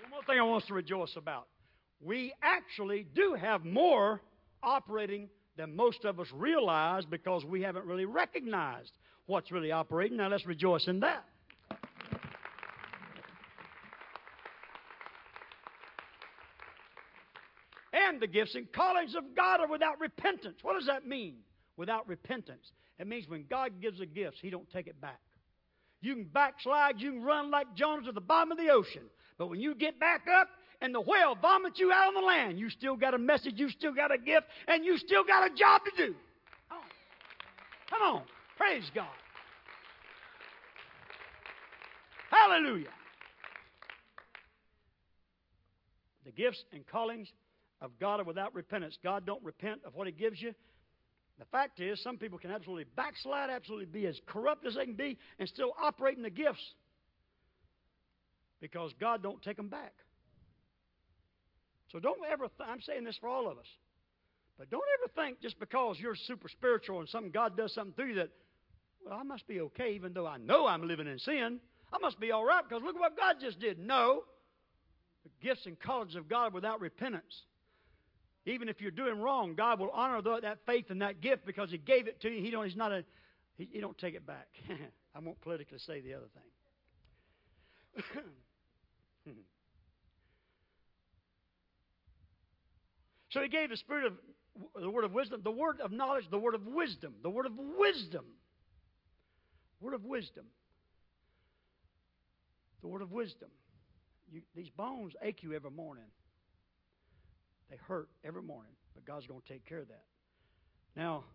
One 0.02 0.12
more 0.12 0.24
thing 0.28 0.40
I 0.40 0.44
want 0.44 0.62
us 0.62 0.68
to 0.68 0.76
rejoice 0.76 1.16
about. 1.16 1.48
We 2.02 2.34
actually 2.42 3.06
do 3.16 3.34
have 3.34 3.66
more 3.66 4.22
operating 4.62 5.30
than 5.58 5.76
most 5.76 6.06
of 6.06 6.20
us 6.20 6.28
realize 6.34 7.06
because 7.06 7.46
we 7.46 7.62
haven't 7.62 7.86
really 7.86 8.06
recognized 8.06 8.92
what's 9.26 9.52
really 9.52 9.72
operating. 9.72 10.18
Now 10.18 10.28
let's 10.28 10.46
rejoice 10.46 10.88
in 10.88 11.00
that. 11.00 11.26
And 17.94 18.22
the 18.22 18.28
gifts 18.28 18.56
and 18.56 18.72
callings 18.72 19.16
of 19.16 19.24
God 19.36 19.62
are 19.62 19.68
without 19.68 20.00
repentance. 20.00 20.60
What 20.62 20.78
does 20.78 20.88
that 20.88 21.08
mean? 21.08 21.38
Without 21.78 22.08
repentance. 22.08 22.72
It 23.00 23.08
means 23.08 23.28
when 23.28 23.46
God 23.50 23.82
gives 23.82 24.00
a 24.00 24.06
gift, 24.06 24.38
He 24.42 24.50
don't 24.50 24.70
take 24.72 24.88
it 24.88 25.00
back. 25.00 25.20
You 26.02 26.14
can 26.14 26.26
backslide, 26.26 27.00
you 27.00 27.12
can 27.14 27.24
run 27.24 27.50
like 27.50 27.74
Jonah 27.74 28.06
to 28.06 28.12
the 28.12 28.22
bottom 28.22 28.52
of 28.52 28.58
the 28.58 28.70
ocean. 28.70 29.04
But 29.38 29.48
when 29.48 29.60
you 29.60 29.74
get 29.76 30.00
back 30.00 30.26
up, 30.32 30.50
and 30.86 30.94
the 30.94 31.02
whale 31.02 31.34
vomits 31.42 31.80
you 31.80 31.92
out 31.92 32.10
on 32.10 32.14
the 32.14 32.22
land, 32.22 32.60
you 32.60 32.70
still 32.70 32.96
got 32.96 33.16
a 33.16 33.18
message, 33.18 33.54
you 33.56 33.70
still 33.72 33.92
got 33.92 34.14
a 34.14 34.20
gift, 34.20 34.46
and 34.68 34.86
you 34.86 35.00
still 35.00 35.24
got 35.24 35.52
a 35.52 35.56
job 35.56 35.82
to 35.84 36.06
do. 36.06 36.16
Come 37.90 38.02
on. 38.04 38.22
Praise 38.56 38.84
God. 38.94 39.08
Hallelujah. 42.30 42.90
The 46.24 46.32
gifts 46.32 46.64
and 46.72 46.86
callings 46.86 47.30
of 47.82 47.90
God 48.00 48.20
are 48.20 48.24
without 48.24 48.54
repentance. 48.54 48.96
God 49.04 49.26
don't 49.26 49.44
repent 49.44 49.82
of 49.86 49.96
what 49.96 50.06
He 50.06 50.14
gives 50.14 50.40
you. 50.40 50.54
The 51.40 51.46
fact 51.46 51.80
is, 51.80 52.00
some 52.04 52.18
people 52.18 52.38
can 52.38 52.52
absolutely 52.52 52.86
backslide, 52.96 53.50
absolutely 53.50 53.88
be 53.88 54.06
as 54.06 54.20
corrupt 54.28 54.68
as 54.68 54.76
they 54.76 54.86
can 54.86 54.94
be, 54.94 55.18
and 55.40 55.50
still 55.50 55.72
operate 55.82 56.16
in 56.16 56.24
the 56.24 56.30
gifts 56.30 56.64
because 58.62 58.94
God 59.00 59.24
don't 59.24 59.42
take 59.42 59.58
them 59.58 59.70
back. 59.70 59.94
So 61.96 62.02
don't 62.02 62.20
ever, 62.30 62.50
th- 62.50 62.70
I'm 62.70 62.82
saying 62.82 63.06
this 63.06 63.16
for 63.22 63.30
all 63.30 63.50
of 63.50 63.58
us, 63.58 63.68
but 64.60 64.70
don't 64.70 64.84
ever 65.00 65.10
think 65.16 65.40
just 65.40 65.58
because 65.62 65.96
you're 65.98 66.14
super 66.14 66.50
spiritual 66.50 67.00
and 67.00 67.08
something 67.08 67.32
God 67.32 67.56
does 67.56 67.74
something 67.74 67.94
through 67.94 68.08
you 68.08 68.16
that, 68.16 68.32
well, 69.06 69.18
I 69.18 69.24
must 69.24 69.48
be 69.48 69.62
okay 69.62 69.94
even 69.94 70.12
though 70.12 70.28
I 70.28 70.36
know 70.36 70.68
I'm 70.68 70.86
living 70.86 71.08
in 71.08 71.18
sin. 71.20 71.62
I 71.94 71.98
must 72.00 72.20
be 72.20 72.34
all 72.34 72.44
right 72.44 72.68
because 72.68 72.84
look 72.84 72.96
at 72.96 73.00
what 73.00 73.16
God 73.16 73.38
just 73.40 73.62
did. 73.62 73.80
No. 73.80 74.24
The 75.24 75.30
gifts 75.42 75.68
and 75.68 75.80
callings 75.80 76.16
of 76.16 76.28
God 76.28 76.54
without 76.54 76.82
repentance. 76.82 77.44
Even 78.46 78.68
if 78.68 78.82
you're 78.82 78.92
doing 78.92 79.22
wrong, 79.22 79.56
God 79.56 79.80
will 79.80 79.92
honor 79.92 80.22
that 80.42 80.66
faith 80.66 80.90
and 80.90 81.02
that 81.02 81.22
gift 81.22 81.46
because 81.46 81.72
He 81.72 81.78
gave 81.78 82.10
it 82.10 82.20
to 82.24 82.30
you. 82.30 82.42
He 82.42 82.52
don't, 82.52 82.66
he's 82.66 82.76
not 82.76 82.92
a, 82.92 83.06
he, 83.58 83.70
he 83.72 83.80
don't 83.80 83.98
take 83.98 84.16
it 84.16 84.28
back. 84.28 84.50
I 85.16 85.20
won't 85.20 85.40
politically 85.40 85.80
say 85.80 86.02
the 86.02 86.16
other 86.16 86.28
thing. 87.96 88.24
Hmm. 89.26 89.40
So 93.36 93.42
he 93.42 93.50
gave 93.50 93.70
the 93.70 93.76
spirit 93.76 94.06
of 94.06 94.14
the 94.82 94.90
word 94.90 95.04
of 95.04 95.12
wisdom, 95.12 95.42
the 95.44 95.52
word 95.52 95.82
of 95.82 95.92
knowledge, 95.92 96.24
the 96.32 96.38
word 96.38 96.56
of 96.56 96.66
wisdom, 96.66 97.16
the 97.22 97.30
word 97.30 97.46
of 97.46 97.52
wisdom. 97.58 98.24
Word 99.82 99.94
of 99.94 100.06
wisdom. 100.06 100.46
The 102.82 102.88
word 102.88 103.02
of 103.02 103.12
wisdom. 103.12 103.50
You, 104.32 104.42
these 104.56 104.70
bones 104.70 105.16
ache 105.22 105.44
you 105.44 105.52
every 105.52 105.70
morning. 105.70 106.06
They 107.70 107.76
hurt 107.76 108.08
every 108.24 108.42
morning, 108.42 108.72
but 108.94 109.04
God's 109.04 109.28
going 109.28 109.42
to 109.42 109.54
take 109.54 109.66
care 109.66 109.80
of 109.80 109.90
that. 109.90 110.06
Now, 110.96 111.26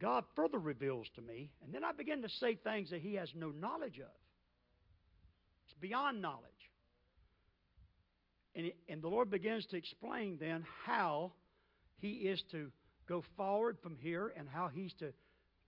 God 0.00 0.24
further 0.34 0.58
reveals 0.58 1.08
to 1.16 1.20
me, 1.20 1.50
and 1.62 1.74
then 1.74 1.84
I 1.84 1.92
begin 1.92 2.22
to 2.22 2.30
say 2.40 2.54
things 2.54 2.88
that 2.88 3.02
He 3.02 3.16
has 3.16 3.28
no 3.34 3.50
knowledge 3.50 3.98
of. 3.98 4.16
It's 5.66 5.74
beyond 5.78 6.22
knowledge. 6.22 6.61
And, 8.54 8.66
it, 8.66 8.76
and 8.88 9.02
the 9.02 9.08
Lord 9.08 9.30
begins 9.30 9.66
to 9.66 9.76
explain 9.76 10.36
then 10.40 10.64
how 10.84 11.32
He 11.98 12.10
is 12.10 12.42
to 12.52 12.70
go 13.08 13.24
forward 13.36 13.78
from 13.82 13.96
here 14.00 14.32
and 14.36 14.48
how 14.48 14.68
He's 14.68 14.92
to, 14.94 15.12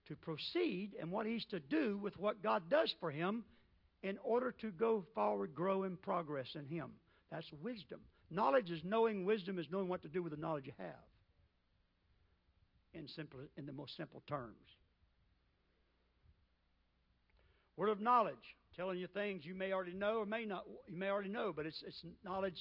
to 0.07 0.15
proceed 0.15 0.91
and 0.99 1.11
what 1.11 1.25
He's 1.25 1.45
to 1.45 1.59
do 1.59 1.97
with 2.01 2.17
what 2.19 2.43
God 2.43 2.63
does 2.69 2.93
for 2.99 3.09
Him 3.11 3.43
in 4.03 4.17
order 4.23 4.53
to 4.61 4.71
go 4.71 5.03
forward, 5.15 5.55
grow 5.55 5.83
in 5.83 5.97
progress 5.97 6.47
in 6.55 6.65
Him. 6.67 6.91
That's 7.31 7.51
wisdom. 7.63 8.01
Knowledge 8.29 8.69
is 8.69 8.81
knowing, 8.83 9.25
wisdom 9.25 9.59
is 9.59 9.65
knowing 9.71 9.87
what 9.87 10.01
to 10.03 10.07
do 10.07 10.21
with 10.21 10.31
the 10.31 10.39
knowledge 10.39 10.65
you 10.65 10.73
have. 10.77 11.03
In, 12.93 13.07
simple, 13.07 13.39
in 13.57 13.65
the 13.65 13.73
most 13.73 13.97
simple 13.97 14.21
terms. 14.27 14.55
Word 17.77 17.89
of 17.89 17.99
knowledge 17.99 18.35
telling 18.75 18.97
you 18.97 19.07
things 19.07 19.45
you 19.45 19.55
may 19.55 19.71
already 19.71 19.93
know 19.93 20.17
or 20.17 20.25
may 20.25 20.45
not 20.45 20.65
you 20.87 20.97
may 20.97 21.09
already 21.09 21.29
know, 21.29 21.53
but 21.55 21.65
it's 21.65 21.81
it's 21.85 22.03
knowledge 22.23 22.57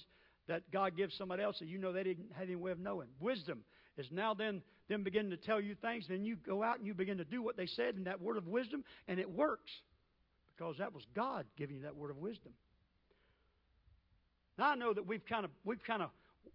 that 0.47 0.71
God 0.71 0.97
gives 0.97 1.17
somebody 1.17 1.43
else 1.43 1.59
that 1.59 1.69
you 1.69 1.79
know 1.79 1.93
they 1.93 2.03
didn't 2.03 2.33
have 2.33 2.49
any 2.49 2.57
way 2.57 2.71
of 2.71 2.79
knowing. 2.79 3.09
Wisdom 3.21 3.61
is 3.97 4.07
now 4.11 4.35
then 4.35 4.63
them 4.89 5.03
beginning 5.03 5.31
to 5.31 5.37
tell 5.37 5.61
you 5.61 5.75
things, 5.75 6.05
then 6.09 6.25
you 6.25 6.37
go 6.37 6.63
out 6.63 6.79
and 6.79 6.87
you 6.87 6.95
begin 6.95 7.19
to 7.19 7.25
do 7.25 7.43
what 7.43 7.57
they 7.57 7.67
said 7.67 7.97
in 7.97 8.05
that 8.05 8.21
word 8.21 8.37
of 8.37 8.47
wisdom, 8.47 8.85
and 9.09 9.19
it 9.19 9.31
works 9.31 9.71
because 10.57 10.77
that 10.79 10.93
was 10.93 11.05
God 11.15 11.47
giving 11.57 11.77
you 11.77 11.83
that 11.83 11.97
word 11.97 12.11
of 12.11 12.19
wisdom. 12.19 12.53
Now 14.59 14.71
I 14.71 14.75
know 14.75 14.93
that 14.93 15.07
we've 15.07 15.25
kind 15.25 15.45
of 15.45 15.51
we've 15.65 15.83
kind 15.83 16.03
of 16.03 16.11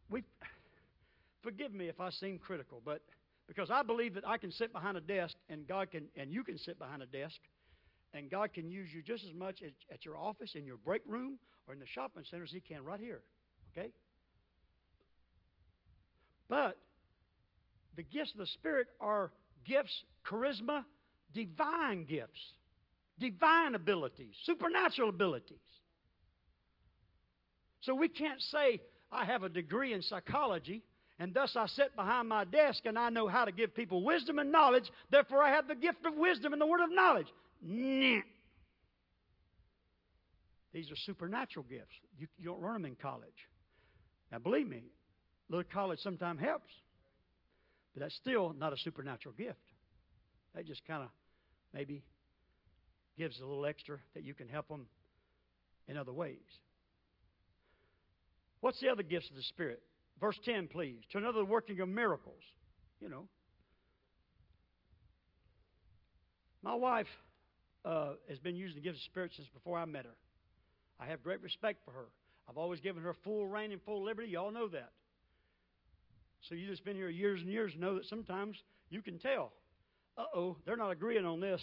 we 0.09 0.23
forgive 1.43 1.73
me 1.73 1.87
if 1.87 1.99
I 1.99 2.09
seem 2.11 2.37
critical, 2.37 2.81
but 2.83 3.01
because 3.47 3.71
I 3.71 3.81
believe 3.81 4.13
that 4.13 4.27
I 4.27 4.37
can 4.37 4.51
sit 4.51 4.71
behind 4.71 4.95
a 4.95 5.01
desk 5.01 5.35
and 5.49 5.67
God 5.67 5.91
can 5.91 6.05
and 6.15 6.31
you 6.31 6.43
can 6.43 6.57
sit 6.57 6.77
behind 6.77 7.01
a 7.01 7.07
desk 7.07 7.35
And 8.13 8.29
God 8.29 8.53
can 8.53 8.69
use 8.69 8.89
you 8.93 9.01
just 9.01 9.23
as 9.23 9.33
much 9.33 9.61
at, 9.61 9.73
at 9.93 10.05
your 10.05 10.17
office, 10.17 10.55
in 10.55 10.65
your 10.65 10.77
break 10.77 11.01
room, 11.07 11.37
or 11.67 11.73
in 11.73 11.79
the 11.79 11.85
shopping 11.85 12.23
center 12.29 12.43
as 12.43 12.51
He 12.51 12.59
can 12.59 12.83
right 12.83 12.99
here. 12.99 13.21
Okay? 13.71 13.89
But 16.47 16.77
the 17.95 18.03
gifts 18.03 18.31
of 18.31 18.39
the 18.39 18.47
Spirit 18.47 18.87
are 18.99 19.31
gifts, 19.65 20.03
charisma, 20.25 20.83
divine 21.33 22.05
gifts, 22.05 22.39
divine 23.19 23.75
abilities, 23.75 24.33
supernatural 24.45 25.09
abilities. 25.09 25.57
So 27.81 27.93
we 27.93 28.07
can't 28.07 28.41
say, 28.41 28.81
I 29.11 29.25
have 29.25 29.43
a 29.43 29.49
degree 29.49 29.93
in 29.93 30.01
psychology, 30.01 30.83
and 31.19 31.33
thus 31.33 31.55
I 31.55 31.67
sit 31.67 31.95
behind 31.95 32.29
my 32.29 32.45
desk 32.45 32.85
and 32.85 32.97
I 32.97 33.09
know 33.09 33.27
how 33.27 33.45
to 33.45 33.51
give 33.51 33.75
people 33.75 34.03
wisdom 34.03 34.39
and 34.39 34.51
knowledge, 34.51 34.89
therefore 35.11 35.43
I 35.43 35.49
have 35.49 35.67
the 35.67 35.75
gift 35.75 36.05
of 36.05 36.15
wisdom 36.15 36.53
and 36.53 36.61
the 36.61 36.65
word 36.65 36.81
of 36.81 36.91
knowledge. 36.91 37.27
Nah. 37.61 38.21
These 40.73 40.91
are 40.91 40.95
supernatural 41.05 41.65
gifts. 41.69 41.95
You, 42.17 42.27
you 42.37 42.45
don't 42.45 42.61
learn 42.61 42.73
them 42.73 42.85
in 42.85 42.95
college. 42.95 43.47
Now, 44.31 44.39
believe 44.39 44.67
me, 44.67 44.83
a 45.49 45.51
little 45.51 45.69
college 45.71 45.99
sometimes 45.99 46.39
helps, 46.39 46.71
but 47.93 48.01
that's 48.01 48.15
still 48.15 48.53
not 48.57 48.71
a 48.71 48.77
supernatural 48.77 49.33
gift. 49.35 49.57
That 50.55 50.65
just 50.65 50.85
kind 50.85 51.03
of 51.03 51.09
maybe 51.73 52.03
gives 53.17 53.39
a 53.39 53.45
little 53.45 53.65
extra 53.65 53.97
that 54.13 54.23
you 54.23 54.33
can 54.33 54.47
help 54.47 54.67
them 54.67 54.85
in 55.87 55.97
other 55.97 56.13
ways. 56.13 56.37
What's 58.61 58.79
the 58.79 58.89
other 58.89 59.03
gifts 59.03 59.29
of 59.29 59.35
the 59.35 59.43
Spirit? 59.43 59.81
Verse 60.19 60.37
10, 60.43 60.67
please. 60.67 60.99
To 61.11 61.17
another 61.17 61.45
working 61.45 61.79
of 61.79 61.89
miracles. 61.89 62.41
You 62.99 63.09
know. 63.09 63.27
My 66.61 66.75
wife 66.75 67.07
uh, 67.85 68.11
has 68.27 68.39
been 68.39 68.55
using 68.55 68.75
the 68.75 68.81
gifts 68.81 68.99
of 68.99 69.03
Spirit 69.03 69.31
since 69.35 69.47
before 69.49 69.77
I 69.77 69.85
met 69.85 70.05
her. 70.05 70.15
I 70.99 71.05
have 71.07 71.23
great 71.23 71.41
respect 71.41 71.79
for 71.85 71.91
her. 71.91 72.05
I've 72.49 72.57
always 72.57 72.79
given 72.79 73.03
her 73.03 73.13
full 73.23 73.47
rein 73.47 73.71
and 73.71 73.81
full 73.83 74.03
liberty. 74.03 74.29
You 74.29 74.39
all 74.39 74.51
know 74.51 74.67
that. 74.69 74.91
So 76.41 76.55
you 76.55 76.67
just 76.67 76.83
been 76.83 76.95
here 76.95 77.09
years 77.09 77.41
and 77.41 77.49
years 77.49 77.73
know 77.77 77.95
that 77.95 78.05
sometimes 78.05 78.57
you 78.89 79.01
can 79.01 79.19
tell. 79.19 79.51
Uh 80.17 80.25
oh, 80.35 80.57
they're 80.65 80.77
not 80.77 80.91
agreeing 80.91 81.25
on 81.25 81.39
this. 81.39 81.61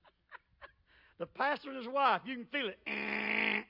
the 1.18 1.26
pastor 1.26 1.70
and 1.70 1.78
his 1.78 1.88
wife, 1.88 2.22
you 2.24 2.36
can 2.36 2.46
feel 2.46 2.68
it. 2.68 2.78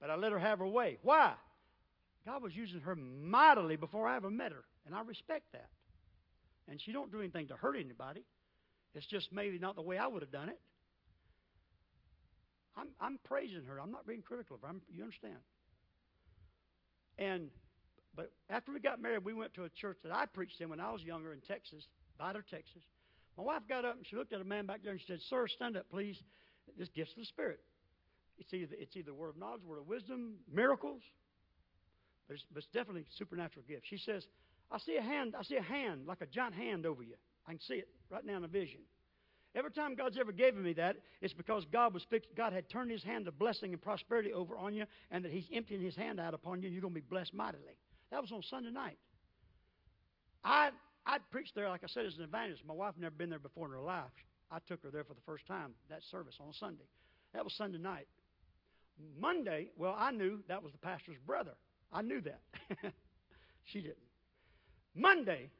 But 0.00 0.08
I 0.08 0.16
let 0.16 0.32
her 0.32 0.38
have 0.38 0.60
her 0.60 0.66
way. 0.66 0.98
Why? 1.02 1.34
God 2.24 2.42
was 2.42 2.54
using 2.54 2.80
her 2.80 2.96
mightily 2.96 3.76
before 3.76 4.08
I 4.08 4.16
ever 4.16 4.30
met 4.30 4.52
her, 4.52 4.64
and 4.86 4.94
I 4.94 5.02
respect 5.02 5.52
that. 5.52 5.68
And 6.68 6.80
she 6.80 6.92
don't 6.92 7.12
do 7.12 7.20
anything 7.20 7.48
to 7.48 7.54
hurt 7.54 7.76
anybody. 7.76 8.24
It's 8.94 9.06
just 9.06 9.32
maybe 9.32 9.58
not 9.58 9.76
the 9.76 9.82
way 9.82 9.98
I 9.98 10.06
would 10.06 10.22
have 10.22 10.32
done 10.32 10.48
it. 10.48 10.58
I'm, 12.76 12.88
I'm 13.00 13.18
praising 13.24 13.64
her. 13.68 13.80
I'm 13.80 13.90
not 13.90 14.06
being 14.06 14.22
critical 14.22 14.56
of 14.56 14.62
her. 14.62 14.68
I'm, 14.68 14.80
you 14.92 15.02
understand? 15.02 15.38
And 17.18 17.50
but 18.14 18.32
after 18.48 18.72
we 18.72 18.80
got 18.80 19.00
married, 19.00 19.24
we 19.24 19.34
went 19.34 19.54
to 19.54 19.64
a 19.64 19.68
church 19.68 19.98
that 20.02 20.12
I 20.12 20.26
preached 20.26 20.60
in 20.60 20.68
when 20.68 20.80
I 20.80 20.90
was 20.90 21.02
younger 21.02 21.32
in 21.32 21.40
Texas, 21.40 21.86
Vidor, 22.20 22.42
Texas. 22.50 22.82
My 23.38 23.44
wife 23.44 23.62
got 23.68 23.84
up 23.84 23.96
and 23.96 24.06
she 24.06 24.16
looked 24.16 24.32
at 24.32 24.40
a 24.40 24.44
man 24.44 24.66
back 24.66 24.82
there 24.82 24.92
and 24.92 25.00
she 25.00 25.06
said, 25.06 25.20
"Sir, 25.28 25.46
stand 25.46 25.76
up, 25.76 25.88
please. 25.90 26.20
This 26.76 26.88
gifts 26.88 27.12
of 27.12 27.18
the 27.18 27.24
Spirit. 27.24 27.60
It's 28.38 28.52
either 28.52 28.74
it's 28.78 28.96
either 28.96 29.14
word 29.14 29.30
of 29.30 29.36
knowledge, 29.36 29.62
word 29.62 29.78
of 29.78 29.86
wisdom, 29.86 30.34
miracles, 30.52 31.02
but 32.26 32.34
it's, 32.34 32.44
but 32.52 32.58
it's 32.58 32.72
definitely 32.72 33.06
supernatural 33.16 33.64
gifts." 33.68 33.86
She 33.88 33.98
says, 33.98 34.26
"I 34.70 34.78
see 34.78 34.96
a 34.96 35.02
hand. 35.02 35.34
I 35.38 35.42
see 35.42 35.56
a 35.56 35.62
hand 35.62 36.06
like 36.06 36.20
a 36.20 36.26
giant 36.26 36.54
hand 36.54 36.86
over 36.86 37.02
you. 37.02 37.16
I 37.46 37.52
can 37.52 37.60
see 37.60 37.74
it 37.74 37.88
right 38.10 38.24
now 38.24 38.36
in 38.36 38.44
a 38.44 38.48
vision." 38.48 38.80
Every 39.54 39.72
time 39.72 39.96
God's 39.96 40.16
ever 40.16 40.30
given 40.30 40.62
me 40.62 40.72
that, 40.74 40.96
it's 41.20 41.34
because 41.34 41.64
God 41.72 41.92
was 41.92 42.04
fixed, 42.08 42.28
God 42.36 42.52
had 42.52 42.68
turned 42.68 42.90
His 42.90 43.02
hand 43.02 43.26
of 43.26 43.36
blessing 43.38 43.72
and 43.72 43.82
prosperity 43.82 44.32
over 44.32 44.56
on 44.56 44.74
you, 44.74 44.84
and 45.10 45.24
that 45.24 45.32
He's 45.32 45.48
emptying 45.52 45.82
His 45.82 45.96
hand 45.96 46.20
out 46.20 46.34
upon 46.34 46.62
you, 46.62 46.66
and 46.66 46.74
you're 46.74 46.82
going 46.82 46.94
to 46.94 47.00
be 47.00 47.06
blessed 47.08 47.34
mightily. 47.34 47.76
That 48.12 48.20
was 48.20 48.30
on 48.30 48.42
Sunday 48.42 48.70
night. 48.70 48.98
I 50.44 50.70
I 51.06 51.18
preached 51.30 51.54
there, 51.54 51.68
like 51.68 51.82
I 51.82 51.88
said, 51.88 52.06
as 52.06 52.16
an 52.16 52.24
evangelist. 52.24 52.64
My 52.64 52.74
wife 52.74 52.94
never 52.98 53.14
been 53.14 53.30
there 53.30 53.38
before 53.38 53.66
in 53.66 53.72
her 53.72 53.80
life. 53.80 54.12
I 54.50 54.58
took 54.68 54.82
her 54.82 54.90
there 54.90 55.04
for 55.04 55.14
the 55.14 55.20
first 55.26 55.46
time 55.46 55.72
that 55.88 56.02
service 56.10 56.34
on 56.40 56.52
Sunday. 56.52 56.84
That 57.32 57.44
was 57.44 57.54
Sunday 57.54 57.78
night. 57.78 58.06
Monday, 59.18 59.70
well, 59.76 59.96
I 59.98 60.10
knew 60.10 60.40
that 60.48 60.62
was 60.62 60.72
the 60.72 60.78
pastor's 60.78 61.16
brother. 61.26 61.52
I 61.92 62.02
knew 62.02 62.20
that. 62.20 62.40
she 63.64 63.80
didn't. 63.80 63.96
Monday, 64.94 65.50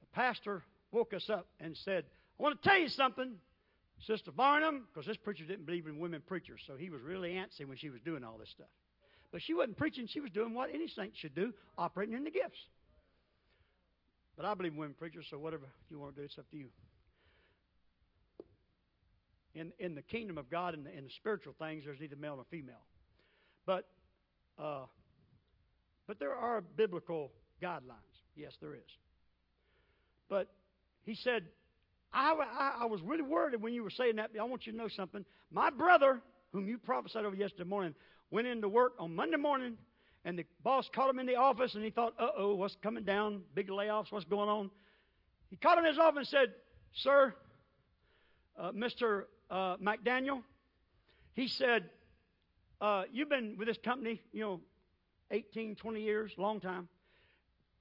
the 0.00 0.06
pastor 0.12 0.62
woke 0.94 1.12
us 1.12 1.28
up 1.28 1.48
and 1.60 1.76
said, 1.84 2.04
I 2.38 2.42
want 2.42 2.62
to 2.62 2.68
tell 2.68 2.78
you 2.78 2.88
something, 2.88 3.32
Sister 4.06 4.30
Barnum, 4.30 4.86
because 4.92 5.06
this 5.06 5.16
preacher 5.16 5.44
didn't 5.44 5.66
believe 5.66 5.86
in 5.86 5.98
women 5.98 6.22
preachers, 6.26 6.60
so 6.66 6.76
he 6.76 6.88
was 6.88 7.02
really 7.02 7.32
antsy 7.32 7.66
when 7.66 7.76
she 7.76 7.90
was 7.90 8.00
doing 8.04 8.24
all 8.24 8.38
this 8.38 8.50
stuff. 8.50 8.68
But 9.32 9.42
she 9.42 9.54
wasn't 9.54 9.76
preaching, 9.76 10.06
she 10.08 10.20
was 10.20 10.30
doing 10.30 10.54
what 10.54 10.70
any 10.72 10.86
saint 10.88 11.12
should 11.16 11.34
do, 11.34 11.52
operating 11.76 12.14
in 12.14 12.24
the 12.24 12.30
gifts. 12.30 12.58
But 14.36 14.46
I 14.46 14.54
believe 14.54 14.72
in 14.72 14.78
women 14.78 14.94
preachers, 14.98 15.26
so 15.30 15.38
whatever 15.38 15.66
you 15.90 15.98
want 15.98 16.14
to 16.14 16.20
do, 16.20 16.24
it's 16.24 16.38
up 16.38 16.48
to 16.50 16.56
you. 16.56 16.68
In, 19.54 19.72
in 19.78 19.94
the 19.94 20.02
kingdom 20.02 20.38
of 20.38 20.50
God 20.50 20.74
and 20.74 20.86
in, 20.86 20.98
in 20.98 21.04
the 21.04 21.10
spiritual 21.16 21.54
things, 21.58 21.84
there's 21.84 22.00
neither 22.00 22.16
male 22.16 22.36
nor 22.36 22.44
female. 22.50 22.82
But, 23.66 23.86
uh, 24.58 24.86
but 26.06 26.18
there 26.18 26.34
are 26.34 26.60
biblical 26.60 27.30
guidelines. 27.62 28.14
Yes, 28.36 28.52
there 28.60 28.74
is. 28.74 28.82
But 30.28 30.48
he 31.04 31.14
said, 31.14 31.44
I, 32.12 32.32
I, 32.32 32.82
I 32.82 32.84
was 32.86 33.02
really 33.02 33.22
worried 33.22 33.60
when 33.60 33.72
you 33.72 33.82
were 33.82 33.90
saying 33.90 34.16
that. 34.16 34.30
I 34.38 34.44
want 34.44 34.66
you 34.66 34.72
to 34.72 34.78
know 34.78 34.88
something. 34.88 35.24
My 35.50 35.70
brother, 35.70 36.20
whom 36.52 36.68
you 36.68 36.78
prophesied 36.78 37.24
over 37.24 37.36
yesterday 37.36 37.68
morning, 37.68 37.94
went 38.30 38.46
into 38.46 38.68
work 38.68 38.94
on 38.98 39.14
Monday 39.14 39.36
morning, 39.36 39.76
and 40.24 40.38
the 40.38 40.44
boss 40.62 40.88
called 40.94 41.10
him 41.10 41.18
in 41.18 41.26
the 41.26 41.36
office, 41.36 41.74
and 41.74 41.84
he 41.84 41.90
thought, 41.90 42.14
uh 42.18 42.28
oh, 42.36 42.54
what's 42.54 42.76
coming 42.82 43.04
down? 43.04 43.42
Big 43.54 43.68
layoffs, 43.68 44.10
what's 44.10 44.24
going 44.24 44.48
on? 44.48 44.70
He 45.50 45.56
called 45.56 45.78
him 45.78 45.84
in 45.84 45.90
his 45.90 45.98
office 45.98 46.18
and 46.18 46.26
said, 46.28 46.52
Sir, 46.94 47.34
uh, 48.58 48.72
Mr. 48.72 49.24
Uh, 49.50 49.76
McDaniel, 49.76 50.42
he 51.34 51.48
said, 51.48 51.90
uh, 52.80 53.02
You've 53.12 53.28
been 53.28 53.56
with 53.58 53.68
this 53.68 53.78
company, 53.78 54.20
you 54.32 54.40
know, 54.40 54.60
18, 55.30 55.74
20 55.74 56.00
years, 56.00 56.32
long 56.38 56.60
time. 56.60 56.88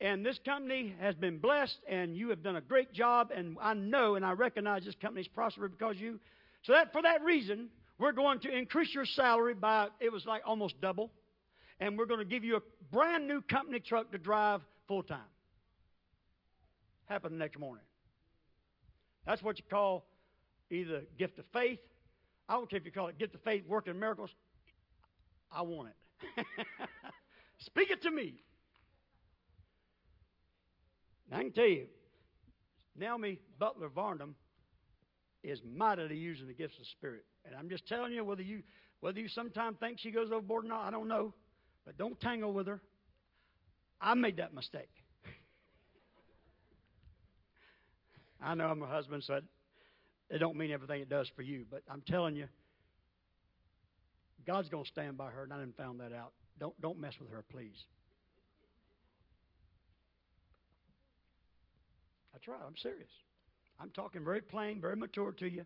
And 0.04 0.26
this 0.26 0.38
company 0.46 0.94
has 1.00 1.16
been 1.16 1.38
blessed, 1.38 1.78
and 1.88 2.14
you 2.18 2.30
have 2.32 2.44
done 2.44 2.58
a 2.58 2.62
great 2.62 2.92
job. 2.92 3.32
And 3.34 3.56
I 3.62 3.74
know 3.74 4.16
and 4.16 4.26
I 4.26 4.34
recognize 4.34 4.84
this 4.84 4.96
company's 5.02 5.30
prospered 5.30 5.72
because 5.78 5.96
you. 5.98 6.20
So 6.64 6.74
that 6.74 6.92
for 6.92 7.02
that 7.02 7.24
reason, 7.24 7.70
we're 7.98 8.12
going 8.12 8.40
to 8.42 8.54
increase 8.54 8.94
your 8.94 9.06
salary 9.06 9.54
by, 9.54 9.88
it 10.02 10.12
was 10.12 10.26
like 10.26 10.42
almost 10.46 10.80
double. 10.82 11.10
And 11.80 11.98
we're 11.98 12.06
going 12.06 12.20
to 12.20 12.26
give 12.26 12.44
you 12.44 12.58
a 12.58 12.62
brand 12.92 13.30
new 13.30 13.42
company 13.42 13.80
truck 13.80 14.12
to 14.12 14.18
drive 14.18 14.60
full 14.90 15.04
time. 15.04 15.20
Happened 17.06 17.36
the 17.36 17.40
next 17.40 17.58
morning. 17.58 17.86
That's 19.26 19.42
what 19.42 19.58
you 19.58 19.64
call 19.70 20.06
either 20.70 21.04
gift 21.18 21.40
of 21.40 21.46
faith. 21.54 21.80
I 22.50 22.56
don't 22.56 22.70
care 22.70 22.78
if 22.78 22.86
you 22.86 22.92
call 22.92 23.08
it 23.08 23.18
gift 23.18 23.36
of 23.36 23.42
faith, 23.44 23.64
working 23.70 23.98
miracles. 23.98 24.32
I 25.50 25.62
want 25.62 25.92
it. 26.36 26.46
Speak 27.60 27.90
it 27.90 28.02
to 28.02 28.12
me. 28.12 28.44
I 31.34 31.42
can 31.42 31.52
tell 31.52 31.68
you, 31.68 31.88
Naomi 32.96 33.40
Butler 33.60 33.90
Varnum 33.90 34.36
is 35.44 35.60
mightily 35.64 36.16
using 36.16 36.48
the 36.48 36.54
gifts 36.54 36.76
of 36.76 36.82
the 36.82 36.90
Spirit. 36.98 37.26
And 37.46 37.56
I'm 37.56 37.70
just 37.70 37.88
telling 37.88 38.14
you, 38.14 38.24
whether 38.24 38.44
you 38.44 38.64
whether 39.02 39.20
you 39.20 39.28
sometimes 39.28 39.78
think 39.80 40.00
she 40.00 40.12
goes 40.12 40.32
overboard 40.32 40.66
or 40.66 40.70
not, 40.70 40.88
I 40.88 40.92
don't 40.92 41.10
know. 41.10 41.34
But 41.86 41.98
don't 41.98 42.20
tangle 42.22 42.54
with 42.54 42.68
her. 42.68 42.80
I 44.00 44.14
made 44.14 44.38
that 44.38 44.54
mistake. 44.54 44.90
I 48.42 48.56
know 48.56 48.68
I'm 48.68 48.82
a 48.82 48.88
husband, 48.88 49.24
so 49.26 49.42
it 50.30 50.38
don't 50.38 50.56
mean 50.56 50.72
everything 50.72 51.02
it 51.02 51.10
does 51.10 51.30
for 51.36 51.42
you. 51.42 51.66
But 51.70 51.82
I'm 51.90 52.02
telling 52.08 52.38
you, 52.38 52.48
God's 54.48 54.70
going 54.70 54.86
to 54.86 54.90
stand 54.90 55.18
by 55.18 55.32
her, 55.32 55.44
and 55.44 55.52
I 55.54 55.60
didn't 55.60 55.76
found 55.76 56.00
that 56.00 56.14
out. 56.14 56.32
Don't 56.60 56.80
don't 56.80 57.00
mess 57.00 57.14
with 57.20 57.30
her, 57.32 57.44
please. 57.52 57.86
That's 62.46 62.60
right. 62.60 62.68
I'm 62.68 62.76
serious. 62.78 63.10
I'm 63.80 63.90
talking 63.92 64.24
very 64.24 64.42
plain, 64.42 64.82
very 64.82 64.98
mature 64.98 65.32
to 65.32 65.48
you. 65.48 65.64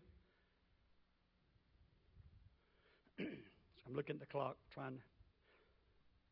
I'm 3.18 3.96
looking 3.96 4.14
at 4.14 4.20
the 4.20 4.26
clock, 4.26 4.56
trying 4.72 4.92
to 4.92 5.02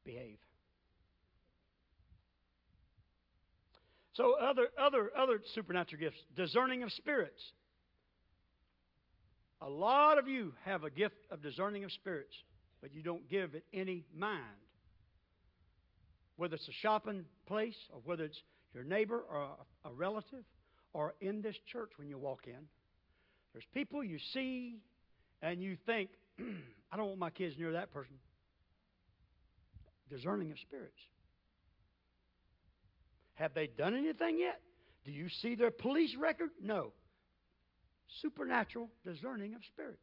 behave. 0.04 0.38
So 4.12 4.34
other 4.34 4.68
other 4.78 5.10
other 5.18 5.40
supernatural 5.54 6.00
gifts, 6.00 6.18
discerning 6.36 6.84
of 6.84 6.92
spirits. 6.92 7.42
A 9.62 9.68
lot 9.68 10.18
of 10.18 10.28
you 10.28 10.52
have 10.64 10.84
a 10.84 10.90
gift 10.90 11.26
of 11.30 11.42
discerning 11.42 11.82
of 11.82 11.90
spirits, 11.90 12.34
but 12.80 12.94
you 12.94 13.02
don't 13.02 13.28
give 13.28 13.54
it 13.54 13.64
any 13.74 14.04
mind. 14.16 14.42
Whether 16.36 16.54
it's 16.54 16.68
a 16.68 16.72
shopping 16.82 17.24
place 17.46 17.76
or 17.92 18.00
whether 18.04 18.24
it's 18.24 18.40
your 18.76 18.84
neighbor 18.84 19.24
or 19.32 19.48
a, 19.86 19.90
relative 19.90 20.44
or 20.92 21.14
in 21.22 21.40
this 21.40 21.56
church 21.72 21.90
when 21.96 22.08
you 22.08 22.18
walk 22.18 22.46
in, 22.46 22.68
There's 23.54 23.64
people 23.72 24.04
you 24.04 24.18
see 24.34 24.76
and 25.40 25.62
you 25.62 25.78
think, 25.86 26.10
I 26.92 26.96
don't 26.96 27.06
want 27.06 27.18
my 27.18 27.30
kids 27.30 27.56
near 27.58 27.72
that 27.72 27.90
person. 27.90 28.16
Discerning 30.10 30.52
of 30.52 30.58
spirits. 30.58 31.00
Have 33.34 33.54
they 33.54 33.66
done 33.66 33.94
anything 33.94 34.38
yet? 34.38 34.60
Do 35.06 35.10
you 35.10 35.28
see 35.40 35.54
their 35.54 35.70
police 35.70 36.14
record? 36.14 36.50
No. 36.62 36.92
Supernatural 38.20 38.90
discerning 39.06 39.54
of 39.54 39.62
spirits. 39.72 40.00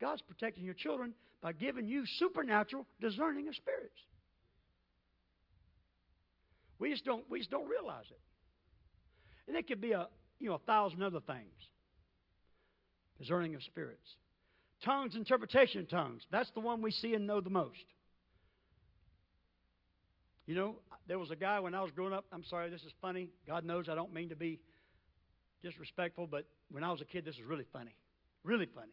God's 0.00 0.22
protecting 0.22 0.64
your 0.64 0.74
children 0.74 1.14
by 1.40 1.52
giving 1.52 1.86
you 1.88 2.04
supernatural 2.18 2.86
discerning 3.00 3.48
of 3.48 3.54
spirits. 3.54 3.98
We 6.82 6.90
just 6.90 7.04
don't 7.04 7.22
we 7.30 7.38
just 7.38 7.50
don't 7.52 7.68
realize 7.68 8.06
it. 8.10 8.18
And 9.46 9.56
it 9.56 9.68
could 9.68 9.80
be 9.80 9.92
a 9.92 10.08
you 10.40 10.48
know 10.48 10.56
a 10.56 10.58
thousand 10.58 11.00
other 11.00 11.20
things. 11.20 11.54
Discerning 13.20 13.54
of 13.54 13.62
spirits. 13.62 14.16
Tongues, 14.84 15.14
interpretation 15.14 15.82
of 15.82 15.88
tongues. 15.88 16.26
That's 16.32 16.50
the 16.50 16.60
one 16.60 16.82
we 16.82 16.90
see 16.90 17.14
and 17.14 17.24
know 17.24 17.40
the 17.40 17.50
most. 17.50 17.84
You 20.44 20.56
know, 20.56 20.74
there 21.06 21.20
was 21.20 21.30
a 21.30 21.36
guy 21.36 21.60
when 21.60 21.72
I 21.72 21.82
was 21.82 21.92
growing 21.92 22.12
up. 22.12 22.24
I'm 22.32 22.42
sorry, 22.42 22.68
this 22.68 22.82
is 22.82 22.90
funny. 23.00 23.28
God 23.46 23.64
knows 23.64 23.88
I 23.88 23.94
don't 23.94 24.12
mean 24.12 24.30
to 24.30 24.36
be 24.36 24.58
disrespectful, 25.62 26.26
but 26.26 26.46
when 26.72 26.82
I 26.82 26.90
was 26.90 27.00
a 27.00 27.04
kid, 27.04 27.24
this 27.24 27.36
was 27.38 27.46
really 27.46 27.66
funny. 27.72 27.94
Really 28.42 28.66
funny. 28.74 28.90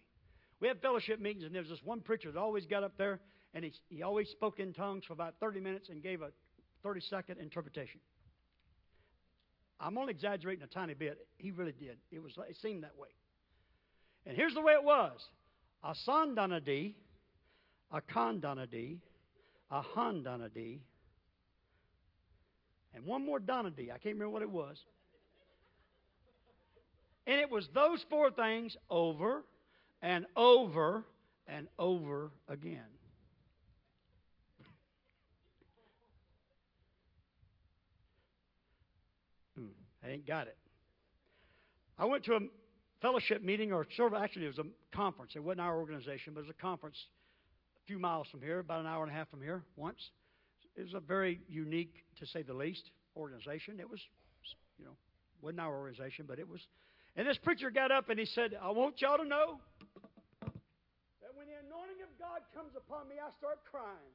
We 0.59 0.67
had 0.67 0.79
fellowship 0.79 1.19
meetings, 1.19 1.43
and 1.43 1.55
there 1.55 1.63
was 1.63 1.71
this 1.71 1.83
one 1.83 2.01
preacher 2.01 2.31
that 2.31 2.39
always 2.39 2.67
got 2.67 2.83
up 2.83 2.99
there, 2.99 3.19
and 3.55 3.65
he, 3.65 3.73
he 3.89 4.03
always 4.03 4.29
spoke 4.29 4.59
in 4.59 4.73
tongues 4.73 5.05
for 5.05 5.13
about 5.13 5.33
30 5.39 5.59
minutes 5.59 5.89
and 5.89 6.03
gave 6.03 6.21
a 6.21 6.29
30 6.83 7.01
second 7.01 7.39
interpretation. 7.39 7.99
I'm 9.79 9.97
only 9.97 10.11
exaggerating 10.11 10.63
a 10.63 10.67
tiny 10.67 10.93
bit. 10.93 11.25
He 11.37 11.51
really 11.51 11.71
did. 11.71 11.97
It 12.11 12.21
was. 12.21 12.37
It 12.49 12.57
seemed 12.61 12.83
that 12.83 12.97
way. 12.97 13.09
And 14.25 14.35
here's 14.35 14.53
the 14.53 14.61
way 14.61 14.73
it 14.73 14.83
was: 14.83 15.19
a 15.83 15.93
sandanadi, 16.07 16.95
a 17.91 18.01
kandanadi, 18.01 18.97
a 19.71 19.81
handanadi, 19.95 20.79
and 22.93 23.05
one 23.05 23.25
more 23.25 23.39
donadi. 23.39 23.91
I 23.91 23.97
can't 23.97 24.15
remember 24.15 24.29
what 24.29 24.41
it 24.41 24.49
was. 24.49 24.77
And 27.27 27.39
it 27.39 27.49
was 27.49 27.67
those 27.73 28.03
four 28.09 28.31
things 28.31 28.75
over 28.89 29.43
and 30.01 30.25
over 30.35 31.03
and 31.47 31.67
over 31.77 32.31
again. 32.47 32.81
Hmm, 39.55 39.67
I 40.03 40.09
ain't 40.09 40.27
got 40.27 40.47
it. 40.47 40.57
I 41.97 42.05
went 42.05 42.23
to 42.25 42.35
a 42.35 42.39
fellowship 43.01 43.43
meeting, 43.43 43.71
or 43.71 43.85
sort 43.95 44.13
of 44.13 44.21
actually, 44.21 44.45
it 44.45 44.55
was 44.57 44.59
a 44.59 44.95
conference. 44.95 45.33
It 45.35 45.43
wasn't 45.43 45.61
our 45.61 45.77
organization, 45.77 46.33
but 46.33 46.41
it 46.41 46.47
was 46.47 46.55
a 46.57 46.61
conference 46.61 46.97
a 47.77 47.85
few 47.87 47.99
miles 47.99 48.27
from 48.29 48.41
here, 48.41 48.59
about 48.59 48.79
an 48.79 48.87
hour 48.87 49.03
and 49.03 49.11
a 49.11 49.15
half 49.15 49.29
from 49.29 49.41
here, 49.41 49.63
once. 49.75 50.11
It 50.75 50.83
was 50.83 50.93
a 50.93 50.99
very 50.99 51.41
unique, 51.49 51.93
to 52.19 52.25
say 52.25 52.41
the 52.41 52.53
least, 52.53 52.91
organization. 53.17 53.79
It 53.79 53.89
was, 53.89 53.99
you 54.77 54.85
know, 54.85 54.95
wasn't 55.41 55.59
our 55.59 55.75
organization, 55.75 56.25
but 56.27 56.39
it 56.39 56.47
was. 56.47 56.61
And 57.15 57.27
this 57.27 57.37
preacher 57.37 57.69
got 57.69 57.91
up 57.91 58.09
and 58.09 58.19
he 58.19 58.25
said, 58.25 58.57
I 58.61 58.71
want 58.71 59.01
y'all 59.01 59.17
to 59.17 59.25
know 59.25 59.59
that 60.39 61.35
when 61.35 61.47
the 61.47 61.59
anointing 61.67 61.99
of 62.03 62.11
God 62.17 62.41
comes 62.55 62.71
upon 62.77 63.09
me, 63.09 63.15
I 63.19 63.27
start 63.37 63.59
crying. 63.69 64.13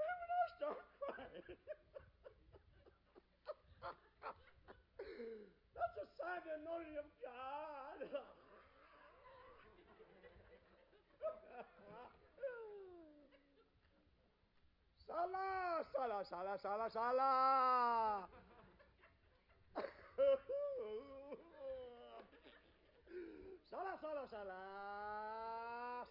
And 0.00 0.08
when 0.20 0.30
I 0.32 0.44
start 0.56 0.80
crying, 0.96 1.44
a 6.24 6.40
the 6.40 6.56
anointing 6.56 6.96
of 6.96 7.04
God. 7.20 8.00
Sala, 15.04 15.84
sala, 15.92 16.24
sala, 16.24 16.58
sala, 16.58 16.86
sala. 16.90 17.30
sala, 23.70 23.92
sala, 24.00 24.24
sala. 24.32 24.60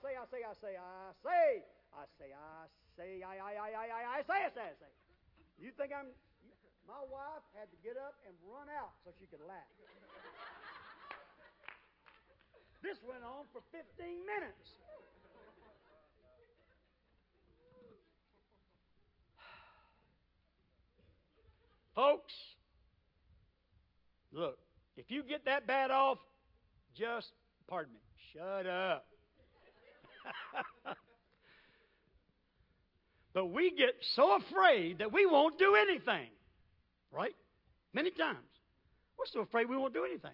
Say, 0.01 0.13
I 0.13 0.25
say, 0.29 0.41
I 0.45 0.53
say, 0.53 0.77
I 0.77 1.11
say. 1.23 1.63
I 1.93 2.05
say, 2.17 2.29
I 2.33 2.65
say, 2.97 3.23
I, 3.23 3.35
I, 3.37 3.53
I, 3.53 3.69
I, 3.73 3.85
I, 3.89 4.01
I 4.17 4.21
say, 4.21 4.39
I 4.45 4.49
say, 4.53 4.61
I 4.61 4.75
say. 4.77 4.91
You 5.59 5.71
think 5.77 5.91
I'm. 5.93 6.07
My 6.87 6.99
wife 7.07 7.45
had 7.55 7.71
to 7.71 7.77
get 7.83 7.95
up 7.95 8.15
and 8.27 8.35
run 8.47 8.67
out 8.67 8.91
so 9.03 9.11
she 9.19 9.25
could 9.27 9.43
laugh. 9.47 9.71
This 12.83 12.97
went 13.07 13.23
on 13.23 13.45
for 13.53 13.61
15 13.71 14.25
minutes. 14.27 14.67
Folks, 21.95 22.33
look, 24.31 24.57
if 24.97 25.11
you 25.11 25.23
get 25.23 25.45
that 25.45 25.67
bad 25.67 25.91
off, 25.91 26.17
just, 26.95 27.31
pardon 27.67 27.93
me, 27.93 27.99
shut 28.33 28.65
up. 28.65 29.05
but 33.33 33.45
we 33.45 33.71
get 33.71 33.95
so 34.15 34.37
afraid 34.37 34.97
that 34.99 35.13
we 35.13 35.25
won't 35.25 35.59
do 35.59 35.75
anything, 35.75 36.29
right? 37.13 37.35
Many 37.93 38.11
times. 38.11 38.37
We're 39.17 39.25
so 39.31 39.41
afraid 39.41 39.69
we 39.69 39.77
won't 39.77 39.93
do 39.93 40.03
anything. 40.03 40.31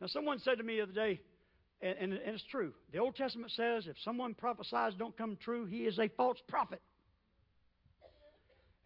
Now, 0.00 0.06
someone 0.06 0.38
said 0.38 0.58
to 0.58 0.64
me 0.64 0.76
the 0.76 0.82
other 0.82 0.92
day, 0.92 1.20
and, 1.80 1.96
and, 1.98 2.12
and 2.12 2.34
it's 2.34 2.44
true. 2.50 2.72
The 2.92 2.98
Old 2.98 3.16
Testament 3.16 3.52
says 3.52 3.86
if 3.86 3.96
someone 4.04 4.34
prophesies 4.34 4.94
don't 4.98 5.16
come 5.16 5.36
true, 5.42 5.66
he 5.66 5.78
is 5.78 5.98
a 5.98 6.08
false 6.16 6.38
prophet. 6.48 6.80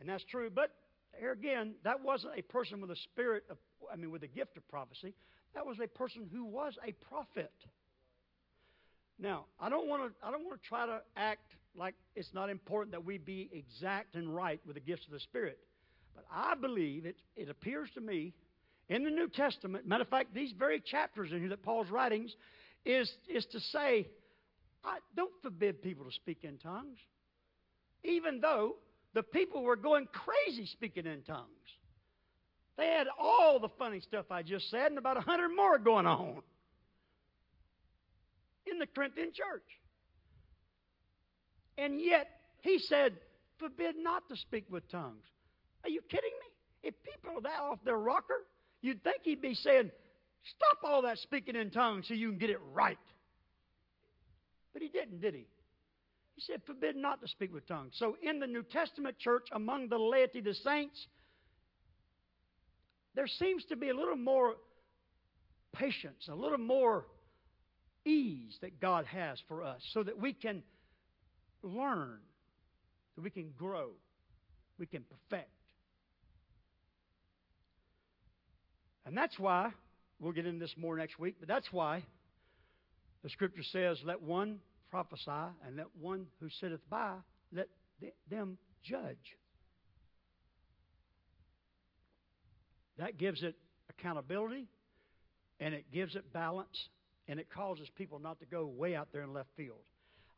And 0.01 0.09
that's 0.09 0.25
true. 0.25 0.51
But 0.53 0.71
here 1.19 1.33
again, 1.33 1.75
that 1.85 2.03
wasn't 2.03 2.35
a 2.37 2.43
person 2.43 2.81
with 2.81 2.91
a 2.91 2.97
spirit 2.97 3.45
of, 3.51 3.59
I 3.93 3.97
mean, 3.97 4.11
with 4.11 4.23
a 4.23 4.29
gift 4.29 4.57
of 4.57 4.69
prophecy. 4.69 5.15
That 5.55 5.67
was 5.67 5.77
a 5.83 5.87
person 5.87 6.29
who 6.33 6.45
was 6.45 6.75
a 6.87 6.93
prophet. 7.09 7.53
Now, 9.19 9.47
I 9.59 9.69
don't 9.69 9.89
want 9.89 10.03
to. 10.03 10.27
I 10.27 10.31
don't 10.31 10.45
want 10.45 10.63
to 10.63 10.69
try 10.69 10.87
to 10.87 11.01
act 11.17 11.51
like 11.77 11.95
it's 12.15 12.33
not 12.33 12.51
important 12.51 12.93
that 12.93 13.05
we 13.05 13.19
be 13.19 13.51
exact 13.53 14.15
and 14.15 14.35
right 14.35 14.61
with 14.65 14.75
the 14.75 14.81
gifts 14.81 15.07
of 15.07 15.13
the 15.13 15.21
Spirit. 15.21 15.59
But 16.19 16.27
I 16.35 16.55
believe 16.57 17.07
it. 17.07 17.17
It 17.37 17.49
appears 17.49 17.89
to 17.95 18.01
me 18.01 18.33
in 18.89 19.05
the 19.05 19.11
New 19.11 19.29
Testament. 19.29 19.87
Matter 19.87 20.03
of 20.03 20.09
fact, 20.09 20.35
these 20.35 20.53
very 20.59 20.81
chapters 20.81 21.31
in 21.31 21.39
here 21.39 21.51
that 21.51 21.63
Paul's 21.63 21.91
writings 21.91 22.35
is 22.85 23.13
is 23.29 23.47
to 23.47 23.61
say, 23.61 24.09
I 24.85 24.99
don't 25.15 25.33
forbid 25.43 25.83
people 25.83 26.05
to 26.05 26.13
speak 26.13 26.39
in 26.43 26.59
tongues, 26.59 26.99
even 28.03 28.41
though 28.41 28.77
the 29.15 29.23
people 29.23 29.63
were 29.63 29.77
going 29.77 30.09
crazy 30.13 30.67
speaking 30.67 31.07
in 31.07 31.23
tongues. 31.23 31.47
They 32.77 32.89
had 32.89 33.07
all 33.19 33.61
the 33.61 33.69
funny 33.79 34.01
stuff 34.01 34.27
I 34.31 34.43
just 34.43 34.71
said 34.71 34.87
and 34.87 34.99
about 34.99 35.17
a 35.17 35.21
hundred 35.21 35.51
more 35.51 35.79
going 35.79 36.07
on 36.07 36.43
in 38.67 38.79
the 38.79 38.87
Corinthian 38.87 39.33
church. 39.33 39.65
And 41.77 42.01
yet, 42.01 42.29
he 42.61 42.79
said, 42.79 43.15
forbid 43.59 43.97
not 43.97 44.29
to 44.29 44.37
speak 44.37 44.65
with 44.71 44.89
tongues. 44.91 45.25
Are 45.85 45.91
you 45.91 46.01
kidding 46.09 46.33
me? 46.41 46.89
If 46.89 46.95
people 47.03 47.39
are 47.39 47.43
that 47.43 47.61
off 47.61 47.79
their 47.85 47.99
rocker, 47.99 48.47
you'd 48.83 49.03
think 49.03 49.19
he'd 49.23 49.43
be 49.43 49.55
saying, 49.55 49.91
stop 50.57 50.91
all 50.91 51.03
that 51.03 51.19
speaking 51.19 51.57
in 51.57 51.71
tongues 51.71 52.07
so 52.09 52.15
you 52.15 52.31
can 52.31 52.39
get 52.39 52.51
it 52.51 52.61
right. 52.73 52.99
But 54.73 54.83
he 54.83 54.89
didn't, 54.89 55.21
did 55.21 55.35
he? 55.35 55.47
He 56.35 56.43
said, 56.43 56.63
forbid 56.67 56.95
not 56.95 57.21
to 57.21 57.29
speak 57.29 57.53
with 57.53 57.67
tongues. 57.67 57.95
So 57.97 58.17
in 58.23 58.39
the 58.39 58.47
New 58.47 58.63
Testament 58.63 59.19
church, 59.19 59.49
among 59.53 59.89
the 59.89 59.99
laity, 59.99 60.41
the 60.41 60.55
saints, 60.55 61.07
there 63.15 63.27
seems 63.27 63.65
to 63.67 63.77
be 63.77 63.89
a 63.89 63.95
little 63.95 64.17
more 64.17 64.55
patience, 65.73 66.29
a 66.31 66.35
little 66.35 66.59
more 66.59 67.07
ease 68.05 68.57
that 68.61 68.81
God 68.81 69.05
has 69.07 69.39
for 69.49 69.63
us 69.63 69.83
so 69.93 70.03
that 70.05 70.17
we 70.19 70.33
can 70.33 70.63
learn, 71.63 72.19
that 73.17 73.23
we 73.23 73.31
can 73.31 73.51
grow, 73.59 73.89
we 74.79 74.87
can 74.87 75.05
perfect. 75.29 75.51
And 79.09 79.17
that's 79.17 79.39
why, 79.39 79.71
we'll 80.21 80.33
get 80.33 80.45
into 80.45 80.61
this 80.61 80.75
more 80.77 80.95
next 80.95 81.19
week, 81.19 81.37
but 81.41 81.49
that's 81.49 81.73
why 81.73 82.05
the 83.25 83.31
scripture 83.31 83.63
says, 83.73 83.97
let 84.05 84.21
one 84.21 84.59
prophesy, 84.91 85.31
and 85.67 85.79
let 85.79 85.87
one 85.99 86.27
who 86.41 86.51
sitteth 86.61 86.83
by 86.91 87.15
let 87.51 87.69
them 88.31 88.59
judge. 88.85 89.17
That 92.99 93.17
gives 93.17 93.43
it 93.43 93.55
accountability, 93.89 94.69
and 95.59 95.73
it 95.73 95.87
gives 95.91 96.15
it 96.15 96.31
balance, 96.31 96.89
and 97.29 97.41
it 97.41 97.49
causes 97.51 97.89
people 97.97 98.19
not 98.19 98.39
to 98.41 98.47
go 98.47 98.67
way 98.67 98.95
out 98.95 99.09
there 99.11 99.23
in 99.23 99.33
left 99.33 99.49
field. 99.57 99.81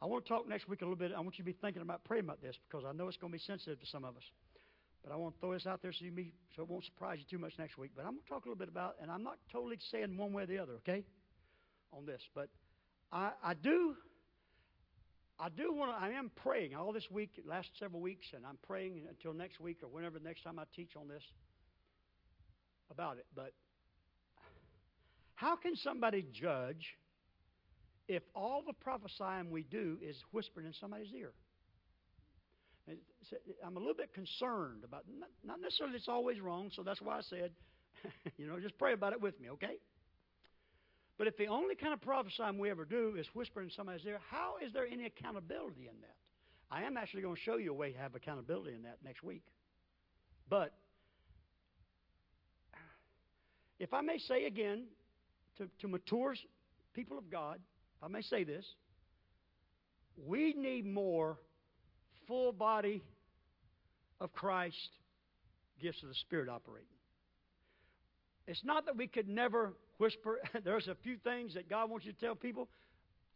I 0.01 0.07
want 0.07 0.25
to 0.25 0.29
talk 0.29 0.49
next 0.49 0.68
week 0.68 0.83
a 0.83 0.85
little 0.85 0.95
bit. 0.95 1.11
I 1.11 1.18
want 1.18 1.39
you 1.39 1.45
to 1.45 1.51
be 1.51 1.57
thinking 1.61 1.83
about 1.83 2.05
praying 2.05 2.25
about 2.25 2.41
this 2.41 2.55
because 2.68 2.85
I 2.89 2.93
know 2.93 3.09
it's 3.09 3.16
going 3.16 3.33
to 3.33 3.37
be 3.37 3.43
sensitive 3.45 3.81
to 3.81 3.87
some 3.87 4.05
of 4.05 4.16
us. 4.16 4.23
But 5.03 5.13
I 5.13 5.17
want 5.17 5.35
to 5.35 5.41
throw 5.41 5.53
this 5.55 5.67
out 5.67 5.81
there 5.83 5.93
so, 5.93 6.05
you 6.05 6.13
me, 6.13 6.33
so 6.55 6.63
it 6.63 6.69
won't 6.69 6.85
surprise 6.85 7.19
you 7.19 7.25
too 7.31 7.41
much 7.41 7.55
next 7.59 7.79
week. 7.79 7.93
But 7.97 8.05
I'm 8.05 8.13
going 8.13 8.23
to 8.23 8.29
talk 8.29 8.45
a 8.45 8.49
little 8.49 8.59
bit 8.59 8.69
about, 8.69 8.97
and 9.01 9.11
I'm 9.11 9.23
not 9.23 9.39
totally 9.51 9.79
saying 9.91 10.17
one 10.17 10.33
way 10.33 10.43
or 10.43 10.47
the 10.47 10.59
other, 10.59 10.75
okay, 10.75 11.05
on 11.93 12.05
this. 12.05 12.21
But 12.35 12.49
I, 13.11 13.31
I 13.43 13.55
do, 13.55 13.95
I 15.39 15.49
do 15.49 15.73
want 15.73 15.93
to. 15.93 16.05
I 16.05 16.11
am 16.11 16.31
praying 16.37 16.75
all 16.75 16.93
this 16.93 17.11
week, 17.11 17.31
last 17.47 17.71
several 17.79 18.03
weeks, 18.03 18.27
and 18.35 18.45
I'm 18.45 18.59
praying 18.67 19.07
until 19.09 19.33
next 19.33 19.59
week 19.59 19.79
or 19.83 19.89
whenever 19.89 20.19
the 20.19 20.25
next 20.25 20.43
time 20.43 20.59
I 20.59 20.65
teach 20.77 20.91
on 20.97 21.09
this 21.09 21.23
about 22.91 23.17
it. 23.17 23.27
But 23.35 23.53
how 25.35 25.57
can 25.57 25.77
somebody 25.77 26.27
judge 26.33 26.97
if 28.07 28.23
all 28.35 28.63
the 28.67 28.75
prophesying 28.75 29.51
we 29.51 29.63
do 29.63 29.97
is 30.03 30.17
whispering 30.33 30.67
in 30.67 30.75
somebody's 30.75 31.13
ear? 31.17 31.33
I'm 33.64 33.76
a 33.76 33.78
little 33.78 33.95
bit 33.95 34.12
concerned 34.14 34.84
about 34.84 35.05
not 35.45 35.61
necessarily 35.61 35.97
it's 35.97 36.09
always 36.09 36.41
wrong, 36.41 36.70
so 36.74 36.82
that's 36.82 37.01
why 37.01 37.18
I 37.18 37.20
said, 37.22 37.51
you 38.36 38.47
know, 38.47 38.59
just 38.61 38.78
pray 38.78 38.93
about 38.93 39.12
it 39.12 39.20
with 39.20 39.38
me, 39.41 39.51
okay? 39.51 39.76
But 41.18 41.26
if 41.26 41.36
the 41.36 41.49
only 41.49 41.74
kind 41.74 41.93
of 41.93 42.01
prophesying 42.01 42.59
we 42.59 42.70
ever 42.70 42.84
do 42.84 43.16
is 43.18 43.26
whispering 43.34 43.66
in 43.66 43.72
somebody's 43.72 44.07
ear, 44.07 44.18
how 44.30 44.55
is 44.64 44.72
there 44.72 44.86
any 44.86 45.05
accountability 45.05 45.82
in 45.82 46.01
that? 46.01 46.16
I 46.70 46.84
am 46.84 46.97
actually 46.97 47.22
going 47.22 47.34
to 47.34 47.41
show 47.41 47.57
you 47.57 47.72
a 47.72 47.74
way 47.74 47.93
to 47.93 47.99
have 47.99 48.14
accountability 48.14 48.74
in 48.74 48.82
that 48.84 48.99
next 49.05 49.22
week. 49.22 49.43
But 50.49 50.72
if 53.78 53.93
I 53.93 54.01
may 54.01 54.18
say 54.18 54.47
again 54.47 54.84
to, 55.59 55.68
to 55.80 55.88
mature 55.88 56.34
people 56.95 57.18
of 57.18 57.30
God, 57.30 57.59
I 58.03 58.09
may 58.09 58.22
say 58.22 58.45
this, 58.45 58.64
we 60.26 60.55
need 60.55 60.86
more 60.86 61.38
full 62.31 62.53
body 62.53 63.03
of 64.20 64.33
Christ 64.33 64.76
gifts 65.83 66.01
of 66.05 66.09
the 66.11 66.14
Spirit 66.14 66.49
operating. 66.49 66.87
It's 68.47 68.62
not 68.62 68.87
that 68.87 68.97
we 68.97 69.09
could 69.09 69.28
never 69.28 69.74
whisper. 69.99 70.39
There's 70.64 70.87
a 70.87 70.95
few 71.03 71.16
things 71.16 71.55
that 71.55 71.68
God 71.68 71.91
wants 71.91 72.07
you 72.07 72.12
to 72.12 72.20
tell 72.20 72.37
people. 72.37 72.68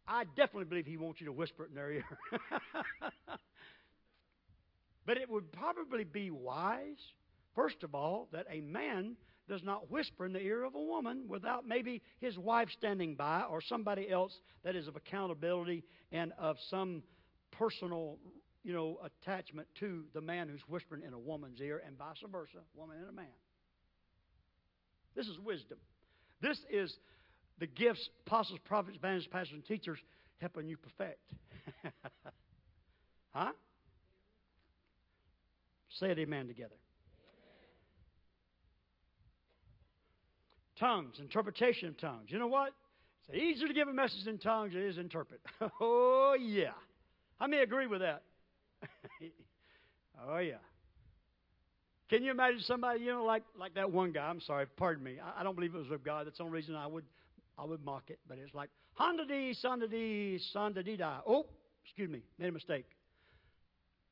I 0.07 0.23
definitely 0.37 0.65
believe 0.65 0.85
He 0.85 0.95
wants 0.95 1.19
you 1.19 1.25
to 1.25 1.33
whisper 1.33 1.65
it 1.65 1.71
in 1.71 1.75
their 1.75 1.91
ear. 1.91 2.05
but 5.05 5.17
it 5.17 5.29
would 5.29 5.51
probably 5.51 6.05
be 6.05 6.31
wise, 6.31 7.01
first 7.53 7.83
of 7.83 7.93
all, 7.93 8.29
that 8.31 8.45
a 8.49 8.61
man 8.61 9.17
does 9.49 9.61
not 9.61 9.91
whisper 9.91 10.25
in 10.25 10.31
the 10.31 10.39
ear 10.39 10.63
of 10.63 10.73
a 10.73 10.81
woman 10.81 11.25
without 11.27 11.67
maybe 11.67 12.01
his 12.21 12.37
wife 12.37 12.69
standing 12.71 13.15
by 13.15 13.41
or 13.41 13.61
somebody 13.61 14.09
else 14.09 14.39
that 14.63 14.73
is 14.73 14.87
of 14.87 14.95
accountability 14.95 15.83
and 16.13 16.31
of 16.39 16.55
some 16.69 17.03
personal 17.51 18.17
you 18.65 18.73
know, 18.73 18.97
attachment 19.05 19.67
to 19.79 20.03
the 20.15 20.21
man 20.21 20.49
who's 20.49 20.63
whispering 20.67 21.03
in 21.03 21.13
a 21.13 21.19
woman's 21.19 21.61
ear 21.61 21.83
and 21.85 21.95
vice 21.95 22.17
versa, 22.31 22.57
woman 22.75 22.97
and 22.99 23.07
a 23.07 23.11
man. 23.11 23.27
This 25.15 25.27
is 25.27 25.37
wisdom. 25.39 25.77
This 26.41 26.57
is 26.71 26.97
the 27.59 27.67
gifts 27.67 28.09
apostles, 28.25 28.59
prophets, 28.65 28.97
evangelists, 28.97 29.29
pastors, 29.31 29.53
and 29.53 29.65
teachers 29.65 29.99
helping 30.39 30.67
you 30.67 30.77
perfect. 30.77 31.19
huh? 33.33 33.51
Say 35.99 36.09
it 36.09 36.17
amen 36.17 36.47
together. 36.47 36.75
Tongues, 40.79 41.19
interpretation 41.19 41.89
of 41.89 41.97
tongues. 41.99 42.25
You 42.29 42.39
know 42.39 42.47
what? 42.47 42.73
It's 43.29 43.37
easier 43.37 43.67
to 43.67 43.73
give 43.73 43.87
a 43.87 43.93
message 43.93 44.25
in 44.27 44.39
tongues 44.39 44.73
than 44.73 44.81
it 44.81 44.87
is 44.87 44.97
interpret. 44.97 45.39
oh, 45.79 46.35
yeah. 46.37 46.71
How 47.39 47.45
many 47.45 47.61
agree 47.61 47.87
with 47.87 48.01
that? 48.01 48.23
oh, 50.27 50.37
yeah. 50.37 50.55
Can 52.09 52.23
you 52.23 52.31
imagine 52.31 52.61
somebody, 52.61 53.01
you 53.01 53.11
know, 53.13 53.23
like, 53.25 53.43
like 53.57 53.73
that 53.75 53.91
one 53.91 54.11
guy? 54.11 54.27
I'm 54.27 54.41
sorry, 54.41 54.67
pardon 54.77 55.03
me. 55.03 55.17
I, 55.23 55.41
I 55.41 55.43
don't 55.43 55.55
believe 55.55 55.73
it 55.73 55.77
was 55.79 55.89
of 55.91 56.03
God. 56.03 56.27
That's 56.27 56.37
the 56.37 56.43
only 56.43 56.55
reason 56.55 56.75
I 56.75 56.85
would, 56.87 57.05
I 57.57 57.65
would 57.65 57.83
mock 57.83 58.03
it. 58.09 58.19
But 58.27 58.37
it's 58.37 58.53
like, 58.53 58.69
Honda 58.93 59.25
dee, 59.25 59.55
Sonda 59.63 59.89
dee, 59.89 60.39
Sonda 60.55 60.85
dee 60.85 60.97
da. 60.97 61.21
Oh, 61.27 61.47
excuse 61.83 62.09
me, 62.09 62.21
made 62.37 62.49
a 62.49 62.51
mistake. 62.51 62.85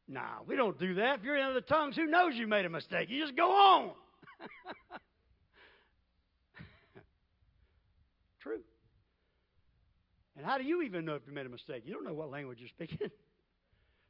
Nah, 0.08 0.42
we 0.48 0.56
don't 0.56 0.78
do 0.80 0.96
that. 0.96 1.20
If 1.20 1.24
you're 1.24 1.38
in 1.38 1.46
other 1.46 1.62
tongues, 1.62 1.96
who 1.96 2.08
knows 2.08 2.34
you 2.36 2.48
made 2.48 2.66
a 2.66 2.70
mistake? 2.70 3.10
You 3.10 3.22
just 3.22 3.38
go 3.38 3.52
on. 3.52 3.92
True. 8.42 8.60
And 10.36 10.46
how 10.46 10.58
do 10.58 10.64
you 10.64 10.82
even 10.82 11.06
know 11.06 11.16
if 11.16 11.22
you 11.28 11.34
made 11.34 11.46
a 11.46 11.50
mistake? 11.50 11.84
You 11.86 11.94
don't 11.94 12.04
know 12.04 12.14
what 12.14 12.30
language 12.30 12.58
you're 12.60 12.70
speaking. 12.70 13.10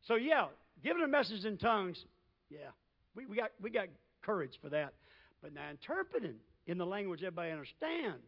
So, 0.07 0.15
yeah, 0.15 0.47
giving 0.83 1.03
a 1.03 1.07
message 1.07 1.45
in 1.45 1.57
tongues, 1.57 2.03
yeah, 2.49 2.71
we, 3.15 3.25
we, 3.25 3.37
got, 3.37 3.51
we 3.61 3.69
got 3.69 3.87
courage 4.21 4.57
for 4.61 4.69
that. 4.69 4.93
But 5.41 5.53
now 5.53 5.69
interpreting 5.69 6.35
in 6.67 6.77
the 6.77 6.85
language 6.85 7.21
everybody 7.23 7.51
understands, 7.51 8.23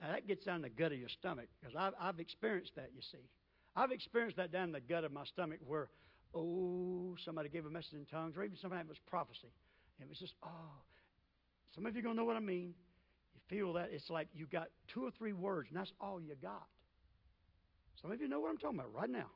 now 0.00 0.12
that 0.12 0.26
gets 0.26 0.44
down 0.44 0.62
the 0.62 0.68
gut 0.68 0.92
of 0.92 0.98
your 0.98 1.08
stomach 1.08 1.46
because 1.60 1.76
I've, 1.76 1.92
I've 2.00 2.20
experienced 2.20 2.72
that, 2.76 2.90
you 2.94 3.02
see. 3.02 3.24
I've 3.76 3.92
experienced 3.92 4.36
that 4.36 4.52
down 4.52 4.72
the 4.72 4.80
gut 4.80 5.04
of 5.04 5.12
my 5.12 5.24
stomach 5.24 5.60
where, 5.66 5.88
oh, 6.34 7.16
somebody 7.24 7.48
gave 7.48 7.66
a 7.66 7.70
message 7.70 7.94
in 7.94 8.04
tongues, 8.06 8.36
or 8.36 8.44
even 8.44 8.56
sometimes 8.56 8.86
it 8.86 8.88
was 8.88 8.98
prophecy. 9.08 9.52
And 9.98 10.06
it 10.06 10.08
was 10.08 10.18
just, 10.18 10.34
oh, 10.42 10.82
some 11.74 11.86
of 11.86 11.96
you 11.96 12.02
going 12.02 12.14
to 12.14 12.20
know 12.20 12.26
what 12.26 12.36
I 12.36 12.40
mean. 12.40 12.74
You 13.34 13.40
feel 13.48 13.72
that 13.74 13.90
it's 13.92 14.10
like 14.10 14.28
you 14.34 14.46
got 14.46 14.68
two 14.88 15.04
or 15.04 15.10
three 15.10 15.32
words, 15.32 15.68
and 15.70 15.78
that's 15.78 15.92
all 16.00 16.20
you 16.20 16.34
got. 16.42 16.66
Some 18.00 18.10
of 18.10 18.20
you 18.20 18.28
know 18.28 18.40
what 18.40 18.50
I'm 18.50 18.58
talking 18.58 18.78
about 18.78 18.92
right 18.94 19.08
now. 19.08 19.26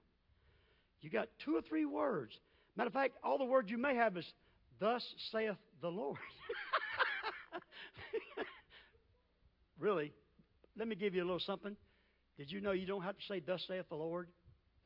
You 1.00 1.10
got 1.10 1.28
two 1.44 1.56
or 1.56 1.62
three 1.62 1.84
words. 1.84 2.32
Matter 2.76 2.88
of 2.88 2.92
fact, 2.92 3.14
all 3.22 3.38
the 3.38 3.44
words 3.44 3.70
you 3.70 3.78
may 3.78 3.94
have 3.94 4.16
is, 4.16 4.24
Thus 4.78 5.02
saith 5.32 5.56
the 5.80 5.88
Lord. 5.88 6.18
really? 9.78 10.12
Let 10.78 10.88
me 10.88 10.94
give 10.94 11.14
you 11.14 11.22
a 11.22 11.24
little 11.24 11.40
something. 11.40 11.76
Did 12.36 12.52
you 12.52 12.60
know 12.60 12.72
you 12.72 12.86
don't 12.86 13.02
have 13.02 13.16
to 13.16 13.24
say, 13.26 13.40
Thus 13.40 13.64
saith 13.66 13.88
the 13.88 13.96
Lord? 13.96 14.28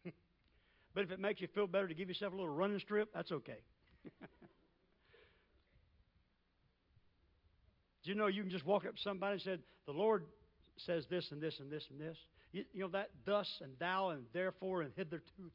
but 0.94 1.04
if 1.04 1.10
it 1.10 1.18
makes 1.18 1.40
you 1.40 1.48
feel 1.54 1.66
better 1.66 1.88
to 1.88 1.94
give 1.94 2.08
yourself 2.08 2.32
a 2.32 2.36
little 2.36 2.52
running 2.52 2.78
strip, 2.78 3.08
that's 3.12 3.32
okay. 3.32 3.58
Do 8.02 8.10
you 8.10 8.14
know 8.14 8.28
you 8.28 8.42
can 8.42 8.50
just 8.50 8.64
walk 8.64 8.86
up 8.86 8.94
to 8.94 9.02
somebody 9.02 9.34
and 9.34 9.42
say, 9.42 9.56
The 9.86 9.92
Lord 9.92 10.24
says 10.76 11.04
this 11.10 11.28
and 11.32 11.40
this 11.40 11.58
and 11.60 11.70
this 11.70 11.84
and 11.90 12.00
this? 12.00 12.16
You, 12.52 12.64
you 12.72 12.80
know 12.82 12.88
that 12.88 13.10
thus 13.24 13.48
and 13.62 13.72
thou 13.78 14.10
and 14.10 14.24
therefore 14.32 14.82
and 14.82 14.92
hitherto. 14.96 15.50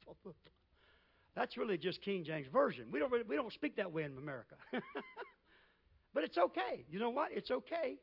That's 1.35 1.57
really 1.57 1.77
just 1.77 2.01
King 2.01 2.23
James 2.23 2.47
Version. 2.51 2.85
We 2.91 2.99
don't, 2.99 3.11
really, 3.11 3.25
we 3.27 3.35
don't 3.35 3.51
speak 3.51 3.75
that 3.75 3.91
way 3.91 4.03
in 4.03 4.17
America. 4.17 4.55
but 6.13 6.23
it's 6.23 6.37
okay. 6.37 6.85
You 6.89 6.99
know 6.99 7.09
what? 7.09 7.31
It's 7.33 7.51
okay 7.51 7.97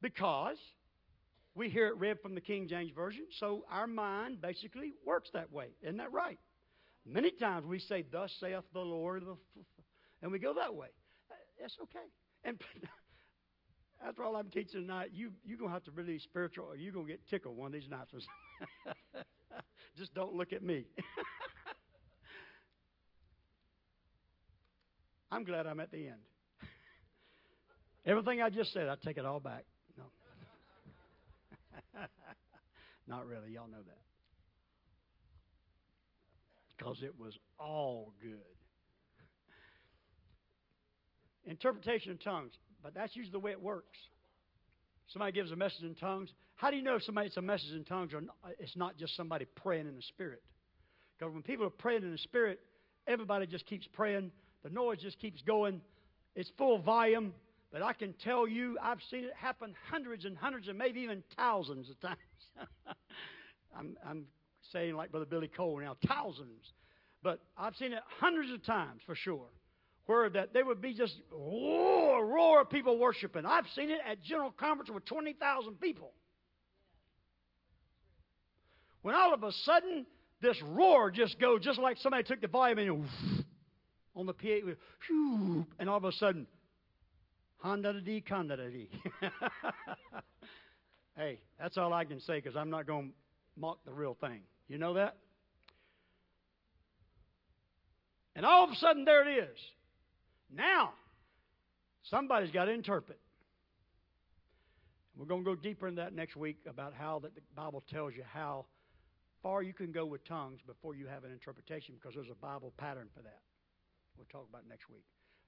because 0.00 0.56
we 1.54 1.68
hear 1.68 1.88
it 1.88 1.98
read 1.98 2.20
from 2.20 2.34
the 2.34 2.40
King 2.40 2.66
James 2.68 2.92
Version, 2.94 3.26
so 3.38 3.64
our 3.70 3.86
mind 3.86 4.40
basically 4.40 4.94
works 5.04 5.28
that 5.34 5.52
way. 5.52 5.66
Isn't 5.82 5.98
that 5.98 6.12
right? 6.12 6.38
Many 7.04 7.30
times 7.30 7.66
we 7.66 7.78
say, 7.78 8.04
Thus 8.10 8.32
saith 8.40 8.64
the 8.72 8.80
Lord, 8.80 9.24
and 10.22 10.32
we 10.32 10.38
go 10.38 10.54
that 10.54 10.74
way. 10.74 10.88
That's 11.60 11.76
okay. 11.82 12.06
And 12.44 12.58
after 14.06 14.22
all 14.24 14.36
I'm 14.36 14.48
teaching 14.50 14.82
tonight, 14.82 15.10
you, 15.12 15.30
you're 15.44 15.58
going 15.58 15.70
to 15.70 15.74
have 15.74 15.84
to 15.84 15.90
really 15.90 16.18
spiritual 16.18 16.66
or 16.66 16.76
you're 16.76 16.92
going 16.92 17.06
to 17.06 17.12
get 17.12 17.20
tickled 17.28 17.56
one 17.56 17.66
of 17.68 17.72
these 17.72 17.88
nights. 17.88 18.10
Just 19.96 20.14
don't 20.14 20.34
look 20.34 20.52
at 20.52 20.62
me. 20.62 20.86
I'm 25.30 25.44
glad 25.44 25.66
I'm 25.66 25.80
at 25.80 25.90
the 25.90 26.06
end. 26.06 26.20
Everything 28.06 28.40
I 28.40 28.48
just 28.48 28.72
said, 28.72 28.88
I 28.88 28.94
take 29.04 29.18
it 29.18 29.26
all 29.26 29.40
back. 29.40 29.64
No. 29.98 30.04
Not 33.06 33.26
really. 33.26 33.50
Y'all 33.52 33.68
know 33.68 33.82
that. 33.86 33.98
Because 36.76 37.02
it 37.02 37.12
was 37.18 37.36
all 37.58 38.14
good. 38.22 38.38
Interpretation 41.44 42.12
of 42.12 42.24
tongues. 42.24 42.52
But 42.82 42.94
that's 42.94 43.14
usually 43.14 43.32
the 43.32 43.38
way 43.38 43.50
it 43.50 43.62
works. 43.62 43.98
Somebody 45.12 45.32
gives 45.32 45.50
a 45.50 45.56
message 45.56 45.82
in 45.82 45.94
tongues. 45.94 46.30
How 46.56 46.70
do 46.70 46.76
you 46.76 46.82
know 46.82 46.96
if 46.96 47.02
somebody 47.02 47.26
it's 47.26 47.36
a 47.36 47.42
message 47.42 47.72
in 47.74 47.84
tongues 47.84 48.14
or 48.14 48.20
not, 48.20 48.36
it's 48.58 48.76
not 48.76 48.96
just 48.96 49.16
somebody 49.16 49.46
praying 49.56 49.86
in 49.86 49.96
the 49.96 50.02
Spirit? 50.02 50.42
Because 51.18 51.32
when 51.34 51.42
people 51.42 51.66
are 51.66 51.70
praying 51.70 52.02
in 52.02 52.12
the 52.12 52.18
Spirit, 52.18 52.60
everybody 53.06 53.46
just 53.46 53.66
keeps 53.66 53.86
praying. 53.92 54.30
The 54.62 54.70
noise 54.70 54.98
just 55.00 55.18
keeps 55.18 55.42
going. 55.42 55.80
It's 56.34 56.50
full 56.56 56.78
volume. 56.78 57.34
But 57.72 57.82
I 57.82 57.92
can 57.92 58.14
tell 58.24 58.48
you, 58.48 58.78
I've 58.82 58.98
seen 59.10 59.24
it 59.24 59.32
happen 59.36 59.74
hundreds 59.90 60.24
and 60.24 60.36
hundreds 60.36 60.68
and 60.68 60.76
maybe 60.76 61.00
even 61.00 61.22
thousands 61.36 61.88
of 61.88 62.00
times. 62.00 62.18
I'm, 63.76 63.96
I'm 64.06 64.24
saying 64.72 64.94
like 64.94 65.10
Brother 65.10 65.26
Billy 65.26 65.48
Cole 65.48 65.78
now, 65.80 65.96
thousands. 66.06 66.72
But 67.22 67.40
I've 67.56 67.76
seen 67.76 67.92
it 67.92 68.02
hundreds 68.18 68.50
of 68.50 68.64
times 68.64 69.02
for 69.06 69.14
sure 69.14 69.46
where 70.10 70.28
that 70.28 70.52
there 70.52 70.64
would 70.64 70.82
be 70.82 70.92
just 70.92 71.14
roar, 71.30 72.26
roar 72.26 72.62
of 72.62 72.70
people 72.70 72.98
worshiping. 72.98 73.46
I've 73.46 73.66
seen 73.76 73.90
it 73.90 74.00
at 74.04 74.20
General 74.24 74.50
Conference 74.50 74.90
with 74.90 75.04
20,000 75.04 75.80
people. 75.80 76.12
When 79.02 79.14
all 79.14 79.32
of 79.32 79.44
a 79.44 79.52
sudden, 79.64 80.04
this 80.42 80.60
roar 80.62 81.12
just 81.12 81.38
goes, 81.38 81.60
just 81.62 81.78
like 81.78 81.96
somebody 81.98 82.24
took 82.24 82.40
the 82.40 82.48
volume 82.48 82.78
and 82.78 83.08
on 84.16 84.26
the 84.26 84.32
PA, 84.32 84.66
whew, 85.06 85.64
and 85.78 85.88
all 85.88 85.98
of 85.98 86.04
a 86.04 86.12
sudden, 86.12 86.48
Honda 87.58 87.92
da 87.92 88.00
hey, 91.16 91.38
that's 91.58 91.78
all 91.78 91.92
I 91.92 92.04
can 92.04 92.18
say 92.20 92.40
because 92.40 92.56
I'm 92.56 92.70
not 92.70 92.86
going 92.86 93.10
to 93.10 93.14
mock 93.60 93.78
the 93.84 93.92
real 93.92 94.16
thing. 94.20 94.40
You 94.66 94.78
know 94.78 94.94
that? 94.94 95.16
And 98.34 98.44
all 98.44 98.64
of 98.64 98.70
a 98.70 98.76
sudden, 98.76 99.04
there 99.04 99.28
it 99.28 99.44
is. 99.44 99.58
Now, 100.54 100.92
somebody's 102.02 102.50
got 102.50 102.66
to 102.66 102.72
interpret. 102.72 103.18
We're 105.16 105.26
going 105.26 105.44
to 105.44 105.50
go 105.50 105.54
deeper 105.54 105.86
in 105.86 105.96
that 105.96 106.14
next 106.14 106.36
week 106.36 106.58
about 106.66 106.94
how 106.94 107.18
that 107.20 107.34
the 107.34 107.42
Bible 107.54 107.82
tells 107.90 108.14
you 108.14 108.22
how 108.32 108.64
far 109.42 109.62
you 109.62 109.72
can 109.72 109.92
go 109.92 110.06
with 110.06 110.24
tongues 110.26 110.60
before 110.66 110.94
you 110.94 111.06
have 111.06 111.24
an 111.24 111.32
interpretation 111.32 111.94
because 111.94 112.14
there's 112.14 112.30
a 112.30 112.46
Bible 112.46 112.72
pattern 112.78 113.08
for 113.14 113.22
that. 113.22 113.40
We'll 114.16 114.26
talk 114.30 114.46
about 114.48 114.62
next 114.68 114.88
week. 114.88 115.04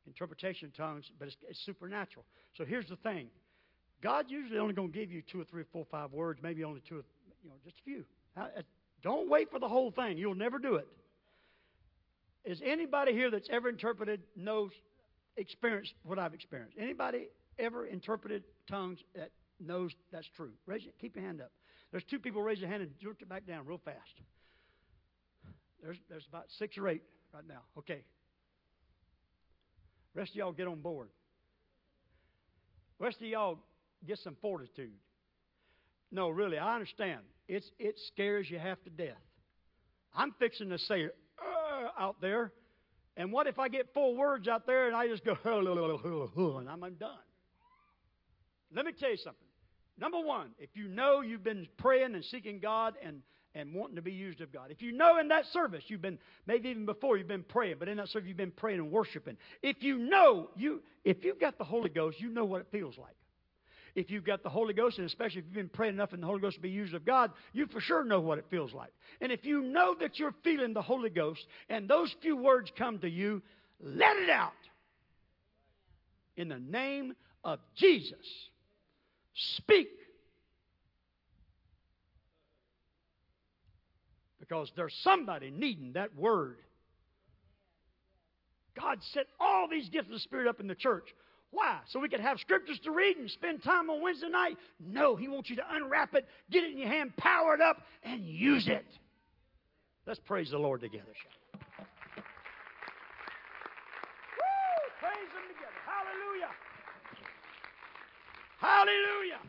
Interpretation 0.06 0.68
of 0.68 0.76
tongues, 0.76 1.10
but 1.18 1.28
it's, 1.28 1.36
it's 1.48 1.64
supernatural. 1.64 2.24
So 2.56 2.64
here's 2.64 2.88
the 2.88 2.96
thing 2.96 3.28
God 4.02 4.26
usually 4.28 4.58
only 4.58 4.74
going 4.74 4.92
to 4.92 4.98
give 4.98 5.12
you 5.12 5.22
two 5.22 5.40
or 5.40 5.44
three 5.44 5.62
or 5.62 5.66
four 5.72 5.86
five 5.90 6.12
words, 6.12 6.40
maybe 6.42 6.64
only 6.64 6.82
two, 6.88 6.96
or, 6.96 7.04
you 7.42 7.50
know, 7.50 7.56
just 7.64 7.76
a 7.78 7.82
few. 7.84 8.04
Uh, 8.36 8.46
don't 9.02 9.28
wait 9.28 9.50
for 9.50 9.58
the 9.58 9.68
whole 9.68 9.90
thing. 9.90 10.18
You'll 10.18 10.34
never 10.34 10.58
do 10.58 10.76
it. 10.76 10.88
Is 12.44 12.60
anybody 12.64 13.12
here 13.12 13.30
that's 13.30 13.48
ever 13.50 13.68
interpreted 13.68 14.20
knows 14.36 14.72
experienced 15.36 15.94
what 16.02 16.18
I've 16.18 16.34
experienced? 16.34 16.76
Anybody 16.78 17.28
ever 17.58 17.86
interpreted 17.86 18.44
tongues 18.68 18.98
that 19.14 19.30
knows 19.60 19.92
that's 20.10 20.28
true? 20.36 20.52
Raise 20.66 20.84
it. 20.84 20.94
Keep 21.00 21.16
your 21.16 21.24
hand 21.24 21.40
up. 21.40 21.50
There's 21.90 22.04
two 22.04 22.18
people 22.18 22.42
raise 22.42 22.60
their 22.60 22.68
hand 22.68 22.82
and 22.82 22.90
jerk 23.00 23.20
it 23.20 23.28
back 23.28 23.46
down 23.46 23.66
real 23.66 23.80
fast. 23.84 23.96
There's 25.82 25.98
there's 26.08 26.26
about 26.28 26.44
six 26.58 26.78
or 26.78 26.88
eight 26.88 27.02
right 27.34 27.46
now. 27.46 27.60
Okay. 27.78 28.04
Rest 30.14 30.30
of 30.30 30.36
y'all 30.36 30.52
get 30.52 30.68
on 30.68 30.80
board. 30.80 31.08
Rest 32.98 33.16
of 33.16 33.26
y'all 33.26 33.58
get 34.06 34.18
some 34.18 34.36
fortitude. 34.40 34.92
No, 36.10 36.28
really, 36.28 36.58
I 36.58 36.74
understand. 36.74 37.20
It's 37.48 37.68
it 37.78 37.98
scares 38.08 38.50
you 38.50 38.58
half 38.58 38.82
to 38.84 38.90
death. 38.90 39.16
I'm 40.14 40.32
fixing 40.38 40.68
to 40.70 40.78
say 40.78 41.06
uh, 41.06 41.88
out 41.98 42.20
there. 42.20 42.52
And 43.16 43.32
what 43.32 43.46
if 43.46 43.58
I 43.58 43.68
get 43.68 43.92
four 43.92 44.14
words 44.14 44.48
out 44.48 44.66
there 44.66 44.86
and 44.86 44.96
I 44.96 45.06
just 45.06 45.24
go, 45.24 45.36
and 45.44 46.68
I'm 46.68 46.80
done? 46.94 47.10
Let 48.74 48.86
me 48.86 48.92
tell 48.92 49.10
you 49.10 49.18
something. 49.18 49.48
Number 49.98 50.20
one, 50.20 50.48
if 50.58 50.70
you 50.74 50.88
know 50.88 51.20
you've 51.20 51.44
been 51.44 51.68
praying 51.76 52.14
and 52.14 52.24
seeking 52.24 52.58
God 52.58 52.94
and, 53.04 53.20
and 53.54 53.74
wanting 53.74 53.96
to 53.96 54.02
be 54.02 54.12
used 54.12 54.40
of 54.40 54.50
God, 54.50 54.70
if 54.70 54.80
you 54.80 54.92
know 54.92 55.18
in 55.18 55.28
that 55.28 55.44
service 55.52 55.84
you've 55.88 56.00
been, 56.00 56.18
maybe 56.46 56.70
even 56.70 56.86
before 56.86 57.18
you've 57.18 57.28
been 57.28 57.42
praying, 57.42 57.76
but 57.78 57.88
in 57.88 57.98
that 57.98 58.08
service 58.08 58.26
you've 58.26 58.38
been 58.38 58.50
praying 58.50 58.78
and 58.78 58.90
worshiping, 58.90 59.36
if 59.62 59.82
you 59.82 59.98
know, 59.98 60.48
you, 60.56 60.82
if 61.04 61.22
you've 61.24 61.38
got 61.38 61.58
the 61.58 61.64
Holy 61.64 61.90
Ghost, 61.90 62.18
you 62.18 62.30
know 62.30 62.46
what 62.46 62.62
it 62.62 62.68
feels 62.72 62.96
like. 62.96 63.14
If 63.94 64.10
you've 64.10 64.24
got 64.24 64.42
the 64.42 64.48
Holy 64.48 64.72
Ghost, 64.72 64.98
and 64.98 65.06
especially 65.06 65.40
if 65.40 65.44
you've 65.46 65.54
been 65.54 65.68
praying 65.68 65.94
enough 65.94 66.12
and 66.12 66.22
the 66.22 66.26
Holy 66.26 66.40
Ghost 66.40 66.56
to 66.56 66.62
be 66.62 66.70
used 66.70 66.94
of 66.94 67.04
God, 67.04 67.30
you 67.52 67.66
for 67.66 67.80
sure 67.80 68.04
know 68.04 68.20
what 68.20 68.38
it 68.38 68.46
feels 68.50 68.72
like. 68.72 68.92
And 69.20 69.30
if 69.30 69.44
you 69.44 69.62
know 69.62 69.94
that 70.00 70.18
you're 70.18 70.34
feeling 70.42 70.72
the 70.72 70.82
Holy 70.82 71.10
Ghost 71.10 71.44
and 71.68 71.88
those 71.88 72.14
few 72.22 72.36
words 72.36 72.72
come 72.78 72.98
to 73.00 73.08
you, 73.08 73.42
let 73.80 74.16
it 74.16 74.30
out. 74.30 74.52
In 76.36 76.48
the 76.48 76.58
name 76.58 77.14
of 77.44 77.58
Jesus. 77.76 78.16
Speak. 79.56 79.88
Because 84.40 84.72
there's 84.74 84.94
somebody 85.02 85.50
needing 85.50 85.92
that 85.94 86.16
word. 86.16 86.56
God 88.78 88.98
set 89.12 89.26
all 89.38 89.68
these 89.70 89.88
gifts 89.90 90.08
of 90.08 90.14
the 90.14 90.20
Spirit 90.20 90.48
up 90.48 90.60
in 90.60 90.66
the 90.66 90.74
church. 90.74 91.04
Why? 91.52 91.78
So 91.90 92.00
we 92.00 92.08
could 92.08 92.20
have 92.20 92.40
scriptures 92.40 92.80
to 92.84 92.90
read 92.90 93.18
and 93.18 93.30
spend 93.30 93.62
time 93.62 93.90
on 93.90 94.02
Wednesday 94.02 94.30
night? 94.30 94.56
No, 94.80 95.16
He 95.16 95.28
wants 95.28 95.50
you 95.50 95.56
to 95.56 95.62
unwrap 95.70 96.14
it, 96.14 96.26
get 96.50 96.64
it 96.64 96.72
in 96.72 96.78
your 96.78 96.88
hand, 96.88 97.14
power 97.16 97.54
it 97.54 97.60
up, 97.60 97.82
and 98.02 98.24
use 98.24 98.66
it. 98.66 98.86
Let's 100.06 100.18
praise 100.20 100.50
the 100.50 100.58
Lord 100.58 100.80
together, 100.80 101.04
shall 101.04 101.30
we? 101.52 101.60
Woo! 104.38 104.88
Praise 104.98 105.30
Him 105.30 105.46
together. 105.48 105.78
Hallelujah. 105.86 106.52
Hallelujah. 108.58 109.40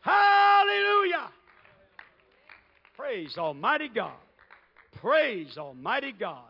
Hallelujah. 0.00 1.30
Praise 2.96 3.36
Almighty 3.36 3.88
God. 3.94 4.12
Praise 5.00 5.58
Almighty 5.58 6.12
God. 6.18 6.42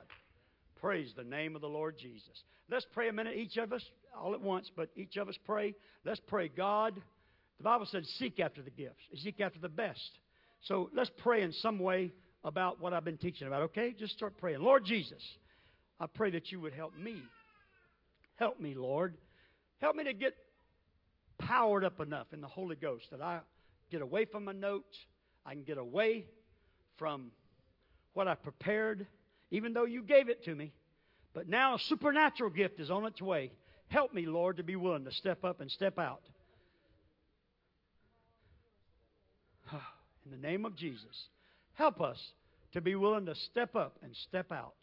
Praise 0.81 1.13
the 1.17 1.25
name 1.25 1.57
of 1.57 1.61
the 1.61 1.69
Lord 1.69 1.99
Jesus. 1.99 2.45
Let's 2.71 2.87
pray 2.93 3.09
a 3.09 3.13
minute, 3.13 3.37
each 3.37 3.57
of 3.57 3.73
us, 3.73 3.83
all 4.19 4.35
at 4.35 4.41
once, 4.41 4.71
but 4.77 4.91
each 4.95 5.17
of 5.17 5.29
us 5.29 5.37
pray. 5.47 5.75
Let's 6.05 6.21
pray, 6.27 6.49
God. 6.49 6.95
The 7.59 7.65
Bible 7.65 7.87
said, 7.91 8.05
seek 8.19 8.41
after 8.41 8.63
the 8.63 8.71
gifts, 8.71 9.03
seek 9.23 9.41
after 9.41 9.59
the 9.59 9.69
best. 9.69 10.11
So 10.63 10.91
let's 10.95 11.11
pray 11.19 11.43
in 11.43 11.53
some 11.53 11.79
way 11.79 12.13
about 12.45 12.81
what 12.81 12.93
I've 12.93 13.05
been 13.05 13.19
teaching 13.19 13.47
about, 13.47 13.63
okay? 13.63 13.95
Just 13.99 14.13
start 14.13 14.37
praying. 14.39 14.61
Lord 14.61 14.85
Jesus, 14.85 15.23
I 15.99 16.07
pray 16.07 16.31
that 16.33 16.53
you 16.53 16.61
would 16.61 16.73
help 16.73 16.97
me. 16.97 17.23
Help 18.37 18.61
me, 18.61 18.75
Lord. 18.75 19.17
Help 19.81 19.97
me 19.97 20.05
to 20.05 20.13
get 20.13 20.35
powered 21.39 21.85
up 21.85 22.01
enough 22.01 22.29
in 22.33 22.41
the 22.41 22.49
Holy 22.49 22.77
Ghost 22.77 23.07
that 23.11 23.21
I 23.21 23.41
get 23.91 24.03
away 24.03 24.25
from 24.25 24.45
my 24.45 24.53
notes. 24.53 24.97
I 25.45 25.53
can 25.53 25.63
get 25.63 25.79
away 25.79 26.27
from 26.97 27.31
what 28.15 28.29
I 28.29 28.35
prepared, 28.35 29.07
even 29.51 29.73
though 29.73 29.85
you 29.85 30.03
gave 30.03 30.29
it 30.29 30.45
to 30.45 30.55
me. 30.55 30.73
But 31.39 31.49
now 31.49 31.77
a 31.77 31.79
supernatural 31.79 32.51
gift 32.51 32.81
is 32.81 32.91
on 32.91 33.07
its 33.07 33.23
way. 33.23 33.53
Help 33.87 34.13
me, 34.13 34.27
Lord, 34.27 34.57
to 34.57 34.65
be 34.65 34.75
willing 34.75 35.05
to 35.05 35.13
step 35.13 35.45
up 35.45 35.61
and 35.61 35.71
step 35.71 35.97
out. 35.97 36.23
In 40.25 40.33
the 40.33 40.37
name 40.37 40.65
of 40.65 40.75
Jesus, 40.75 41.29
help 41.75 42.01
us 42.01 42.19
to 42.73 42.81
be 42.81 42.97
willing 42.97 43.27
to 43.27 43.37
step 43.37 43.77
up 43.77 43.99
and 44.03 44.17
step 44.29 44.51
out. 44.51 44.75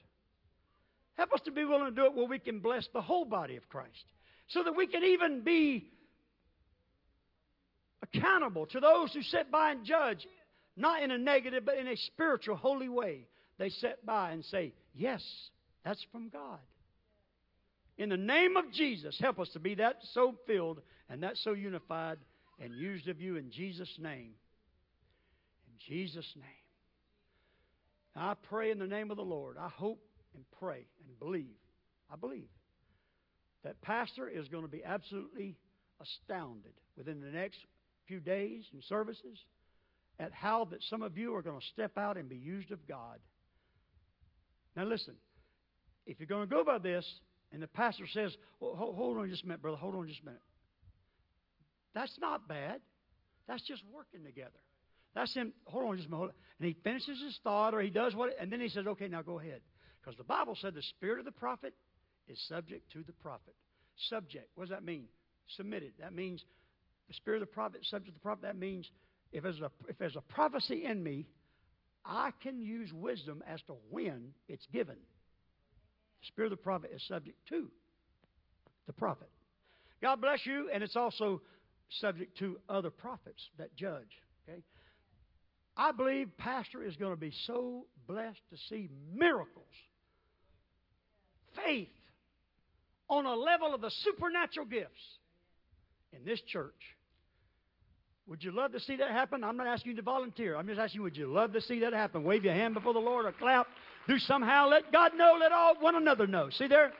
Help 1.17 1.33
us 1.33 1.41
to 1.41 1.51
be 1.51 1.65
willing 1.65 1.87
to 1.87 1.91
do 1.91 2.05
it 2.05 2.13
where 2.13 2.25
we 2.25 2.39
can 2.39 2.59
bless 2.59 2.87
the 2.93 3.01
whole 3.01 3.25
body 3.25 3.57
of 3.57 3.67
Christ. 3.67 4.05
So 4.47 4.63
that 4.63 4.77
we 4.77 4.87
can 4.87 5.03
even 5.03 5.41
be 5.41 5.91
accountable 8.01 8.65
to 8.67 8.79
those 8.79 9.11
who 9.11 9.23
sit 9.23 9.51
by 9.51 9.71
and 9.71 9.83
judge, 9.83 10.25
not 10.77 11.03
in 11.03 11.11
a 11.11 11.17
negative, 11.17 11.65
but 11.65 11.77
in 11.77 11.89
a 11.89 11.97
spiritual, 11.97 12.55
holy 12.55 12.87
way. 12.87 13.27
They 13.57 13.67
sit 13.67 14.05
by 14.05 14.31
and 14.31 14.45
say, 14.45 14.71
Yes, 14.93 15.21
that's 15.85 16.03
from 16.11 16.29
God. 16.29 16.59
In 17.97 18.09
the 18.09 18.17
name 18.17 18.57
of 18.57 18.73
Jesus, 18.73 19.17
help 19.21 19.39
us 19.39 19.49
to 19.53 19.59
be 19.59 19.75
that 19.75 19.97
so 20.13 20.35
filled 20.47 20.81
and 21.09 21.23
that 21.23 21.37
so 21.37 21.53
unified 21.53 22.17
and 22.59 22.73
used 22.73 23.07
of 23.07 23.21
you 23.21 23.37
in 23.37 23.51
Jesus' 23.51 23.93
name. 23.99 24.31
In 25.67 25.77
Jesus' 25.87 26.29
name. 26.35 26.45
I 28.15 28.33
pray 28.49 28.71
in 28.71 28.79
the 28.79 28.87
name 28.87 29.11
of 29.11 29.17
the 29.17 29.23
Lord. 29.23 29.57
I 29.59 29.69
hope 29.69 30.01
and 30.33 30.43
pray 30.59 30.85
and 31.07 31.19
believe. 31.19 31.55
I 32.11 32.15
believe 32.15 32.49
that 33.63 33.81
Pastor 33.81 34.27
is 34.27 34.47
going 34.47 34.63
to 34.63 34.69
be 34.69 34.83
absolutely 34.83 35.55
astounded 36.01 36.73
within 36.97 37.21
the 37.21 37.31
next 37.31 37.59
few 38.07 38.19
days 38.19 38.63
and 38.73 38.83
services 38.83 39.37
at 40.19 40.31
how 40.31 40.65
that 40.65 40.83
some 40.89 41.01
of 41.01 41.17
you 41.17 41.35
are 41.35 41.41
going 41.41 41.59
to 41.59 41.65
step 41.73 41.97
out 41.97 42.17
and 42.17 42.29
be 42.29 42.35
used 42.35 42.71
of 42.71 42.87
God. 42.87 43.19
Now 44.75 44.85
listen, 44.85 45.15
if 46.05 46.19
you're 46.19 46.27
going 46.27 46.47
to 46.47 46.53
go 46.53 46.63
by 46.63 46.77
this, 46.77 47.05
and 47.51 47.61
the 47.61 47.67
pastor 47.67 48.05
says, 48.13 48.35
well, 48.59 48.75
hold, 48.75 49.17
on 49.17 49.29
just 49.29 49.43
a 49.43 49.47
minute, 49.47 49.61
brother, 49.61 49.77
hold 49.77 49.95
on 49.95 50.07
just 50.07 50.21
a 50.21 50.25
minute. 50.25 50.41
That's 51.93 52.17
not 52.19 52.47
bad. 52.47 52.81
That's 53.47 53.63
just 53.63 53.83
working 53.93 54.25
together. 54.25 54.51
That's 55.13 55.33
him, 55.33 55.53
hold 55.65 55.85
on 55.85 55.97
just 55.97 56.09
a 56.09 56.11
minute. 56.11 56.31
And 56.59 56.67
he 56.67 56.75
finishes 56.83 57.21
his 57.23 57.39
thought, 57.43 57.73
or 57.73 57.81
he 57.81 57.89
does 57.89 58.15
what, 58.15 58.35
and 58.39 58.51
then 58.51 58.59
he 58.59 58.69
says, 58.69 58.85
okay, 58.87 59.07
now 59.07 59.21
go 59.21 59.39
ahead. 59.39 59.61
Because 60.01 60.17
the 60.17 60.23
Bible 60.23 60.57
said 60.61 60.73
the 60.73 60.81
spirit 60.81 61.19
of 61.19 61.25
the 61.25 61.31
prophet 61.31 61.73
is 62.27 62.37
subject 62.47 62.91
to 62.91 63.03
the 63.03 63.13
prophet. 63.13 63.55
Subject, 64.09 64.49
what 64.55 64.65
does 64.65 64.71
that 64.71 64.83
mean? 64.83 65.05
Submitted. 65.55 65.93
That 65.99 66.13
means 66.13 66.43
the 67.07 67.13
spirit 67.13 67.41
of 67.41 67.47
the 67.47 67.53
prophet 67.53 67.81
subject 67.89 68.07
to 68.07 68.13
the 68.13 68.19
prophet. 68.19 68.41
That 68.41 68.57
means 68.57 68.89
if 69.31 69.43
there's 69.43 69.61
a, 69.61 69.71
if 69.87 69.97
there's 69.97 70.15
a 70.15 70.21
prophecy 70.21 70.85
in 70.85 71.01
me, 71.01 71.27
I 72.03 72.31
can 72.43 72.61
use 72.61 72.91
wisdom 72.93 73.43
as 73.47 73.61
to 73.63 73.75
when 73.89 74.33
it's 74.47 74.65
given. 74.73 74.97
Spirit 76.27 76.51
of 76.51 76.57
the 76.57 76.63
prophet 76.63 76.91
is 76.93 77.05
subject 77.07 77.37
to 77.49 77.69
the 78.87 78.93
prophet. 78.93 79.29
God 80.01 80.21
bless 80.21 80.45
you, 80.45 80.69
and 80.73 80.83
it's 80.83 80.95
also 80.95 81.41
subject 81.99 82.37
to 82.39 82.59
other 82.69 82.89
prophets 82.89 83.41
that 83.57 83.75
judge. 83.75 84.09
Okay? 84.47 84.61
I 85.77 85.91
believe 85.91 86.29
Pastor 86.37 86.83
is 86.83 86.95
going 86.95 87.11
to 87.11 87.19
be 87.19 87.33
so 87.45 87.85
blessed 88.07 88.41
to 88.51 88.57
see 88.69 88.89
miracles, 89.13 89.65
faith 91.65 91.89
on 93.09 93.25
a 93.25 93.35
level 93.35 93.73
of 93.73 93.81
the 93.81 93.91
supernatural 94.03 94.65
gifts 94.65 94.89
in 96.13 96.23
this 96.25 96.41
church. 96.47 96.73
Would 98.27 98.43
you 98.43 98.51
love 98.51 98.71
to 98.71 98.79
see 98.79 98.95
that 98.95 99.11
happen? 99.11 99.43
I'm 99.43 99.57
not 99.57 99.67
asking 99.67 99.91
you 99.91 99.95
to 99.97 100.01
volunteer. 100.01 100.55
I'm 100.55 100.65
just 100.65 100.79
asking 100.79 100.99
you, 100.99 101.03
would 101.03 101.17
you 101.17 101.31
love 101.31 101.53
to 101.53 101.61
see 101.61 101.81
that 101.81 101.93
happen? 101.93 102.23
Wave 102.23 102.43
your 102.43 102.55
hand 102.55 102.73
before 102.73 102.93
the 102.93 102.99
Lord 102.99 103.25
or 103.25 103.31
clap 103.31 103.67
Do 104.07 104.19
somehow 104.19 104.67
let 104.69 104.91
God 104.91 105.13
know, 105.15 105.37
let 105.39 105.51
all 105.51 105.75
one 105.79 105.95
another 105.95 106.27
know. 106.27 106.49
See 106.49 106.67
there? 106.67 106.91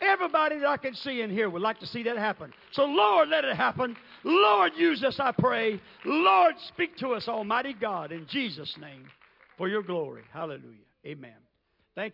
Everybody 0.00 0.58
that 0.58 0.68
I 0.68 0.76
can 0.76 0.94
see 0.94 1.20
in 1.20 1.30
here 1.30 1.48
would 1.48 1.62
like 1.62 1.78
to 1.80 1.86
see 1.86 2.02
that 2.02 2.18
happen. 2.18 2.52
So, 2.72 2.84
Lord, 2.84 3.28
let 3.28 3.44
it 3.44 3.56
happen. 3.56 3.96
Lord, 4.24 4.72
use 4.76 5.02
us, 5.04 5.16
I 5.20 5.32
pray. 5.32 5.80
Lord, 6.04 6.54
speak 6.68 6.96
to 6.98 7.10
us, 7.10 7.28
Almighty 7.28 7.74
God, 7.80 8.10
in 8.10 8.26
Jesus' 8.28 8.74
name, 8.80 9.06
for 9.56 9.68
your 9.68 9.82
glory. 9.82 10.22
Hallelujah. 10.32 10.86
Amen. 11.06 11.36
Thank 11.94 12.06
you. 12.06 12.10